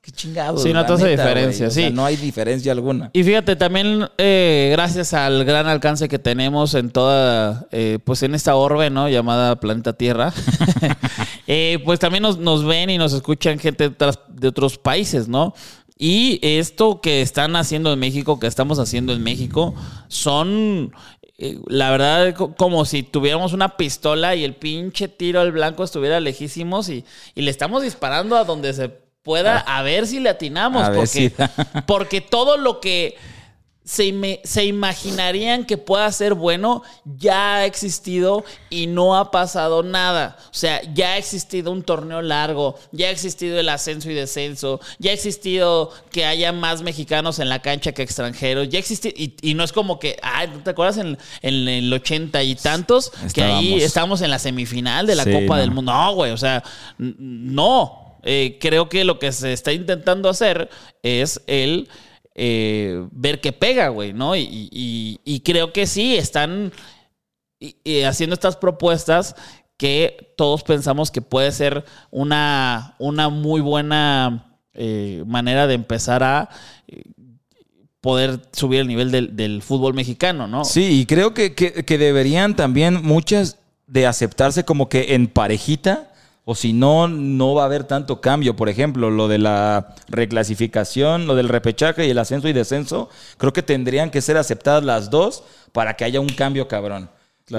qué 0.00 0.10
chingados. 0.12 0.62
Sí, 0.62 0.72
no 0.72 0.80
güey. 1.00 1.16
diferencia, 1.16 1.66
O 1.68 1.70
sea, 1.70 1.88
sí. 1.88 1.94
no 1.94 2.04
hay 2.04 2.16
diferencia 2.16 2.72
alguna. 2.72 3.10
Y 3.12 3.22
fíjate, 3.24 3.56
también 3.56 4.08
eh, 4.18 4.68
gracias 4.72 5.12
al 5.14 5.44
gran 5.44 5.66
alcance 5.66 6.08
que 6.08 6.18
tenemos 6.18 6.74
en 6.74 6.90
toda, 6.90 7.66
eh, 7.72 7.98
pues 8.04 8.22
en 8.22 8.34
esta 8.34 8.54
orbe, 8.56 8.90
¿no? 8.90 9.08
Llamada 9.08 9.60
Planeta 9.60 9.92
Tierra, 9.92 10.32
eh, 11.46 11.78
pues 11.84 11.98
también 11.98 12.22
nos, 12.22 12.38
nos 12.38 12.64
ven 12.64 12.90
y 12.90 12.98
nos 12.98 13.12
escuchan 13.12 13.58
gente 13.58 13.90
de, 13.90 14.48
otros 14.48 14.78
países, 14.78 15.28
¿no? 15.28 15.54
Y 15.98 16.38
esto 16.42 17.00
que 17.00 17.22
están 17.22 17.56
haciendo 17.56 17.92
en 17.92 17.98
México, 17.98 18.38
que 18.38 18.46
estamos 18.46 18.78
haciendo 18.78 19.12
en 19.12 19.22
México, 19.22 19.74
son, 20.06 20.92
la 21.66 21.90
verdad, 21.90 22.34
co- 22.36 22.54
como 22.54 22.84
si 22.84 23.02
tuviéramos 23.02 23.52
una 23.52 23.76
pistola 23.76 24.36
y 24.36 24.44
el 24.44 24.54
pinche 24.54 25.08
tiro 25.08 25.40
al 25.40 25.50
blanco 25.50 25.82
estuviera 25.82 26.20
lejísimos 26.20 26.88
y, 26.88 27.04
y 27.34 27.42
le 27.42 27.50
estamos 27.50 27.82
disparando 27.82 28.36
a 28.36 28.44
donde 28.44 28.72
se 28.74 28.92
pueda, 29.28 29.58
a 29.58 29.82
ver 29.82 30.06
si 30.06 30.20
le 30.20 30.30
atinamos, 30.30 30.82
A 30.84 30.92
porque, 30.92 31.06
si 31.06 31.32
porque 31.86 32.20
todo 32.22 32.56
lo 32.56 32.80
que 32.80 33.16
se, 33.84 34.04
ime- 34.04 34.40
se 34.44 34.66
imaginarían 34.66 35.64
que 35.64 35.78
pueda 35.78 36.12
ser 36.12 36.34
bueno 36.34 36.82
ya 37.06 37.54
ha 37.56 37.64
existido 37.64 38.44
y 38.68 38.86
no 38.86 39.16
ha 39.16 39.30
pasado 39.30 39.82
nada. 39.82 40.36
O 40.50 40.54
sea, 40.54 40.82
ya 40.92 41.12
ha 41.12 41.16
existido 41.16 41.70
un 41.72 41.82
torneo 41.82 42.20
largo, 42.20 42.74
ya 42.92 43.06
ha 43.06 43.10
existido 43.10 43.58
el 43.58 43.66
ascenso 43.70 44.10
y 44.10 44.14
descenso, 44.14 44.78
ya 44.98 45.10
ha 45.10 45.14
existido 45.14 45.90
que 46.10 46.26
haya 46.26 46.52
más 46.52 46.82
mexicanos 46.82 47.38
en 47.38 47.48
la 47.48 47.60
cancha 47.62 47.92
que 47.92 48.02
extranjeros, 48.02 48.68
ya 48.68 48.78
existe 48.78 49.08
y, 49.16 49.34
y 49.40 49.54
no 49.54 49.64
es 49.64 49.72
como 49.72 49.98
que, 49.98 50.18
ay, 50.22 50.48
¿no 50.52 50.58
¿te 50.62 50.68
acuerdas 50.68 50.98
en, 50.98 51.16
en 51.40 51.66
el 51.68 51.90
ochenta 51.90 52.42
y 52.42 52.56
tantos? 52.56 53.10
Que 53.32 53.42
ahí 53.42 53.54
Estábamos. 53.68 53.82
estábamos 53.82 54.20
en 54.20 54.30
la 54.32 54.38
semifinal 54.38 55.06
de 55.06 55.14
la 55.14 55.24
Sí, 55.24 55.32
Copa 55.32 55.54
no. 55.54 55.60
del 55.62 55.70
Mundo. 55.70 55.92
No, 55.94 56.12
güey, 56.14 56.32
o 56.32 56.36
sea, 56.36 56.62
no. 56.98 58.04
Eh, 58.30 58.58
creo 58.60 58.90
que 58.90 59.04
lo 59.04 59.18
que 59.18 59.32
se 59.32 59.54
está 59.54 59.72
intentando 59.72 60.28
hacer 60.28 60.68
es 61.02 61.40
el 61.46 61.88
eh, 62.34 63.06
ver 63.10 63.40
que 63.40 63.52
pega, 63.52 63.88
güey, 63.88 64.12
¿no? 64.12 64.36
Y, 64.36 65.42
creo 65.46 65.72
que 65.72 65.86
sí, 65.86 66.14
están 66.14 66.70
haciendo 68.06 68.34
estas 68.34 68.56
propuestas 68.56 69.34
que 69.78 70.34
todos 70.36 70.62
pensamos 70.62 71.10
que 71.10 71.22
puede 71.22 71.52
ser 71.52 71.86
una, 72.10 72.96
una 72.98 73.30
muy 73.30 73.62
buena 73.62 74.58
eh, 74.74 75.24
manera 75.26 75.66
de 75.66 75.72
empezar 75.72 76.22
a 76.22 76.50
poder 78.02 78.42
subir 78.52 78.80
el 78.80 78.88
nivel 78.88 79.10
del, 79.10 79.62
fútbol 79.62 79.94
mexicano, 79.94 80.46
¿no? 80.46 80.66
Sí, 80.66 81.00
y 81.00 81.06
creo 81.06 81.32
que- 81.32 81.54
que 81.54 81.98
deberían 81.98 82.56
también 82.56 83.02
muchas 83.02 83.56
de 83.86 84.06
aceptarse 84.06 84.66
como 84.66 84.90
que 84.90 85.14
en 85.14 85.28
parejita, 85.28 86.12
o 86.50 86.54
si 86.54 86.72
no, 86.72 87.08
no 87.08 87.52
va 87.52 87.64
a 87.64 87.66
haber 87.66 87.84
tanto 87.84 88.22
cambio. 88.22 88.56
Por 88.56 88.70
ejemplo, 88.70 89.10
lo 89.10 89.28
de 89.28 89.36
la 89.36 89.94
reclasificación, 90.08 91.26
lo 91.26 91.34
del 91.34 91.48
repechaje 91.50 92.06
y 92.06 92.10
el 92.10 92.16
ascenso 92.18 92.48
y 92.48 92.54
descenso, 92.54 93.10
creo 93.36 93.52
que 93.52 93.62
tendrían 93.62 94.10
que 94.10 94.22
ser 94.22 94.38
aceptadas 94.38 94.82
las 94.82 95.10
dos 95.10 95.42
para 95.72 95.94
que 95.94 96.04
haya 96.04 96.20
un 96.20 96.28
cambio 96.30 96.66
cabrón. 96.66 97.10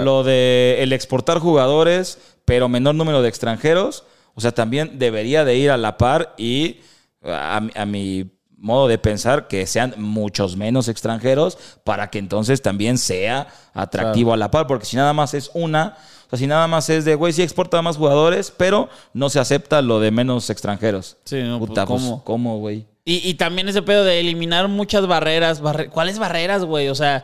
Lo 0.05 0.23
de 0.23 0.77
el 0.79 0.91
exportar 0.93 1.37
jugadores, 1.37 2.17
pero 2.45 2.67
menor 2.67 2.95
número 2.95 3.21
de 3.21 3.29
extranjeros, 3.29 4.05
o 4.33 4.41
sea, 4.41 4.53
también 4.53 4.97
debería 4.97 5.45
de 5.45 5.55
ir 5.55 5.69
a 5.69 5.77
la 5.77 5.97
par 5.97 6.33
y 6.37 6.79
a, 7.23 7.59
mi- 7.61 7.71
a 7.75 7.85
mi 7.85 8.31
modo 8.57 8.87
de 8.87 8.97
pensar 8.97 9.47
que 9.47 9.67
sean 9.67 9.93
muchos 9.97 10.57
menos 10.57 10.87
extranjeros 10.87 11.57
para 11.83 12.09
que 12.09 12.17
entonces 12.17 12.61
también 12.63 12.97
sea 12.97 13.47
atractivo 13.73 14.33
a 14.33 14.37
la 14.37 14.49
par, 14.49 14.65
porque 14.67 14.85
si 14.85 14.95
nada 14.97 15.13
más 15.13 15.33
es 15.33 15.51
una, 15.53 15.95
o 16.31 16.31
sea, 16.31 16.39
si 16.39 16.47
nada 16.47 16.67
más 16.67 16.89
es 16.89 17.05
de, 17.05 17.15
güey, 17.15 17.33
sí 17.33 17.41
exporta 17.41 17.81
más 17.81 17.97
jugadores, 17.97 18.53
pero 18.55 18.87
no 19.13 19.29
se 19.29 19.39
acepta 19.39 19.81
lo 19.81 19.99
de 19.99 20.11
menos 20.11 20.49
extranjeros. 20.49 21.17
Sí, 21.25 21.41
no, 21.41 21.57
pues, 21.59 21.69
Puta, 21.69 21.85
pues, 21.85 22.01
¿cómo? 22.01 22.23
¿cómo, 22.23 22.57
güey? 22.59 22.85
Y, 23.05 23.27
y 23.27 23.33
también 23.33 23.67
ese 23.67 23.81
pedo 23.81 24.03
de 24.03 24.19
eliminar 24.19 24.67
muchas 24.67 25.07
barreras. 25.07 25.61
barre- 25.61 25.89
¿Cuáles 25.89 26.19
barreras, 26.19 26.63
güey? 26.65 26.89
O 26.89 26.95
sea, 26.95 27.23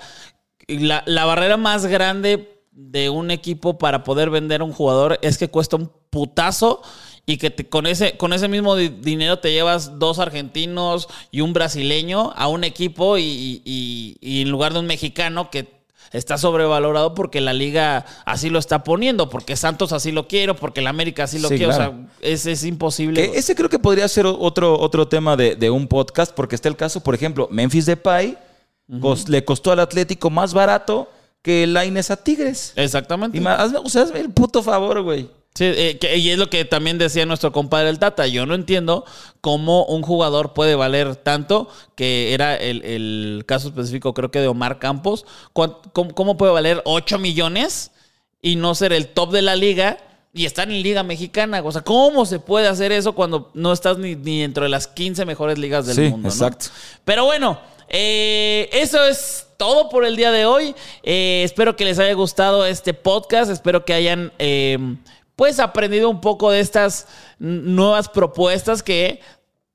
la, 0.68 1.04
la 1.06 1.26
barrera 1.26 1.58
más 1.58 1.86
grande 1.86 2.60
de 2.72 3.10
un 3.10 3.30
equipo 3.32 3.78
para 3.78 4.04
poder 4.04 4.30
vender 4.32 4.62
a 4.62 4.64
un 4.64 4.74
jugador 4.74 5.20
es 5.22 5.38
que 5.38 5.48
cuesta 5.50 5.76
un 5.76 5.92
putazo 6.10 6.82
y 7.28 7.38
que 7.38 7.50
te- 7.52 7.70
con, 7.70 7.86
ese, 7.88 8.18
con 8.18 8.34
ese 8.34 8.48
mismo 8.48 8.76
di- 8.76 8.90
dinero 8.90 9.40
te 9.40 9.52
llevas 9.54 10.00
dos 10.00 10.18
argentinos 10.20 11.08
y 11.32 11.42
un 11.42 11.54
brasileño 11.54 12.34
a 12.36 12.48
un 12.48 12.64
equipo 12.64 13.18
y, 13.18 13.62
y- 13.64 14.18
y 14.22 14.42
en 14.42 14.50
lugar 14.50 14.74
de 14.74 14.80
un 14.80 14.88
mexicano 14.88 15.50
que 15.52 15.85
está 16.12 16.38
sobrevalorado 16.38 17.14
porque 17.14 17.42
la 17.42 17.54
liga 17.54 18.06
así 18.26 18.50
lo 18.50 18.60
está 18.60 18.84
poniendo, 18.84 19.30
porque 19.30 19.56
Santos 19.56 19.92
así 19.94 20.12
lo 20.12 20.28
quiere, 20.28 20.54
porque 20.54 20.80
el 20.82 20.88
América 20.88 21.24
así 21.26 21.40
lo 21.40 21.50
Sí, 21.50 21.58
quiere. 21.58 21.74
claro. 21.74 21.92
O 21.92 21.96
sea, 22.22 22.32
es, 22.32 22.46
es 22.46 22.64
imposible. 22.64 23.32
Que 23.32 23.38
ese 23.38 23.56
creo 23.56 23.70
que 23.70 23.80
podría 23.80 24.08
ser 24.08 24.26
otro, 24.26 24.80
otro 24.80 25.08
tema 25.08 25.36
de, 25.36 25.56
de 25.56 25.70
un 25.70 25.88
podcast, 25.88 26.34
porque 26.34 26.56
está 26.56 26.70
el 26.70 26.76
caso, 26.78 27.02
por 27.02 27.16
ejemplo, 27.16 27.48
Memphis 27.52 27.86
Depay 27.86 28.38
le 29.28 29.44
costó 29.46 29.72
al 29.72 29.80
Atlético 29.80 30.30
más 30.30 30.54
barato 30.54 31.10
que 31.42 31.64
el 31.64 31.74
Lainez 31.74 32.12
a 32.12 32.18
Tigres. 32.18 32.74
Exactamente. 32.76 33.38
Y 33.38 33.42
más, 33.42 33.60
hazme, 33.60 33.78
o 33.80 33.90
sea, 33.90 34.04
hazme 34.04 34.20
el 34.20 34.30
puto 34.32 34.62
favor, 34.64 35.02
güey. 35.02 35.30
Sí, 35.56 35.64
eh, 35.66 35.98
que- 36.00 36.18
y 36.18 36.30
es 36.32 36.38
lo 36.38 36.50
que 36.50 36.66
también 36.66 36.98
decía 36.98 37.26
nuestro 37.26 37.52
compadre 37.54 37.90
el 37.90 37.98
Tata. 37.98 38.28
Yo 38.28 38.46
no 38.46 38.56
entiendo 38.56 39.06
cómo 39.40 39.86
un 39.86 40.02
jugador 40.02 40.54
puede 40.54 40.76
valer 40.76 41.16
tanto, 41.16 41.70
que 41.96 42.34
era 42.34 42.56
el, 42.58 42.84
el 42.84 43.44
caso 43.48 43.70
específico 43.70 44.14
creo 44.14 44.32
que 44.32 44.40
de 44.42 44.48
Omar 44.50 44.80
Campos. 44.80 45.26
¿Cómo, 45.54 45.80
cómo 46.14 46.36
puede 46.38 46.52
valer 46.52 46.82
8 46.84 47.20
millones 47.20 47.92
y 48.42 48.58
no 48.58 48.76
ser 48.76 48.92
el 48.92 49.08
top 49.08 49.32
de 49.32 49.42
la 49.42 49.56
liga 49.56 49.98
y 50.34 50.46
estar 50.46 50.70
en 50.70 50.84
Liga 50.84 51.04
Mexicana? 51.04 51.62
O 51.64 51.72
sea, 51.72 51.84
¿cómo 51.84 52.26
se 52.26 52.40
puede 52.40 52.68
hacer 52.68 52.92
eso 52.92 53.14
cuando 53.14 53.50
no 53.54 53.72
estás 53.72 53.98
ni, 53.98 54.16
ni 54.16 54.42
dentro 54.42 54.64
de 54.66 54.70
las 54.70 54.88
15 54.88 55.24
mejores 55.24 55.58
ligas 55.58 55.86
del 55.86 55.96
Sí, 55.96 56.02
mundo? 56.10 56.28
¿no? 56.28 56.34
exacto. 56.34 56.66
Pero 57.06 57.24
bueno, 57.24 57.58
eh, 57.88 58.68
eso 58.74 59.02
es 59.06 59.48
todo 59.56 59.88
por 59.88 60.04
el 60.04 60.18
día 60.18 60.32
de 60.32 60.46
hoy. 60.46 60.76
Eh, 61.04 61.44
espero 61.46 61.78
que 61.78 61.86
les 61.86 61.98
haya 61.98 62.12
gustado 62.14 62.66
este 62.66 62.94
podcast. 62.94 63.50
Espero 63.50 63.86
que 63.86 63.94
hayan 63.94 64.34
eh, 64.38 64.78
pues 65.36 65.60
aprendido 65.60 66.10
un 66.10 66.22
poco 66.22 66.52
de 66.52 66.60
estas 66.60 67.08
nuevas 67.40 68.10
propuestas 68.10 68.82
que 68.84 69.22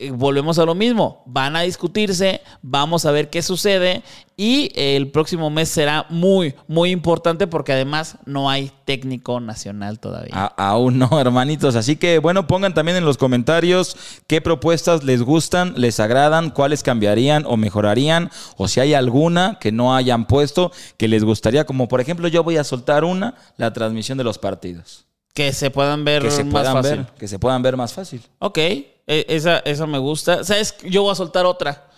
eh, 0.02 0.12
volvemos 0.12 0.58
a 0.58 0.64
lo 0.64 0.74
mismo. 0.74 1.22
Van 1.26 1.56
a 1.56 1.60
discutirse, 1.60 2.40
vamos 2.62 3.04
a 3.04 3.10
ver 3.10 3.28
qué 3.28 3.42
sucede 3.42 4.02
y 4.34 4.72
el 4.74 5.10
próximo 5.10 5.50
mes 5.50 5.68
será 5.68 6.06
muy, 6.08 6.54
muy 6.66 6.90
importante 6.90 7.46
porque 7.46 7.74
además 7.74 8.16
no 8.24 8.48
hay 8.48 8.72
técnico 8.86 9.40
nacional 9.40 10.00
todavía. 10.00 10.34
Aún 10.56 10.98
no, 10.98 11.20
hermanitos. 11.20 11.76
Así 11.76 11.96
que, 11.96 12.18
bueno, 12.18 12.46
pongan 12.46 12.72
también 12.72 12.96
en 12.96 13.04
los 13.04 13.18
comentarios 13.18 13.94
qué 14.26 14.40
propuestas 14.40 15.04
les 15.04 15.20
gustan, 15.20 15.74
les 15.76 16.00
agradan, 16.00 16.48
cuáles 16.48 16.82
cambiarían 16.82 17.44
o 17.46 17.58
mejorarían, 17.58 18.30
o 18.56 18.68
si 18.68 18.80
hay 18.80 18.94
alguna 18.94 19.58
que 19.60 19.70
no 19.70 19.94
hayan 19.94 20.26
puesto 20.26 20.72
que 20.96 21.08
les 21.08 21.24
gustaría. 21.24 21.66
Como 21.66 21.88
por 21.88 22.00
ejemplo, 22.00 22.26
yo 22.26 22.42
voy 22.42 22.56
a 22.56 22.64
soltar 22.64 23.04
una, 23.04 23.34
la 23.58 23.74
transmisión 23.74 24.16
de 24.16 24.24
los 24.24 24.38
partidos. 24.38 25.09
Que 25.40 25.52
se 25.52 25.70
puedan 25.70 26.04
ver 26.04 26.22
Que 26.22 26.30
se 26.30 26.44
más 26.44 26.52
puedan 26.52 26.72
fácil. 26.74 26.96
ver, 26.98 27.06
que 27.18 27.28
se 27.28 27.38
puedan 27.38 27.62
ver 27.62 27.76
más 27.76 27.92
fácil. 27.92 28.20
Ok, 28.40 28.58
e- 28.58 28.86
esa, 29.06 29.58
esa 29.60 29.86
me 29.86 29.98
gusta. 29.98 30.44
¿Sabes? 30.44 30.76
Yo 30.84 31.02
voy 31.02 31.12
a 31.12 31.14
soltar 31.14 31.46
otra. 31.46 31.88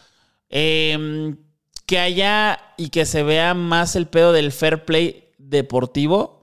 Em, 0.49 1.37
que 1.87 1.99
haya 1.99 2.59
y 2.77 2.91
que 2.91 3.05
se 3.07 3.23
vea 3.23 3.55
más 3.55 3.97
el 3.97 4.07
pedo 4.07 4.33
del 4.33 4.53
fair 4.53 4.85
play 4.85 5.29
deportivo. 5.39 6.41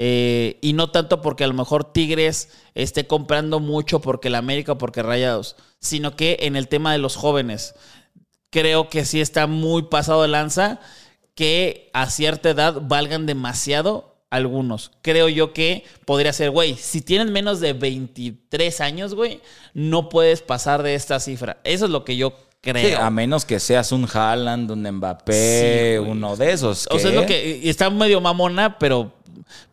eh, 0.00 0.58
y 0.60 0.74
no 0.74 0.90
tanto 0.92 1.20
porque 1.22 1.42
a 1.42 1.48
lo 1.48 1.54
mejor 1.54 1.92
Tigres 1.92 2.50
esté 2.76 3.08
comprando 3.08 3.58
mucho 3.58 4.00
porque 4.00 4.30
la 4.30 4.38
América 4.38 4.72
o 4.72 4.78
porque 4.78 5.02
Rayados, 5.02 5.56
sino 5.80 6.14
que 6.14 6.36
en 6.42 6.54
el 6.54 6.68
tema 6.68 6.92
de 6.92 6.98
los 6.98 7.16
jóvenes. 7.16 7.74
Creo 8.50 8.88
que 8.88 9.04
sí 9.04 9.20
está 9.20 9.48
muy 9.48 9.82
pasado 9.82 10.22
de 10.22 10.28
lanza 10.28 10.78
que 11.34 11.90
a 11.94 12.08
cierta 12.10 12.50
edad 12.50 12.80
valgan 12.80 13.26
demasiado 13.26 14.17
algunos. 14.30 14.92
Creo 15.02 15.28
yo 15.28 15.52
que 15.52 15.84
podría 16.04 16.32
ser, 16.32 16.50
güey, 16.50 16.74
si 16.74 17.00
tienes 17.00 17.30
menos 17.30 17.60
de 17.60 17.72
23 17.72 18.80
años, 18.80 19.14
güey, 19.14 19.40
no 19.74 20.08
puedes 20.08 20.42
pasar 20.42 20.82
de 20.82 20.94
esta 20.94 21.20
cifra. 21.20 21.58
Eso 21.64 21.86
es 21.86 21.90
lo 21.90 22.04
que 22.04 22.16
yo 22.16 22.34
creo. 22.60 22.88
Sí, 22.88 22.94
a 22.94 23.10
menos 23.10 23.44
que 23.44 23.60
seas 23.60 23.92
un 23.92 24.06
Haaland, 24.12 24.70
un 24.70 24.90
Mbappé, 24.90 25.98
Sí, 26.02 26.10
uno 26.10 26.36
de 26.36 26.52
esos. 26.52 26.88
O 26.90 26.98
sea, 26.98 27.10
es 27.10 27.16
lo 27.16 27.26
que 27.26 27.68
está 27.68 27.90
medio 27.90 28.20
mamona, 28.20 28.78
pero, 28.78 29.12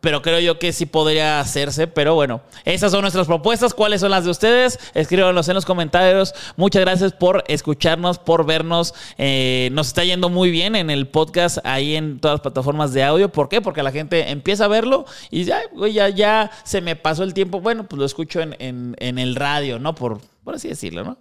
pero 0.00 0.22
creo 0.22 0.40
yo 0.40 0.58
que 0.58 0.72
sí 0.72 0.86
podría 0.86 1.40
hacerse. 1.40 1.86
Pero 1.86 2.14
bueno, 2.14 2.40
esas 2.64 2.92
son 2.92 3.02
nuestras 3.02 3.26
propuestas. 3.26 3.74
¿Cuáles 3.74 4.00
son 4.00 4.10
las 4.10 4.24
de 4.24 4.30
ustedes? 4.30 4.78
Escríbanos 4.94 5.48
en 5.48 5.54
los 5.54 5.64
comentarios. 5.64 6.34
Muchas 6.56 6.82
gracias 6.82 7.12
por 7.12 7.44
escucharnos, 7.48 8.18
por 8.18 8.46
vernos. 8.46 8.94
Eh, 9.18 9.68
nos 9.72 9.88
está 9.88 10.04
yendo 10.04 10.28
muy 10.28 10.50
bien 10.50 10.76
en 10.76 10.90
el 10.90 11.08
podcast, 11.08 11.58
ahí 11.64 11.96
en 11.96 12.18
todas 12.20 12.34
las 12.36 12.40
plataformas 12.42 12.92
de 12.92 13.04
audio. 13.04 13.30
¿Por 13.30 13.48
qué? 13.48 13.60
Porque 13.60 13.82
la 13.82 13.92
gente 13.92 14.30
empieza 14.30 14.66
a 14.66 14.68
verlo 14.68 15.04
y 15.30 15.44
ya, 15.44 15.60
ya, 15.92 16.08
ya 16.08 16.50
se 16.64 16.80
me 16.80 16.96
pasó 16.96 17.22
el 17.22 17.34
tiempo. 17.34 17.60
Bueno, 17.60 17.86
pues 17.88 17.98
lo 17.98 18.04
escucho 18.06 18.40
en, 18.40 18.56
en- 18.58 18.94
en 18.98 19.18
el 19.18 19.34
radio, 19.36 19.78
¿no? 19.78 19.94
Por, 19.94 20.20
por 20.44 20.54
así 20.54 20.68
decirlo, 20.68 21.04
¿no? 21.04 21.18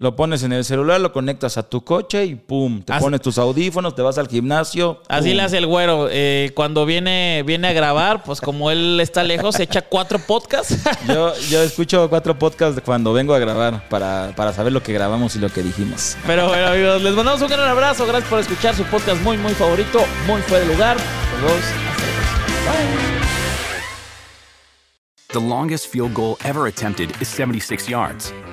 Lo 0.00 0.14
pones 0.14 0.44
en 0.44 0.52
el 0.52 0.64
celular, 0.64 1.00
lo 1.00 1.12
conectas 1.12 1.58
a 1.58 1.64
tu 1.68 1.82
coche 1.82 2.24
y 2.24 2.36
pum, 2.36 2.82
te 2.82 2.92
Así- 2.92 3.02
pones 3.02 3.20
tus 3.20 3.36
audífonos, 3.36 3.96
te 3.96 4.02
vas 4.02 4.16
al 4.16 4.28
gimnasio. 4.28 5.02
Así 5.08 5.30
pum. 5.30 5.36
le 5.38 5.42
hace 5.42 5.58
el 5.58 5.66
güero. 5.66 6.06
Eh, 6.08 6.52
cuando 6.54 6.86
viene, 6.86 7.42
viene 7.44 7.66
a 7.66 7.72
grabar, 7.72 8.22
pues 8.22 8.40
como 8.40 8.70
él 8.70 9.00
está 9.00 9.24
lejos, 9.24 9.56
se 9.56 9.64
echa 9.64 9.82
cuatro 9.82 10.20
podcasts. 10.20 10.76
Yo, 11.08 11.32
yo 11.50 11.62
escucho 11.64 12.08
cuatro 12.08 12.38
podcasts 12.38 12.80
cuando 12.84 13.12
vengo 13.12 13.34
a 13.34 13.40
grabar 13.40 13.88
para, 13.88 14.32
para 14.36 14.52
saber 14.52 14.72
lo 14.72 14.84
que 14.84 14.92
grabamos 14.92 15.34
y 15.34 15.40
lo 15.40 15.48
que 15.50 15.64
dijimos. 15.64 16.16
Pero 16.26 16.46
bueno, 16.46 16.68
amigos, 16.68 17.02
les 17.02 17.14
mandamos 17.14 17.42
un 17.42 17.48
gran 17.48 17.68
abrazo. 17.68 18.06
Gracias 18.06 18.30
por 18.30 18.38
escuchar 18.38 18.76
su 18.76 18.84
podcast 18.84 19.20
muy, 19.22 19.36
muy 19.36 19.52
favorito, 19.54 19.98
muy 20.28 20.40
fuera 20.42 20.64
de 20.64 20.72
lugar. 20.72 20.96
Hasta 20.96 21.40
próxima. 21.44 21.88
The 25.32 25.40
longest 25.40 25.88
field 25.92 26.14
goal 26.14 26.36
ever 26.44 26.66
attempted 26.68 27.10
is 27.20 27.26
76 27.28 27.88
yards. 27.88 28.32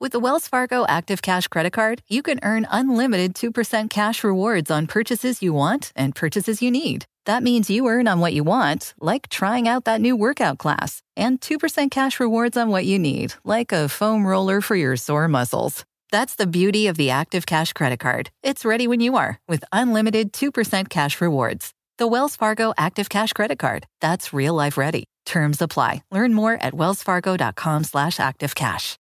With 0.00 0.12
the 0.12 0.20
Wells 0.20 0.46
Fargo 0.46 0.86
Active 0.86 1.22
Cash 1.22 1.48
Credit 1.48 1.72
Card, 1.72 2.02
you 2.08 2.22
can 2.22 2.38
earn 2.44 2.68
unlimited 2.70 3.34
2% 3.34 3.90
cash 3.90 4.22
rewards 4.22 4.70
on 4.70 4.86
purchases 4.86 5.42
you 5.42 5.52
want 5.52 5.92
and 5.96 6.14
purchases 6.14 6.62
you 6.62 6.70
need. 6.70 7.06
That 7.24 7.42
means 7.42 7.68
you 7.68 7.88
earn 7.88 8.06
on 8.06 8.20
what 8.20 8.32
you 8.32 8.44
want, 8.44 8.94
like 9.00 9.28
trying 9.28 9.66
out 9.66 9.86
that 9.86 10.00
new 10.00 10.14
workout 10.14 10.58
class, 10.58 11.02
and 11.16 11.40
2% 11.40 11.90
cash 11.90 12.20
rewards 12.20 12.56
on 12.56 12.68
what 12.68 12.86
you 12.86 12.96
need, 12.96 13.34
like 13.42 13.72
a 13.72 13.88
foam 13.88 14.24
roller 14.24 14.60
for 14.60 14.76
your 14.76 14.94
sore 14.94 15.26
muscles. 15.26 15.84
That's 16.12 16.36
the 16.36 16.46
beauty 16.46 16.86
of 16.86 16.96
the 16.96 17.10
Active 17.10 17.44
Cash 17.44 17.72
Credit 17.72 17.98
Card. 17.98 18.30
It's 18.44 18.64
ready 18.64 18.86
when 18.86 19.00
you 19.00 19.16
are 19.16 19.40
with 19.48 19.64
unlimited 19.72 20.32
2% 20.32 20.88
cash 20.90 21.20
rewards. 21.20 21.74
The 21.96 22.06
Wells 22.06 22.36
Fargo 22.36 22.72
Active 22.78 23.08
Cash 23.08 23.32
Credit 23.32 23.58
Card. 23.58 23.84
That's 24.00 24.32
real 24.32 24.54
life 24.54 24.78
ready. 24.78 25.06
Terms 25.26 25.60
apply. 25.60 26.04
Learn 26.12 26.34
more 26.34 26.54
at 26.54 26.72
wellsfargo.com 26.72 27.82
slash 27.82 28.18
activecash. 28.18 28.96